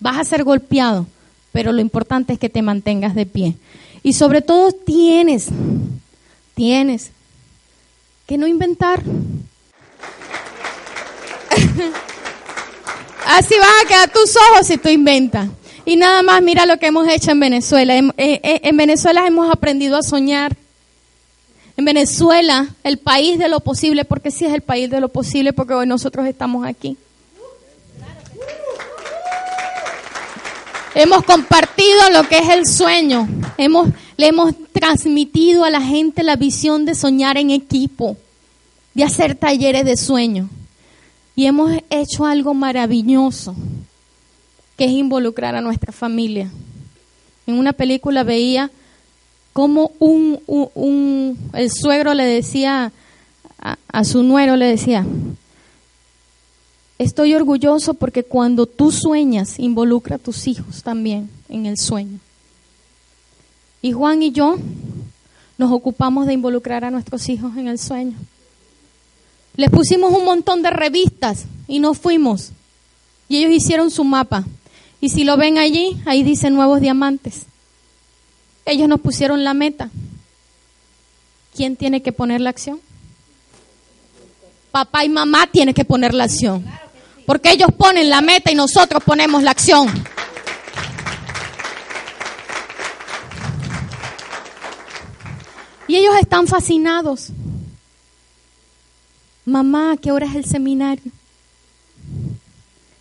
vas 0.00 0.18
a 0.18 0.24
ser 0.24 0.44
golpeado, 0.44 1.06
pero 1.50 1.72
lo 1.72 1.80
importante 1.80 2.34
es 2.34 2.38
que 2.38 2.50
te 2.50 2.60
mantengas 2.60 3.14
de 3.14 3.24
pie. 3.24 3.54
Y 4.02 4.12
sobre 4.12 4.42
todo 4.42 4.70
tienes, 4.70 5.48
tienes 6.54 7.10
que 8.26 8.36
no 8.36 8.46
inventar. 8.46 9.02
Así 13.26 13.54
van 13.58 13.70
a 13.84 13.88
quedar 13.88 14.12
tus 14.12 14.36
ojos 14.36 14.66
si 14.66 14.76
tú 14.76 14.88
inventas. 14.88 15.48
Y 15.86 15.96
nada 15.96 16.22
más, 16.22 16.42
mira 16.42 16.66
lo 16.66 16.78
que 16.78 16.86
hemos 16.86 17.08
hecho 17.08 17.30
en 17.30 17.40
Venezuela. 17.40 17.96
En, 17.96 18.08
eh, 18.16 18.40
eh, 18.42 18.60
en, 18.62 18.76
Venezuela 18.76 19.26
hemos 19.26 19.50
aprendido 19.50 19.96
a 19.96 20.02
soñar. 20.02 20.56
En 21.76 21.84
Venezuela, 21.84 22.68
el 22.84 22.98
país 22.98 23.38
de 23.38 23.48
lo 23.48 23.60
posible, 23.60 24.04
porque 24.04 24.30
sí 24.30 24.44
es 24.44 24.52
el 24.52 24.62
país 24.62 24.88
de 24.90 25.00
lo 25.00 25.08
posible, 25.08 25.52
porque 25.52 25.74
hoy 25.74 25.86
nosotros 25.86 26.26
estamos 26.26 26.66
aquí. 26.66 26.96
Hemos 30.94 31.24
compartido 31.24 32.10
lo 32.12 32.28
que 32.28 32.38
es 32.38 32.48
el 32.50 32.66
sueño. 32.66 33.28
Hemos, 33.58 33.88
le 34.16 34.28
hemos 34.28 34.54
transmitido 34.72 35.64
a 35.64 35.70
la 35.70 35.80
gente 35.80 36.22
la 36.22 36.36
visión 36.36 36.84
de 36.84 36.94
soñar 36.94 37.36
en 37.36 37.50
equipo, 37.50 38.16
de 38.94 39.02
hacer 39.02 39.34
talleres 39.34 39.84
de 39.84 39.96
sueño. 39.96 40.48
Y 41.36 41.46
hemos 41.46 41.72
hecho 41.90 42.24
algo 42.24 42.54
maravilloso, 42.54 43.54
que 44.76 44.84
es 44.84 44.92
involucrar 44.92 45.54
a 45.54 45.60
nuestra 45.60 45.92
familia. 45.92 46.50
En 47.46 47.58
una 47.58 47.72
película 47.72 48.22
veía 48.22 48.70
cómo 49.52 49.92
un, 49.98 50.40
un, 50.46 51.38
el 51.52 51.70
suegro 51.70 52.14
le 52.14 52.24
decía 52.24 52.92
a, 53.58 53.78
a 53.88 54.04
su 54.04 54.22
nuero, 54.22 54.56
le 54.56 54.66
decía, 54.66 55.04
Estoy 56.98 57.34
orgulloso 57.34 57.94
porque 57.94 58.22
cuando 58.22 58.66
tú 58.66 58.92
sueñas, 58.92 59.58
involucra 59.58 60.16
a 60.16 60.20
tus 60.20 60.46
hijos 60.46 60.82
también 60.82 61.28
en 61.48 61.66
el 61.66 61.76
sueño. 61.76 62.20
Y 63.82 63.92
Juan 63.92 64.22
y 64.22 64.30
yo 64.30 64.56
nos 65.58 65.72
ocupamos 65.72 66.26
de 66.26 66.32
involucrar 66.32 66.84
a 66.84 66.90
nuestros 66.90 67.28
hijos 67.28 67.56
en 67.56 67.66
el 67.66 67.78
sueño. 67.78 68.14
Les 69.56 69.70
pusimos 69.70 70.12
un 70.12 70.24
montón 70.24 70.62
de 70.62 70.70
revistas 70.70 71.44
y 71.68 71.78
nos 71.78 71.98
fuimos. 71.98 72.50
Y 73.28 73.38
ellos 73.38 73.52
hicieron 73.52 73.90
su 73.90 74.04
mapa. 74.04 74.44
Y 75.00 75.10
si 75.10 75.24
lo 75.24 75.36
ven 75.36 75.58
allí, 75.58 75.96
ahí 76.06 76.22
dice 76.22 76.50
nuevos 76.50 76.80
diamantes. 76.80 77.42
Ellos 78.66 78.88
nos 78.88 79.00
pusieron 79.00 79.44
la 79.44 79.54
meta. 79.54 79.90
¿Quién 81.54 81.76
tiene 81.76 82.02
que 82.02 82.12
poner 82.12 82.40
la 82.40 82.50
acción? 82.50 82.80
Papá 84.72 85.04
y 85.04 85.08
mamá 85.08 85.46
tienen 85.46 85.74
que 85.74 85.84
poner 85.84 86.14
la 86.14 86.24
acción. 86.24 86.64
Porque 87.26 87.52
ellos 87.52 87.68
ponen 87.76 88.10
la 88.10 88.22
meta 88.22 88.50
y 88.50 88.54
nosotros 88.54 89.02
ponemos 89.04 89.42
la 89.42 89.52
acción. 89.52 89.88
Y 95.86 95.96
ellos 95.96 96.14
están 96.20 96.46
fascinados. 96.48 97.30
Mamá, 99.44 99.96
¿qué 100.00 100.10
hora 100.10 100.26
es 100.26 100.34
el 100.34 100.44
seminario? 100.44 101.12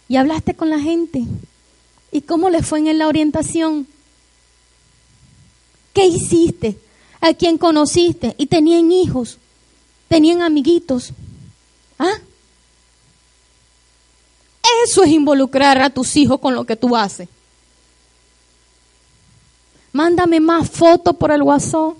Y 0.07 0.17
hablaste 0.17 0.53
con 0.53 0.69
la 0.69 0.79
gente. 0.79 1.23
¿Y 2.11 2.21
cómo 2.21 2.49
les 2.49 2.65
fue 2.65 2.79
en 2.79 2.97
la 2.97 3.07
orientación? 3.07 3.87
¿Qué 5.93 6.05
hiciste? 6.05 6.77
¿A 7.21 7.33
quién 7.33 7.57
conociste? 7.57 8.35
Y 8.37 8.47
tenían 8.47 8.91
hijos, 8.91 9.37
tenían 10.09 10.41
amiguitos. 10.41 11.11
¿Ah? 11.97 12.17
Eso 14.85 15.03
es 15.03 15.11
involucrar 15.11 15.81
a 15.81 15.89
tus 15.89 16.15
hijos 16.17 16.39
con 16.39 16.55
lo 16.55 16.65
que 16.65 16.75
tú 16.75 16.95
haces. 16.95 17.29
Mándame 19.93 20.39
más 20.39 20.69
fotos 20.69 21.15
por 21.15 21.31
el 21.31 21.43
WhatsApp. 21.43 21.95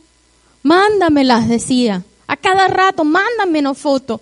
Mándamelas, 0.63 1.47
decía. 1.47 2.03
A 2.27 2.35
cada 2.35 2.67
rato, 2.67 3.03
mándame 3.03 3.59
una 3.59 3.73
foto. 3.73 4.19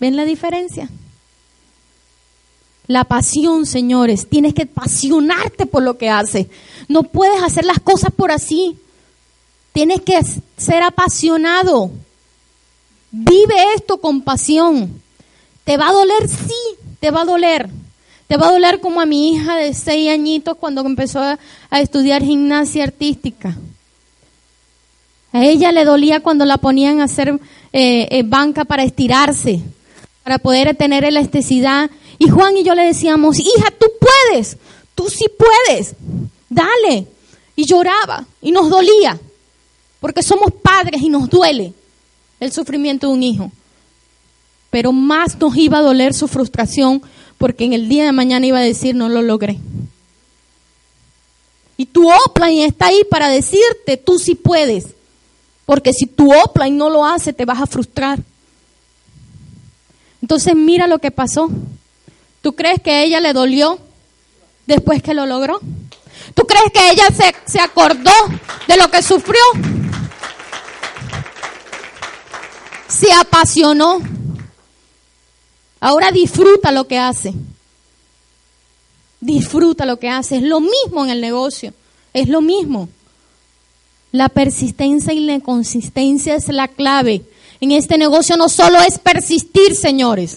¿Ven 0.00 0.16
la 0.16 0.24
diferencia? 0.24 0.88
La 2.86 3.04
pasión, 3.04 3.66
señores. 3.66 4.28
Tienes 4.28 4.54
que 4.54 4.62
apasionarte 4.62 5.66
por 5.66 5.82
lo 5.82 5.96
que 5.96 6.10
haces. 6.10 6.48
No 6.88 7.04
puedes 7.04 7.42
hacer 7.42 7.64
las 7.64 7.80
cosas 7.80 8.10
por 8.14 8.30
así. 8.30 8.78
Tienes 9.72 10.02
que 10.02 10.20
ser 10.56 10.82
apasionado. 10.82 11.90
Vive 13.10 13.54
esto 13.74 13.98
con 13.98 14.22
pasión. 14.22 15.00
¿Te 15.64 15.76
va 15.76 15.88
a 15.88 15.92
doler? 15.92 16.28
Sí, 16.28 16.76
te 17.00 17.10
va 17.10 17.22
a 17.22 17.24
doler. 17.24 17.70
Te 18.26 18.36
va 18.36 18.48
a 18.48 18.52
doler 18.52 18.80
como 18.80 19.00
a 19.00 19.06
mi 19.06 19.32
hija 19.32 19.56
de 19.56 19.74
seis 19.74 20.10
añitos 20.10 20.56
cuando 20.56 20.80
empezó 20.82 21.20
a, 21.20 21.38
estudiar 21.80 22.22
gimnasia 22.22 22.84
artística. 22.84 23.56
A 25.32 25.44
ella 25.44 25.72
le 25.72 25.84
dolía 25.84 26.20
cuando 26.20 26.44
la 26.44 26.58
ponían 26.58 27.00
a 27.00 27.04
hacer 27.04 27.40
eh, 27.72 28.08
eh, 28.10 28.22
banca 28.24 28.64
para 28.64 28.84
estirarse, 28.84 29.60
para 30.24 30.38
poder 30.38 30.74
tener 30.74 31.04
elasticidad. 31.04 31.90
Y 32.18 32.28
Juan 32.28 32.56
y 32.56 32.64
yo 32.64 32.74
le 32.74 32.82
decíamos, 32.82 33.38
hija, 33.38 33.70
tú 33.78 33.86
puedes, 34.00 34.56
tú 34.94 35.08
sí 35.08 35.26
puedes, 35.38 35.94
dale. 36.48 37.06
Y 37.54 37.66
lloraba 37.66 38.26
y 38.42 38.50
nos 38.50 38.68
dolía. 38.68 39.20
porque 40.00 40.22
somos 40.22 40.52
padres 40.52 41.00
y 41.00 41.08
nos 41.08 41.30
duele 41.30 41.72
el 42.38 42.52
sufrimiento 42.52 43.06
de 43.06 43.12
un 43.14 43.22
hijo. 43.22 43.52
Pero 44.68 44.92
más 44.92 45.38
nos 45.38 45.56
iba 45.56 45.78
a 45.78 45.82
doler 45.82 46.12
su 46.12 46.28
frustración 46.28 47.00
porque 47.38 47.64
en 47.64 47.72
el 47.72 47.88
día 47.88 48.04
de 48.04 48.12
mañana 48.12 48.44
iba 48.44 48.58
a 48.58 48.62
decir 48.62 48.94
no 48.94 49.08
lo 49.08 49.22
logré. 49.22 49.58
Y 51.78 51.86
tu 51.86 52.10
offline 52.10 52.64
está 52.64 52.88
ahí 52.88 53.02
para 53.10 53.28
decirte 53.28 53.96
tú 53.96 54.18
sí 54.18 54.34
puedes. 54.34 54.88
Porque 55.64 55.92
si 55.94 56.06
tu 56.06 56.30
offline 56.32 56.76
no 56.76 56.90
lo 56.90 57.06
hace, 57.06 57.32
te 57.32 57.46
vas 57.46 57.62
a 57.62 57.66
frustrar. 57.66 58.18
Entonces 60.24 60.56
mira 60.56 60.86
lo 60.86 61.00
que 61.00 61.10
pasó. 61.10 61.50
¿Tú 62.40 62.54
crees 62.54 62.80
que 62.80 63.04
ella 63.04 63.20
le 63.20 63.34
dolió 63.34 63.78
después 64.64 65.02
que 65.02 65.12
lo 65.12 65.26
logró? 65.26 65.60
¿Tú 66.34 66.46
crees 66.46 66.72
que 66.72 66.92
ella 66.92 67.04
se, 67.14 67.34
se 67.44 67.60
acordó 67.60 68.10
de 68.66 68.76
lo 68.78 68.90
que 68.90 69.02
sufrió? 69.02 69.42
Se 72.88 73.12
apasionó. 73.12 74.00
Ahora 75.78 76.10
disfruta 76.10 76.72
lo 76.72 76.88
que 76.88 76.98
hace. 76.98 77.34
Disfruta 79.20 79.84
lo 79.84 79.98
que 79.98 80.08
hace. 80.08 80.36
Es 80.36 80.42
lo 80.42 80.60
mismo 80.60 81.04
en 81.04 81.10
el 81.10 81.20
negocio. 81.20 81.74
Es 82.14 82.30
lo 82.30 82.40
mismo. 82.40 82.88
La 84.10 84.30
persistencia 84.30 85.12
y 85.12 85.20
la 85.20 85.38
consistencia 85.40 86.34
es 86.34 86.48
la 86.48 86.68
clave. 86.68 87.26
En 87.64 87.72
este 87.72 87.96
negocio 87.96 88.36
no 88.36 88.50
solo 88.50 88.78
es 88.82 88.98
persistir, 88.98 89.74
señores. 89.74 90.36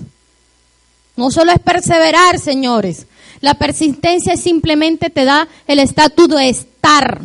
No 1.17 1.29
solo 1.29 1.51
es 1.51 1.59
perseverar, 1.59 2.39
señores. 2.39 3.05
La 3.41 3.55
persistencia 3.55 4.37
simplemente 4.37 5.09
te 5.09 5.25
da 5.25 5.49
el 5.67 5.79
estatus 5.79 6.29
de 6.29 6.47
estar, 6.47 7.19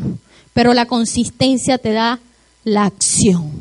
pero 0.54 0.74
la 0.74 0.86
consistencia 0.86 1.78
te 1.78 1.92
da 1.92 2.18
la 2.64 2.86
acción. 2.86 3.52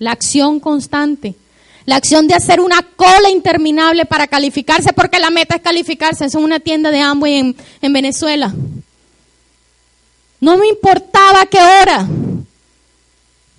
La 0.00 0.10
acción 0.10 0.58
constante. 0.58 1.36
La 1.84 1.94
acción 1.94 2.26
de 2.26 2.34
hacer 2.34 2.60
una 2.60 2.82
cola 2.82 3.30
interminable 3.30 4.06
para 4.06 4.26
calificarse, 4.26 4.92
porque 4.92 5.20
la 5.20 5.30
meta 5.30 5.54
es 5.54 5.62
calificarse. 5.62 6.24
Es 6.24 6.34
una 6.34 6.58
tienda 6.58 6.90
de 6.90 6.98
Amway 6.98 7.34
en, 7.34 7.56
en 7.80 7.92
Venezuela. 7.92 8.52
No 10.40 10.56
me 10.56 10.66
importaba 10.66 11.46
qué 11.46 11.58
hora, 11.58 12.08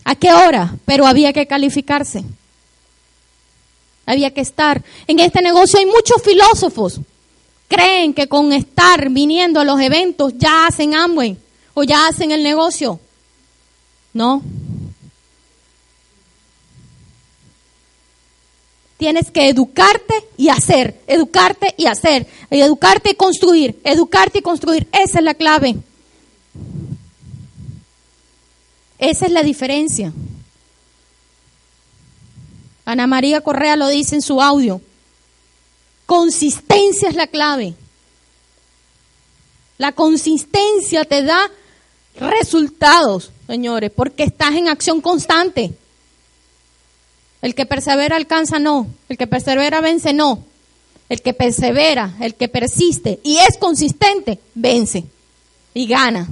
a 0.04 0.16
qué 0.16 0.34
hora, 0.34 0.76
pero 0.86 1.08
había 1.08 1.34
que 1.34 1.47
calificarse. 1.47 2.24
Había 4.06 4.34
que 4.34 4.41
estar. 4.41 4.84
En 5.08 5.20
este 5.20 5.41
negocio 5.41 5.80
hay 5.80 5.86
muchos 5.86 6.22
filósofos. 6.22 6.99
Creen 7.68 8.14
que 8.14 8.28
con 8.28 8.51
estar 8.51 9.10
viniendo 9.10 9.60
a 9.60 9.64
los 9.64 9.80
eventos 9.80 10.34
ya 10.38 10.68
hacen 10.68 10.93
Amway 10.93 11.38
o 11.74 11.84
ya 11.84 12.08
hacen 12.08 12.32
el 12.32 12.43
negocio. 12.43 12.99
No. 14.14 14.43
Tienes 18.97 19.32
que 19.32 19.49
educarte 19.49 20.14
y 20.38 20.49
hacer, 20.49 21.01
educarte 21.08 21.74
y 21.78 21.88
hacer, 21.88 22.28
educarte 22.49 23.12
y 23.12 23.16
construir, 23.16 23.80
educarte 23.84 24.39
y 24.39 24.41
construir. 24.41 24.88
Esa 24.91 25.20
es 25.20 25.24
la 25.26 25.34
clave. 25.34 25.76
Esa 29.04 29.26
es 29.26 29.34
la 29.34 29.43
diferencia. 29.43 30.14
Ana 32.86 33.06
María 33.06 33.41
Correa 33.41 33.76
lo 33.76 33.89
dice 33.89 34.16
en 34.16 34.22
su 34.22 34.41
audio. 34.41 34.80
Consistencia 36.06 37.10
es 37.10 37.16
la 37.16 37.28
clave. 37.28 37.74
La 39.78 39.91
consistencia 39.91 41.04
te 41.04 41.22
da 41.22 41.51
resultados, 42.16 43.34
señores, 43.45 43.91
porque 43.93 44.24
estás 44.24 44.56
en 44.56 44.70
acción 44.70 45.01
constante. 45.01 45.74
El 47.41 47.56
que 47.56 47.66
persevera 47.66 48.16
alcanza, 48.16 48.58
no. 48.58 48.88
El 49.10 49.18
que 49.18 49.28
persevera 49.28 49.82
vence, 49.82 50.14
no. 50.14 50.45
El 51.10 51.22
que 51.22 51.34
persevera, 51.34 52.16
el 52.22 52.36
que 52.36 52.47
persiste 52.47 53.20
y 53.22 53.39
es 53.39 53.58
consistente, 53.58 54.39
vence 54.56 55.04
y 55.74 55.88
gana. 55.88 56.30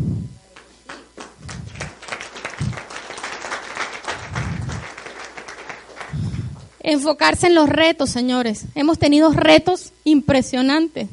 Enfocarse 6.83 7.47
en 7.47 7.55
los 7.55 7.69
retos, 7.69 8.09
señores. 8.09 8.65
Hemos 8.73 8.97
tenido 8.97 9.31
retos 9.31 9.93
impresionantes. 10.03 11.07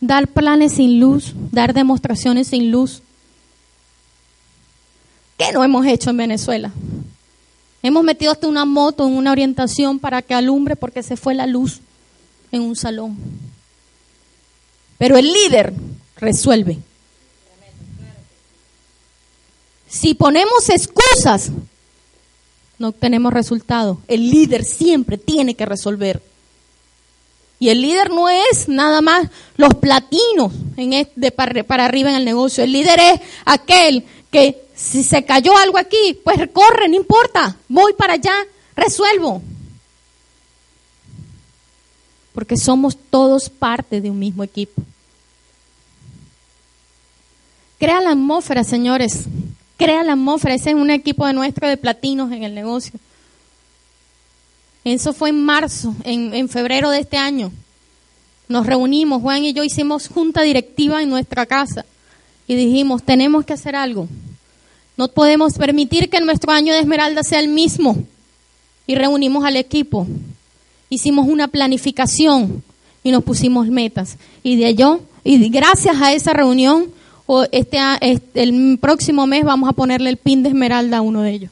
Dar 0.00 0.28
planes 0.28 0.72
sin 0.72 1.00
luz, 1.00 1.32
dar 1.52 1.72
demostraciones 1.72 2.48
sin 2.48 2.70
luz. 2.70 3.02
¿Qué 5.38 5.52
no 5.52 5.62
hemos 5.62 5.86
hecho 5.86 6.10
en 6.10 6.16
Venezuela? 6.16 6.72
Hemos 7.82 8.02
metido 8.02 8.32
hasta 8.32 8.48
una 8.48 8.64
moto 8.64 9.06
en 9.06 9.14
una 9.14 9.30
orientación 9.30 10.00
para 10.00 10.22
que 10.22 10.34
alumbre 10.34 10.74
porque 10.74 11.04
se 11.04 11.16
fue 11.16 11.34
la 11.34 11.46
luz 11.46 11.80
en 12.50 12.62
un 12.62 12.74
salón. 12.74 13.16
Pero 14.98 15.16
el 15.16 15.32
líder 15.32 15.72
resuelve. 16.16 16.78
Si 19.88 20.14
ponemos 20.14 20.68
excusas, 20.68 21.50
no 22.78 22.88
obtenemos 22.88 23.32
resultados. 23.32 23.98
El 24.08 24.30
líder 24.30 24.64
siempre 24.64 25.18
tiene 25.18 25.54
que 25.54 25.66
resolver. 25.66 26.22
Y 27.58 27.70
el 27.70 27.80
líder 27.80 28.10
no 28.10 28.28
es 28.28 28.68
nada 28.68 29.00
más 29.00 29.28
los 29.56 29.74
platinos 29.74 30.52
para, 31.34 31.64
para, 31.64 31.84
arriba 31.86 32.10
en 32.10 32.16
el 32.16 32.24
negocio. 32.24 32.62
El 32.62 32.72
líder 32.72 33.00
es 33.00 33.20
aquel 33.46 34.04
que 34.30 34.66
si 34.74 35.02
se 35.02 35.24
cayó 35.24 35.56
algo 35.56 35.78
aquí, 35.78 36.20
pues 36.22 36.38
corre, 36.52 36.88
no 36.88 36.96
importa. 36.96 37.56
Voy 37.68 37.94
para 37.94 38.14
allá, 38.14 38.34
resuelvo. 38.74 39.40
Porque 42.34 42.58
somos 42.58 42.98
todos 43.08 43.48
parte 43.48 44.02
de 44.02 44.10
un 44.10 44.18
mismo 44.18 44.44
equipo. 44.44 44.82
Crea 47.78 48.02
la 48.02 48.10
atmósfera, 48.10 48.64
señores. 48.64 49.24
Crea 49.76 50.02
la 50.02 50.12
atmósfera. 50.12 50.54
Ese 50.54 50.70
es 50.70 50.76
un 50.76 50.90
equipo 50.90 51.26
de 51.26 51.32
nuestro 51.32 51.68
de 51.68 51.76
platinos 51.76 52.32
en 52.32 52.44
el 52.44 52.54
negocio. 52.54 52.98
Eso 54.84 55.12
fue 55.12 55.30
en 55.30 55.44
marzo, 55.44 55.94
en, 56.04 56.32
en 56.32 56.48
febrero 56.48 56.90
de 56.90 57.00
este 57.00 57.16
año. 57.16 57.50
Nos 58.48 58.66
reunimos, 58.66 59.20
Juan 59.22 59.44
y 59.44 59.52
yo 59.52 59.64
hicimos 59.64 60.08
junta 60.08 60.42
directiva 60.42 61.02
en 61.02 61.08
nuestra 61.08 61.46
casa 61.46 61.84
y 62.46 62.54
dijimos, 62.54 63.02
tenemos 63.02 63.44
que 63.44 63.52
hacer 63.52 63.74
algo. 63.74 64.08
No 64.96 65.08
podemos 65.08 65.54
permitir 65.54 66.08
que 66.08 66.20
nuestro 66.20 66.52
año 66.52 66.72
de 66.72 66.80
Esmeralda 66.80 67.22
sea 67.22 67.40
el 67.40 67.48
mismo. 67.48 67.96
Y 68.86 68.94
reunimos 68.94 69.44
al 69.44 69.56
equipo. 69.56 70.06
Hicimos 70.88 71.26
una 71.28 71.48
planificación 71.48 72.62
y 73.02 73.10
nos 73.10 73.24
pusimos 73.24 73.66
metas. 73.66 74.16
Y 74.42 74.56
de 74.56 74.68
ello, 74.68 75.00
y 75.24 75.48
gracias 75.48 76.00
a 76.00 76.12
esa 76.12 76.32
reunión, 76.32 76.86
este, 77.50 77.78
este, 78.00 78.42
el 78.42 78.78
próximo 78.80 79.26
mes 79.26 79.44
vamos 79.44 79.68
a 79.68 79.72
ponerle 79.72 80.10
el 80.10 80.16
pin 80.16 80.42
de 80.42 80.50
Esmeralda 80.50 80.98
a 80.98 81.02
uno 81.02 81.22
de 81.22 81.30
ellos. 81.32 81.50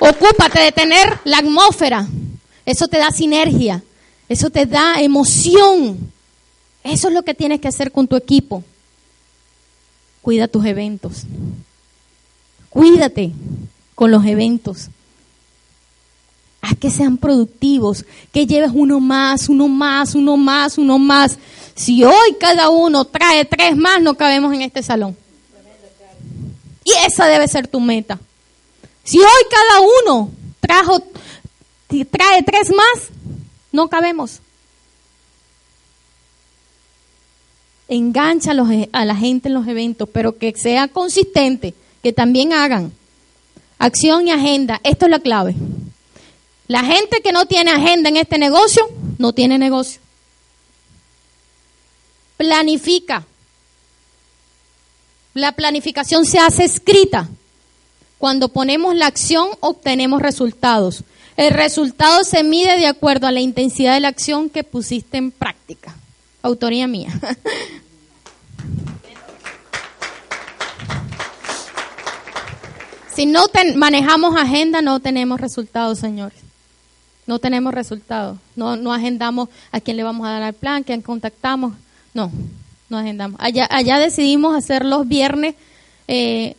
Ocúpate 0.00 0.60
de 0.60 0.72
tener 0.72 1.18
la 1.24 1.38
atmósfera. 1.38 2.06
Eso 2.64 2.88
te 2.88 2.98
da 2.98 3.10
sinergia. 3.10 3.82
Eso 4.28 4.50
te 4.50 4.66
da 4.66 5.00
emoción. 5.00 5.98
Eso 6.84 7.08
es 7.08 7.14
lo 7.14 7.22
que 7.22 7.34
tienes 7.34 7.60
que 7.60 7.68
hacer 7.68 7.92
con 7.92 8.06
tu 8.06 8.16
equipo. 8.16 8.62
Cuida 10.22 10.48
tus 10.48 10.64
eventos. 10.64 11.24
Cuídate 12.70 13.32
con 13.94 14.10
los 14.10 14.24
eventos. 14.24 14.88
Haz 16.60 16.76
que 16.78 16.90
sean 16.90 17.16
productivos, 17.16 18.04
que 18.32 18.46
lleves 18.46 18.70
uno 18.74 19.00
más, 19.00 19.48
uno 19.48 19.68
más, 19.68 20.14
uno 20.14 20.36
más, 20.36 20.76
uno 20.76 20.98
más. 20.98 21.38
Si 21.74 22.02
hoy 22.02 22.36
cada 22.40 22.68
uno 22.68 23.04
trae 23.04 23.44
tres 23.44 23.76
más, 23.76 24.02
no 24.02 24.14
cabemos 24.14 24.52
en 24.52 24.62
este 24.62 24.82
salón. 24.82 25.16
Y 26.84 26.90
esa 27.06 27.26
debe 27.26 27.46
ser 27.46 27.68
tu 27.68 27.80
meta. 27.80 28.18
Si 29.04 29.18
hoy 29.18 29.42
cada 29.50 29.86
uno 30.02 30.30
trajo, 30.58 31.00
trae 32.10 32.42
tres 32.42 32.70
más, 32.70 33.08
no 33.70 33.88
cabemos. 33.88 34.40
Engancha 37.86 38.52
a, 38.52 39.00
a 39.00 39.04
la 39.04 39.14
gente 39.14 39.48
en 39.48 39.54
los 39.54 39.66
eventos, 39.66 40.08
pero 40.12 40.36
que 40.36 40.52
sea 40.56 40.88
consistente, 40.88 41.74
que 42.02 42.12
también 42.12 42.52
hagan 42.52 42.92
acción 43.78 44.26
y 44.26 44.32
agenda. 44.32 44.80
Esto 44.82 45.06
es 45.06 45.10
la 45.10 45.20
clave. 45.20 45.54
La 46.68 46.84
gente 46.84 47.20
que 47.22 47.32
no 47.32 47.46
tiene 47.46 47.70
agenda 47.70 48.10
en 48.10 48.18
este 48.18 48.36
negocio, 48.38 48.86
no 49.16 49.32
tiene 49.32 49.56
negocio. 49.58 50.02
Planifica. 52.36 53.24
La 55.32 55.52
planificación 55.52 56.26
se 56.26 56.38
hace 56.38 56.64
escrita. 56.64 57.26
Cuando 58.18 58.50
ponemos 58.50 58.94
la 58.94 59.06
acción, 59.06 59.48
obtenemos 59.60 60.20
resultados. 60.20 61.04
El 61.38 61.54
resultado 61.54 62.22
se 62.24 62.42
mide 62.42 62.76
de 62.76 62.86
acuerdo 62.86 63.26
a 63.26 63.32
la 63.32 63.40
intensidad 63.40 63.94
de 63.94 64.00
la 64.00 64.08
acción 64.08 64.50
que 64.50 64.62
pusiste 64.62 65.16
en 65.16 65.30
práctica. 65.30 65.94
autoría 66.42 66.86
mía. 66.86 67.08
si 73.14 73.24
no 73.24 73.46
manejamos 73.76 74.36
agenda, 74.36 74.82
no 74.82 75.00
tenemos 75.00 75.40
resultados, 75.40 75.98
señores. 75.98 76.47
No 77.28 77.38
tenemos 77.38 77.74
resultados. 77.74 78.38
No, 78.56 78.74
no 78.76 78.90
agendamos 78.90 79.50
a 79.70 79.80
quién 79.80 79.98
le 79.98 80.02
vamos 80.02 80.26
a 80.26 80.30
dar 80.30 80.42
el 80.42 80.54
plan, 80.54 80.82
quién 80.82 81.02
contactamos. 81.02 81.74
No, 82.14 82.32
no 82.88 82.96
agendamos. 82.96 83.38
Allá, 83.38 83.68
allá 83.70 83.98
decidimos 83.98 84.56
hacer 84.56 84.82
los 84.82 85.06
viernes, 85.06 85.54
eh, 86.08 86.56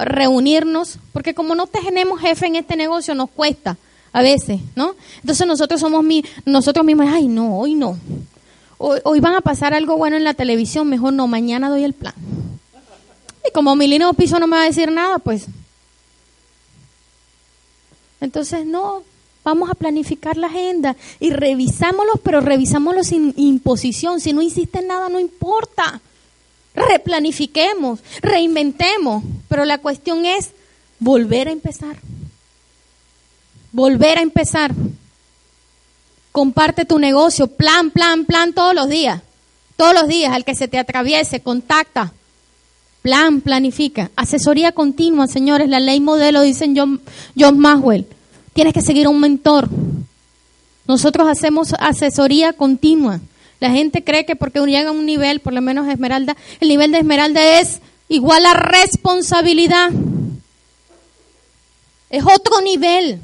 reunirnos, 0.00 0.98
porque 1.12 1.32
como 1.32 1.54
no 1.54 1.68
tenemos 1.68 2.20
jefe 2.20 2.46
en 2.48 2.56
este 2.56 2.74
negocio, 2.74 3.14
nos 3.14 3.30
cuesta 3.30 3.76
a 4.12 4.20
veces, 4.20 4.60
¿no? 4.74 4.96
Entonces 5.20 5.46
nosotros 5.46 5.80
somos 5.80 6.02
mi, 6.02 6.24
nosotros 6.44 6.84
mismos, 6.84 7.06
ay, 7.08 7.28
no, 7.28 7.56
hoy 7.56 7.74
no. 7.76 7.96
Hoy, 8.78 8.98
hoy 9.04 9.20
van 9.20 9.36
a 9.36 9.40
pasar 9.42 9.74
algo 9.74 9.96
bueno 9.96 10.16
en 10.16 10.24
la 10.24 10.34
televisión, 10.34 10.88
mejor 10.88 11.12
no, 11.12 11.28
mañana 11.28 11.70
doy 11.70 11.84
el 11.84 11.92
plan. 11.92 12.14
Y 13.48 13.52
como 13.52 13.76
mi 13.76 13.86
línea 13.86 14.12
piso 14.12 14.40
no 14.40 14.48
me 14.48 14.56
va 14.56 14.62
a 14.62 14.66
decir 14.66 14.90
nada, 14.90 15.20
pues 15.20 15.46
entonces, 18.20 18.66
no, 18.66 19.02
vamos 19.44 19.70
a 19.70 19.74
planificar 19.74 20.36
la 20.36 20.48
agenda 20.48 20.96
y 21.20 21.30
revisámoslos, 21.30 22.20
pero 22.22 22.40
revisámoslos 22.40 23.08
sin 23.08 23.32
imposición. 23.36 24.20
Si 24.20 24.32
no 24.32 24.42
insiste 24.42 24.80
en 24.80 24.88
nada, 24.88 25.08
no 25.08 25.20
importa. 25.20 26.00
Replanifiquemos, 26.74 28.00
reinventemos, 28.20 29.22
pero 29.48 29.64
la 29.64 29.78
cuestión 29.78 30.26
es 30.26 30.50
volver 30.98 31.48
a 31.48 31.52
empezar. 31.52 31.96
Volver 33.72 34.18
a 34.18 34.22
empezar. 34.22 34.72
Comparte 36.32 36.84
tu 36.84 36.98
negocio, 36.98 37.46
plan, 37.46 37.90
plan, 37.90 38.24
plan 38.24 38.52
todos 38.52 38.74
los 38.74 38.88
días. 38.88 39.22
Todos 39.76 39.94
los 39.94 40.08
días, 40.08 40.32
al 40.32 40.44
que 40.44 40.54
se 40.54 40.68
te 40.68 40.78
atraviese, 40.78 41.40
contacta. 41.40 42.12
Plan, 43.02 43.40
planifica. 43.40 44.10
Asesoría 44.16 44.72
continua, 44.72 45.26
señores. 45.26 45.68
La 45.68 45.80
ley 45.80 46.00
modelo, 46.00 46.42
dicen 46.42 46.74
John, 46.76 47.00
John 47.38 47.58
Maxwell. 47.58 48.06
Tienes 48.52 48.74
que 48.74 48.82
seguir 48.82 49.06
a 49.06 49.10
un 49.10 49.20
mentor. 49.20 49.68
Nosotros 50.86 51.28
hacemos 51.28 51.74
asesoría 51.78 52.52
continua. 52.52 53.20
La 53.60 53.70
gente 53.70 54.04
cree 54.04 54.24
que 54.24 54.36
porque 54.36 54.60
llega 54.60 54.88
a 54.88 54.92
un 54.92 55.06
nivel, 55.06 55.40
por 55.40 55.52
lo 55.52 55.60
menos 55.60 55.88
Esmeralda, 55.88 56.36
el 56.60 56.68
nivel 56.68 56.92
de 56.92 56.98
Esmeralda 56.98 57.60
es 57.60 57.80
igual 58.08 58.46
a 58.46 58.54
responsabilidad. 58.54 59.90
Es 62.10 62.24
otro 62.24 62.60
nivel. 62.62 63.20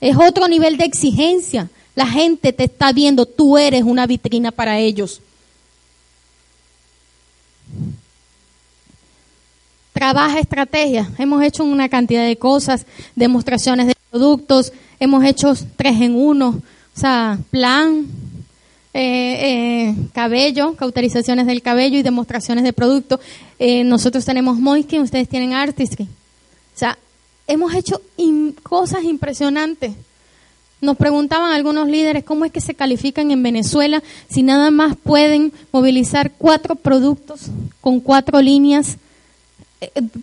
Es 0.00 0.16
otro 0.16 0.48
nivel 0.48 0.76
de 0.76 0.84
exigencia. 0.84 1.68
La 1.94 2.06
gente 2.06 2.52
te 2.52 2.64
está 2.64 2.92
viendo, 2.92 3.26
tú 3.26 3.56
eres 3.58 3.82
una 3.82 4.06
vitrina 4.06 4.50
para 4.52 4.78
ellos. 4.78 5.22
Trabaja 9.96 10.38
estrategia. 10.38 11.10
Hemos 11.16 11.42
hecho 11.42 11.64
una 11.64 11.88
cantidad 11.88 12.26
de 12.26 12.36
cosas, 12.36 12.84
demostraciones 13.14 13.86
de 13.86 13.94
productos, 14.10 14.70
hemos 15.00 15.24
hecho 15.24 15.54
tres 15.74 15.98
en 16.02 16.14
uno, 16.14 16.48
o 16.48 17.00
sea, 17.00 17.38
plan, 17.50 18.06
eh, 18.92 19.38
eh, 19.40 19.94
cabello, 20.12 20.74
cauterizaciones 20.76 21.46
del 21.46 21.62
cabello 21.62 21.96
y 21.96 22.02
demostraciones 22.02 22.62
de 22.62 22.74
producto. 22.74 23.18
Eh, 23.58 23.84
nosotros 23.84 24.26
tenemos 24.26 24.58
Moiskin, 24.58 25.00
ustedes 25.00 25.30
tienen 25.30 25.54
Artistry. 25.54 26.04
O 26.04 26.78
sea, 26.78 26.98
hemos 27.46 27.72
hecho 27.74 28.02
cosas 28.62 29.02
impresionantes. 29.02 29.94
Nos 30.82 30.98
preguntaban 30.98 31.52
algunos 31.52 31.88
líderes 31.88 32.22
cómo 32.22 32.44
es 32.44 32.52
que 32.52 32.60
se 32.60 32.74
califican 32.74 33.30
en 33.30 33.42
Venezuela 33.42 34.02
si 34.28 34.42
nada 34.42 34.70
más 34.70 34.94
pueden 34.94 35.54
movilizar 35.72 36.32
cuatro 36.36 36.74
productos 36.74 37.46
con 37.80 37.98
cuatro 38.00 38.42
líneas 38.42 38.98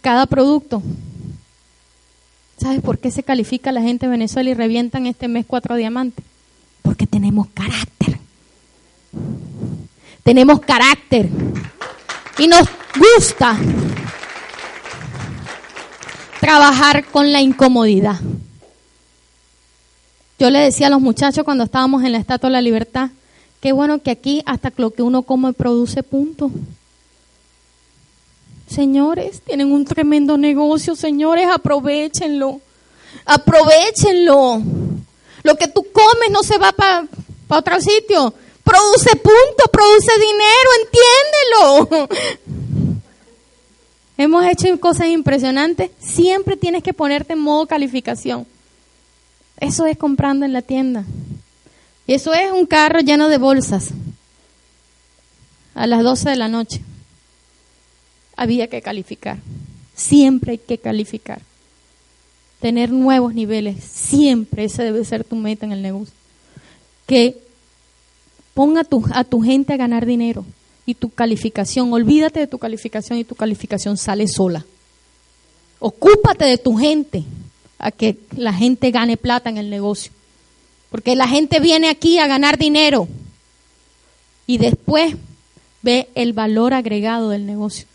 cada 0.01 0.25
producto. 0.25 0.81
¿Sabes 2.57 2.81
por 2.81 2.99
qué 2.99 3.11
se 3.11 3.23
califica 3.23 3.71
la 3.71 3.81
gente 3.81 4.05
de 4.05 4.11
Venezuela 4.11 4.49
y 4.49 4.53
revientan 4.53 5.05
este 5.05 5.27
mes 5.27 5.45
cuatro 5.45 5.75
diamantes? 5.75 6.23
Porque 6.81 7.07
tenemos 7.07 7.47
carácter. 7.53 8.19
Tenemos 10.23 10.61
carácter. 10.61 11.29
Y 12.37 12.47
nos 12.47 12.67
gusta 12.97 13.57
trabajar 16.39 17.05
con 17.05 17.31
la 17.31 17.41
incomodidad. 17.41 18.19
Yo 20.39 20.49
le 20.49 20.59
decía 20.59 20.87
a 20.87 20.89
los 20.89 21.01
muchachos 21.01 21.43
cuando 21.43 21.63
estábamos 21.63 22.03
en 22.03 22.11
la 22.11 22.17
Estatua 22.17 22.49
de 22.49 22.53
la 22.53 22.61
Libertad, 22.61 23.11
qué 23.61 23.71
bueno 23.71 24.01
que 24.01 24.11
aquí 24.11 24.41
hasta 24.45 24.73
lo 24.77 24.91
que 24.91 25.01
uno 25.01 25.21
come 25.21 25.53
produce 25.53 26.03
puntos. 26.03 26.51
Señores, 28.73 29.41
tienen 29.45 29.71
un 29.71 29.85
tremendo 29.85 30.35
negocio, 30.35 30.95
señores, 30.95 31.47
aprovechenlo. 31.47 32.59
Aprovechenlo. 33.23 34.63
Lo 35.43 35.55
que 35.55 35.67
tú 35.67 35.85
comes 35.93 36.31
no 36.31 36.41
se 36.41 36.57
va 36.57 36.71
para 36.71 37.05
otro 37.49 37.79
sitio. 37.79 38.33
Produce 38.63 39.15
puntos, 39.17 39.69
produce 39.71 40.11
dinero, 40.17 40.69
entiéndelo. 41.91 42.09
Hemos 44.17 44.43
hecho 44.47 44.79
cosas 44.79 45.09
impresionantes. 45.09 45.91
Siempre 45.99 46.57
tienes 46.57 46.81
que 46.81 46.93
ponerte 46.93 47.33
en 47.33 47.39
modo 47.41 47.67
calificación. 47.67 48.47
Eso 49.59 49.85
es 49.85 49.99
comprando 49.99 50.45
en 50.45 50.53
la 50.53 50.63
tienda. 50.63 51.05
Y 52.07 52.15
eso 52.15 52.33
es 52.33 52.51
un 52.51 52.65
carro 52.65 53.01
lleno 53.01 53.29
de 53.29 53.37
bolsas. 53.37 53.89
A 55.75 55.85
las 55.85 56.01
12 56.01 56.31
de 56.31 56.35
la 56.37 56.47
noche 56.47 56.81
había 58.35 58.67
que 58.67 58.81
calificar. 58.81 59.37
Siempre 59.95 60.53
hay 60.53 60.57
que 60.57 60.77
calificar. 60.77 61.41
Tener 62.59 62.91
nuevos 62.91 63.33
niveles. 63.33 63.83
Siempre 63.83 64.65
esa 64.65 64.83
debe 64.83 65.03
ser 65.05 65.23
tu 65.23 65.35
meta 65.35 65.65
en 65.65 65.71
el 65.71 65.81
negocio. 65.81 66.13
Que 67.05 67.37
ponga 68.53 68.83
tu, 68.83 69.03
a 69.13 69.23
tu 69.23 69.41
gente 69.41 69.73
a 69.73 69.77
ganar 69.77 70.05
dinero 70.05 70.45
y 70.85 70.95
tu 70.95 71.09
calificación. 71.09 71.91
Olvídate 71.93 72.39
de 72.39 72.47
tu 72.47 72.57
calificación 72.57 73.19
y 73.19 73.23
tu 73.23 73.35
calificación 73.35 73.97
sale 73.97 74.27
sola. 74.27 74.65
Ocúpate 75.79 76.45
de 76.45 76.57
tu 76.57 76.77
gente 76.77 77.23
a 77.77 77.91
que 77.91 78.17
la 78.37 78.53
gente 78.53 78.91
gane 78.91 79.17
plata 79.17 79.49
en 79.49 79.57
el 79.57 79.69
negocio. 79.69 80.11
Porque 80.89 81.15
la 81.15 81.27
gente 81.27 81.59
viene 81.59 81.89
aquí 81.89 82.19
a 82.19 82.27
ganar 82.27 82.57
dinero 82.57 83.07
y 84.45 84.57
después 84.57 85.15
ve 85.81 86.07
el 86.15 86.33
valor 86.33 86.73
agregado 86.73 87.29
del 87.29 87.45
negocio. 87.45 87.87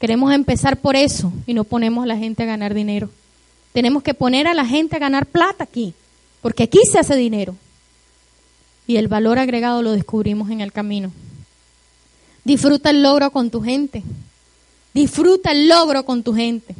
Queremos 0.00 0.32
empezar 0.32 0.78
por 0.78 0.96
eso 0.96 1.30
y 1.46 1.52
no 1.52 1.64
ponemos 1.64 2.04
a 2.04 2.06
la 2.06 2.16
gente 2.16 2.42
a 2.42 2.46
ganar 2.46 2.72
dinero. 2.72 3.10
Tenemos 3.74 4.02
que 4.02 4.14
poner 4.14 4.48
a 4.48 4.54
la 4.54 4.64
gente 4.64 4.96
a 4.96 4.98
ganar 4.98 5.26
plata 5.26 5.62
aquí, 5.62 5.92
porque 6.40 6.62
aquí 6.62 6.80
se 6.90 6.98
hace 6.98 7.14
dinero. 7.16 7.54
Y 8.86 8.96
el 8.96 9.08
valor 9.08 9.38
agregado 9.38 9.82
lo 9.82 9.92
descubrimos 9.92 10.50
en 10.50 10.62
el 10.62 10.72
camino. 10.72 11.12
Disfruta 12.44 12.90
el 12.90 13.02
logro 13.02 13.30
con 13.30 13.50
tu 13.50 13.60
gente. 13.60 14.02
Disfruta 14.94 15.52
el 15.52 15.68
logro 15.68 16.04
con 16.04 16.22
tu 16.22 16.34
gente. 16.34 16.74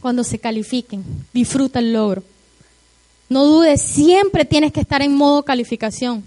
Cuando 0.00 0.22
se 0.22 0.38
califiquen, 0.38 1.02
disfruta 1.32 1.78
el 1.78 1.94
logro. 1.94 2.22
No 3.30 3.46
dudes, 3.46 3.80
siempre 3.80 4.44
tienes 4.44 4.70
que 4.70 4.80
estar 4.80 5.00
en 5.00 5.14
modo 5.14 5.42
calificación, 5.42 6.22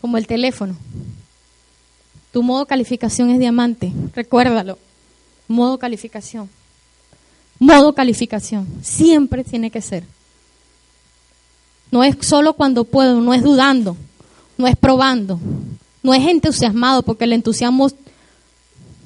como 0.00 0.18
el 0.18 0.26
teléfono. 0.26 0.76
Tu 2.32 2.42
modo 2.42 2.66
calificación 2.66 3.30
es 3.30 3.38
diamante, 3.38 3.92
recuérdalo. 4.14 4.78
Modo 5.48 5.78
calificación. 5.78 6.48
Modo 7.58 7.92
calificación. 7.92 8.66
Siempre 8.82 9.44
tiene 9.44 9.70
que 9.70 9.82
ser. 9.82 10.04
No 11.90 12.02
es 12.02 12.16
solo 12.22 12.54
cuando 12.54 12.84
puedo, 12.84 13.20
no 13.20 13.34
es 13.34 13.42
dudando, 13.42 13.96
no 14.56 14.66
es 14.66 14.76
probando, 14.76 15.38
no 16.02 16.14
es 16.14 16.26
entusiasmado, 16.26 17.02
porque 17.02 17.24
el 17.24 17.34
entusiasmo 17.34 17.90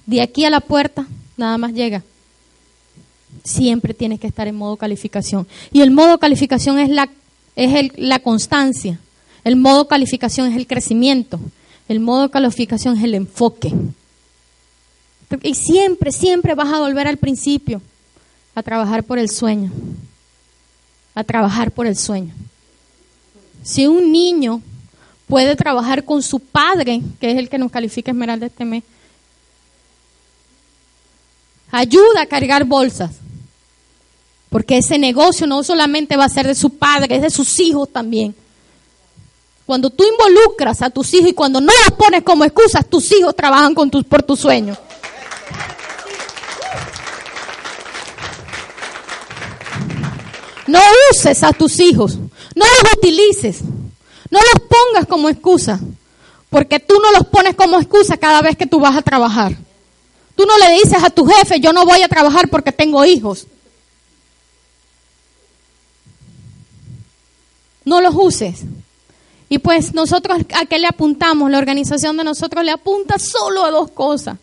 de 0.06 0.22
aquí 0.22 0.44
a 0.44 0.50
la 0.50 0.60
puerta 0.60 1.04
nada 1.36 1.58
más 1.58 1.72
llega. 1.72 2.04
Siempre 3.42 3.92
tienes 3.92 4.20
que 4.20 4.28
estar 4.28 4.46
en 4.46 4.54
modo 4.54 4.76
calificación. 4.76 5.48
Y 5.72 5.80
el 5.80 5.90
modo 5.90 6.18
calificación 6.18 6.78
es 6.78 6.88
la, 6.88 7.10
es 7.56 7.90
la 7.96 8.20
constancia. 8.20 9.00
El 9.42 9.56
modo 9.56 9.88
calificación 9.88 10.48
es 10.48 10.56
el 10.56 10.66
crecimiento. 10.66 11.40
El 11.88 12.00
modo 12.00 12.22
de 12.22 12.30
calificación 12.30 12.96
es 12.96 13.04
el 13.04 13.14
enfoque. 13.14 13.72
Y 15.42 15.54
siempre, 15.54 16.12
siempre 16.12 16.54
vas 16.54 16.72
a 16.72 16.80
volver 16.80 17.06
al 17.08 17.16
principio, 17.16 17.80
a 18.54 18.62
trabajar 18.62 19.04
por 19.04 19.18
el 19.18 19.28
sueño. 19.28 19.70
A 21.14 21.24
trabajar 21.24 21.70
por 21.70 21.86
el 21.86 21.96
sueño. 21.96 22.34
Si 23.62 23.86
un 23.86 24.12
niño 24.12 24.62
puede 25.26 25.56
trabajar 25.56 26.04
con 26.04 26.22
su 26.22 26.40
padre, 26.40 27.02
que 27.20 27.30
es 27.30 27.38
el 27.38 27.48
que 27.48 27.58
nos 27.58 27.70
califica 27.70 28.10
Esmeralda 28.10 28.46
este 28.46 28.64
mes, 28.64 28.84
ayuda 31.70 32.22
a 32.22 32.26
cargar 32.26 32.64
bolsas. 32.64 33.12
Porque 34.48 34.78
ese 34.78 34.98
negocio 34.98 35.46
no 35.46 35.62
solamente 35.62 36.16
va 36.16 36.24
a 36.24 36.28
ser 36.28 36.46
de 36.46 36.54
su 36.54 36.70
padre, 36.70 37.16
es 37.16 37.22
de 37.22 37.30
sus 37.30 37.58
hijos 37.60 37.92
también. 37.92 38.34
Cuando 39.66 39.90
tú 39.90 40.04
involucras 40.04 40.80
a 40.80 40.90
tus 40.90 41.12
hijos 41.12 41.30
y 41.30 41.34
cuando 41.34 41.60
no 41.60 41.72
los 41.84 41.98
pones 41.98 42.22
como 42.22 42.44
excusas, 42.44 42.88
tus 42.88 43.10
hijos 43.10 43.34
trabajan 43.34 43.74
por 43.74 44.22
tus 44.22 44.38
sueños. 44.38 44.78
No 50.68 50.80
uses 51.10 51.42
a 51.42 51.52
tus 51.52 51.78
hijos, 51.80 52.16
no 52.16 52.64
los 52.64 52.92
utilices, 52.96 53.60
no 54.30 54.40
los 54.40 54.68
pongas 54.68 55.06
como 55.08 55.28
excusa, 55.28 55.80
porque 56.48 56.80
tú 56.80 56.94
no 57.00 57.12
los 57.12 57.26
pones 57.26 57.54
como 57.54 57.78
excusa 57.78 58.16
cada 58.16 58.42
vez 58.42 58.56
que 58.56 58.66
tú 58.66 58.78
vas 58.80 58.96
a 58.96 59.02
trabajar. 59.02 59.56
Tú 60.36 60.44
no 60.44 60.58
le 60.58 60.70
dices 60.72 61.02
a 61.02 61.10
tu 61.10 61.24
jefe, 61.26 61.60
yo 61.60 61.72
no 61.72 61.84
voy 61.84 62.02
a 62.02 62.08
trabajar 62.08 62.48
porque 62.48 62.70
tengo 62.70 63.04
hijos. 63.04 63.46
No 67.84 68.00
los 68.00 68.14
uses. 68.16 68.60
Y 69.48 69.58
pues 69.58 69.94
nosotros 69.94 70.38
a 70.54 70.66
qué 70.66 70.78
le 70.78 70.88
apuntamos, 70.88 71.50
la 71.50 71.58
organización 71.58 72.16
de 72.16 72.24
nosotros 72.24 72.64
le 72.64 72.72
apunta 72.72 73.18
solo 73.18 73.64
a 73.64 73.70
dos 73.70 73.90
cosas. 73.90 74.38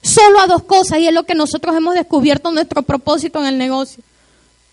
Solo 0.00 0.40
a 0.40 0.46
dos 0.46 0.62
cosas 0.62 1.00
y 1.00 1.06
es 1.06 1.12
lo 1.12 1.24
que 1.24 1.34
nosotros 1.34 1.76
hemos 1.76 1.94
descubierto 1.94 2.50
nuestro 2.50 2.82
propósito 2.82 3.40
en 3.40 3.46
el 3.46 3.58
negocio. 3.58 4.02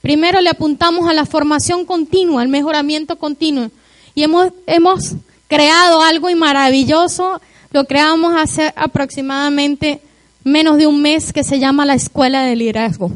Primero 0.02 0.40
le 0.40 0.50
apuntamos 0.50 1.10
a 1.10 1.14
la 1.14 1.26
formación 1.26 1.84
continua, 1.84 2.42
al 2.42 2.48
mejoramiento 2.48 3.18
continuo. 3.18 3.72
Y 4.14 4.24
hemos, 4.24 4.50
hemos 4.68 5.16
creado 5.48 6.02
algo 6.02 6.30
maravilloso, 6.36 7.42
lo 7.72 7.86
creamos 7.86 8.36
hace 8.38 8.72
aproximadamente 8.76 10.00
menos 10.44 10.78
de 10.78 10.88
un 10.88 11.02
mes 11.02 11.34
que 11.34 11.44
se 11.44 11.60
llama 11.60 11.86
la 11.86 11.96
Escuela 11.96 12.44
de 12.44 12.56
Liderazgo. 12.56 13.12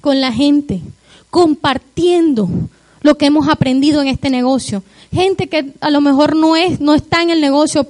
Con 0.00 0.20
la 0.20 0.32
gente, 0.32 0.80
compartiendo 1.30 2.48
lo 3.00 3.16
que 3.16 3.26
hemos 3.26 3.48
aprendido 3.48 4.02
en 4.02 4.08
este 4.08 4.30
negocio. 4.30 4.82
Gente 5.14 5.48
que 5.48 5.72
a 5.80 5.90
lo 5.90 6.00
mejor 6.00 6.34
no 6.34 6.56
es, 6.56 6.80
no 6.80 6.92
está 6.92 7.22
en 7.22 7.30
el 7.30 7.40
negocio, 7.40 7.86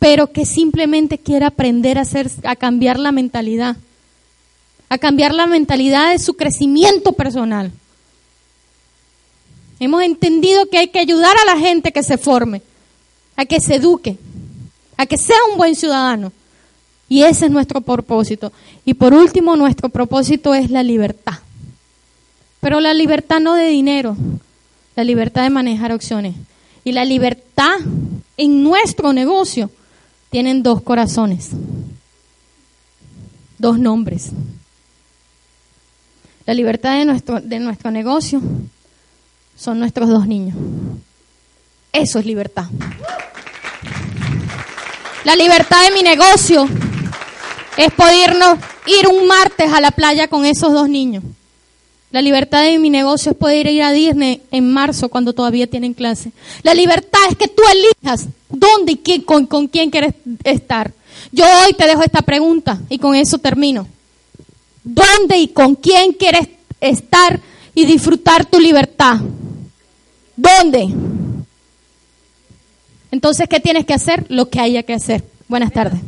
pero 0.00 0.32
que 0.32 0.44
simplemente 0.44 1.16
quiere 1.16 1.44
aprender 1.44 1.96
a 1.96 2.02
hacer, 2.02 2.28
a 2.42 2.56
cambiar 2.56 2.98
la 2.98 3.12
mentalidad, 3.12 3.76
a 4.88 4.98
cambiar 4.98 5.32
la 5.32 5.46
mentalidad 5.46 6.10
de 6.10 6.18
su 6.18 6.34
crecimiento 6.34 7.12
personal. 7.12 7.70
Hemos 9.78 10.02
entendido 10.02 10.66
que 10.66 10.78
hay 10.78 10.88
que 10.88 10.98
ayudar 10.98 11.36
a 11.36 11.54
la 11.54 11.58
gente 11.60 11.92
que 11.92 12.02
se 12.02 12.18
forme, 12.18 12.62
a 13.36 13.44
que 13.44 13.60
se 13.60 13.76
eduque, 13.76 14.16
a 14.96 15.06
que 15.06 15.16
sea 15.16 15.36
un 15.52 15.56
buen 15.56 15.76
ciudadano. 15.76 16.32
Y 17.08 17.22
ese 17.22 17.46
es 17.46 17.52
nuestro 17.52 17.80
propósito. 17.80 18.52
Y 18.84 18.94
por 18.94 19.14
último, 19.14 19.54
nuestro 19.54 19.88
propósito 19.88 20.52
es 20.52 20.68
la 20.68 20.82
libertad. 20.82 21.34
Pero 22.58 22.80
la 22.80 22.92
libertad 22.92 23.38
no 23.38 23.54
de 23.54 23.68
dinero, 23.68 24.16
la 24.96 25.04
libertad 25.04 25.42
de 25.42 25.50
manejar 25.50 25.92
opciones. 25.92 26.34
Y 26.84 26.92
la 26.92 27.04
libertad 27.04 27.76
en 28.36 28.62
nuestro 28.62 29.12
negocio 29.12 29.70
tienen 30.30 30.62
dos 30.62 30.82
corazones, 30.82 31.50
dos 33.58 33.78
nombres. 33.78 34.30
La 36.46 36.54
libertad 36.54 36.98
de 36.98 37.04
nuestro, 37.06 37.40
de 37.40 37.58
nuestro 37.58 37.90
negocio 37.90 38.42
son 39.56 39.78
nuestros 39.78 40.08
dos 40.08 40.26
niños. 40.26 40.56
Eso 41.92 42.18
es 42.18 42.26
libertad. 42.26 42.66
La 45.24 45.36
libertad 45.36 45.84
de 45.84 45.92
mi 45.92 46.02
negocio 46.02 46.68
es 47.78 47.92
podernos 47.92 48.58
ir 48.86 49.08
un 49.08 49.26
martes 49.26 49.72
a 49.72 49.80
la 49.80 49.90
playa 49.90 50.28
con 50.28 50.44
esos 50.44 50.72
dos 50.72 50.88
niños. 50.88 51.24
La 52.14 52.22
libertad 52.22 52.62
de 52.62 52.78
mi 52.78 52.90
negocio 52.90 53.32
es 53.32 53.36
poder 53.36 53.66
ir 53.66 53.82
a 53.82 53.90
Disney 53.90 54.40
en 54.52 54.72
marzo 54.72 55.08
cuando 55.08 55.32
todavía 55.32 55.66
tienen 55.66 55.94
clase. 55.94 56.30
La 56.62 56.72
libertad 56.72 57.18
es 57.28 57.36
que 57.36 57.48
tú 57.48 57.60
elijas 57.72 58.28
dónde 58.48 59.00
y 59.04 59.20
con, 59.22 59.46
con 59.46 59.66
quién 59.66 59.90
quieres 59.90 60.14
estar. 60.44 60.92
Yo 61.32 61.44
hoy 61.44 61.72
te 61.72 61.88
dejo 61.88 62.04
esta 62.04 62.22
pregunta 62.22 62.80
y 62.88 62.98
con 62.98 63.16
eso 63.16 63.38
termino. 63.38 63.88
¿Dónde 64.84 65.38
y 65.38 65.48
con 65.48 65.74
quién 65.74 66.12
quieres 66.12 66.46
estar 66.80 67.40
y 67.74 67.84
disfrutar 67.84 68.46
tu 68.46 68.60
libertad? 68.60 69.16
¿Dónde? 70.36 70.94
Entonces, 73.10 73.48
¿qué 73.48 73.58
tienes 73.58 73.86
que 73.86 73.94
hacer? 73.94 74.24
Lo 74.28 74.48
que 74.48 74.60
haya 74.60 74.84
que 74.84 74.94
hacer. 74.94 75.24
Buenas 75.48 75.72
tardes. 75.72 75.98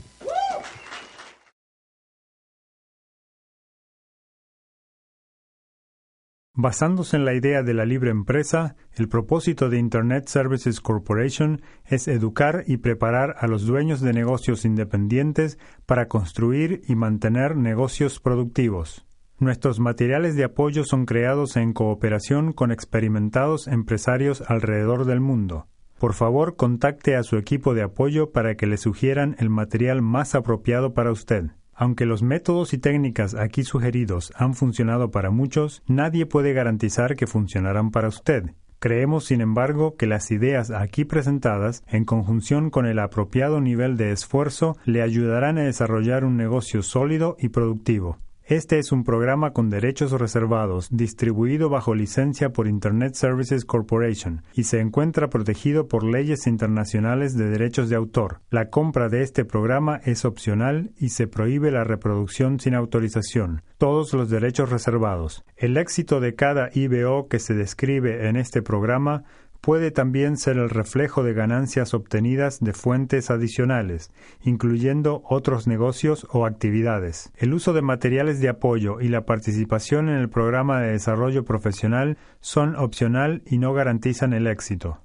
Basándose 6.58 7.18
en 7.18 7.26
la 7.26 7.34
idea 7.34 7.62
de 7.62 7.74
la 7.74 7.84
libre 7.84 8.10
empresa, 8.10 8.76
el 8.94 9.10
propósito 9.10 9.68
de 9.68 9.78
Internet 9.78 10.26
Services 10.28 10.80
Corporation 10.80 11.60
es 11.84 12.08
educar 12.08 12.64
y 12.66 12.78
preparar 12.78 13.36
a 13.40 13.46
los 13.46 13.66
dueños 13.66 14.00
de 14.00 14.14
negocios 14.14 14.64
independientes 14.64 15.58
para 15.84 16.08
construir 16.08 16.80
y 16.88 16.94
mantener 16.94 17.56
negocios 17.56 18.20
productivos. 18.20 19.04
Nuestros 19.38 19.80
materiales 19.80 20.34
de 20.34 20.44
apoyo 20.44 20.84
son 20.84 21.04
creados 21.04 21.58
en 21.58 21.74
cooperación 21.74 22.54
con 22.54 22.72
experimentados 22.72 23.66
empresarios 23.68 24.42
alrededor 24.48 25.04
del 25.04 25.20
mundo. 25.20 25.66
Por 25.98 26.14
favor, 26.14 26.56
contacte 26.56 27.16
a 27.16 27.22
su 27.22 27.36
equipo 27.36 27.74
de 27.74 27.82
apoyo 27.82 28.32
para 28.32 28.54
que 28.54 28.66
le 28.66 28.78
sugieran 28.78 29.36
el 29.38 29.50
material 29.50 30.00
más 30.00 30.34
apropiado 30.34 30.94
para 30.94 31.12
usted. 31.12 31.50
Aunque 31.76 32.06
los 32.06 32.22
métodos 32.22 32.72
y 32.72 32.78
técnicas 32.78 33.34
aquí 33.34 33.62
sugeridos 33.62 34.32
han 34.34 34.54
funcionado 34.54 35.10
para 35.10 35.30
muchos, 35.30 35.82
nadie 35.86 36.24
puede 36.24 36.54
garantizar 36.54 37.16
que 37.16 37.26
funcionarán 37.26 37.90
para 37.90 38.08
usted. 38.08 38.54
Creemos, 38.78 39.26
sin 39.26 39.42
embargo, 39.42 39.96
que 39.96 40.06
las 40.06 40.30
ideas 40.30 40.70
aquí 40.70 41.04
presentadas, 41.04 41.82
en 41.86 42.04
conjunción 42.04 42.70
con 42.70 42.86
el 42.86 42.98
apropiado 42.98 43.60
nivel 43.60 43.96
de 43.98 44.12
esfuerzo, 44.12 44.76
le 44.84 45.02
ayudarán 45.02 45.58
a 45.58 45.64
desarrollar 45.64 46.24
un 46.24 46.36
negocio 46.36 46.82
sólido 46.82 47.36
y 47.38 47.48
productivo. 47.50 48.18
Este 48.48 48.78
es 48.78 48.92
un 48.92 49.02
programa 49.02 49.52
con 49.52 49.70
derechos 49.70 50.12
reservados, 50.12 50.86
distribuido 50.92 51.68
bajo 51.68 51.96
licencia 51.96 52.50
por 52.50 52.68
Internet 52.68 53.14
Services 53.14 53.64
Corporation 53.64 54.44
y 54.54 54.62
se 54.62 54.78
encuentra 54.78 55.28
protegido 55.28 55.88
por 55.88 56.04
leyes 56.04 56.46
internacionales 56.46 57.36
de 57.36 57.48
derechos 57.48 57.88
de 57.88 57.96
autor. 57.96 58.42
La 58.50 58.70
compra 58.70 59.08
de 59.08 59.22
este 59.22 59.44
programa 59.44 60.00
es 60.04 60.24
opcional 60.24 60.92
y 60.96 61.08
se 61.08 61.26
prohíbe 61.26 61.72
la 61.72 61.82
reproducción 61.82 62.60
sin 62.60 62.76
autorización. 62.76 63.62
Todos 63.78 64.12
los 64.14 64.30
derechos 64.30 64.70
reservados. 64.70 65.44
El 65.56 65.76
éxito 65.76 66.20
de 66.20 66.36
cada 66.36 66.70
IBO 66.72 67.26
que 67.26 67.40
se 67.40 67.54
describe 67.54 68.28
en 68.28 68.36
este 68.36 68.62
programa 68.62 69.24
puede 69.60 69.90
también 69.90 70.36
ser 70.36 70.56
el 70.56 70.70
reflejo 70.70 71.22
de 71.22 71.34
ganancias 71.34 71.94
obtenidas 71.94 72.60
de 72.60 72.72
fuentes 72.72 73.30
adicionales, 73.30 74.10
incluyendo 74.42 75.22
otros 75.28 75.66
negocios 75.66 76.26
o 76.30 76.46
actividades. 76.46 77.32
El 77.36 77.54
uso 77.54 77.72
de 77.72 77.82
materiales 77.82 78.40
de 78.40 78.48
apoyo 78.48 79.00
y 79.00 79.08
la 79.08 79.26
participación 79.26 80.08
en 80.08 80.16
el 80.16 80.28
programa 80.28 80.80
de 80.80 80.92
desarrollo 80.92 81.44
profesional 81.44 82.16
son 82.40 82.76
opcional 82.76 83.42
y 83.46 83.58
no 83.58 83.72
garantizan 83.72 84.32
el 84.32 84.46
éxito. 84.46 85.00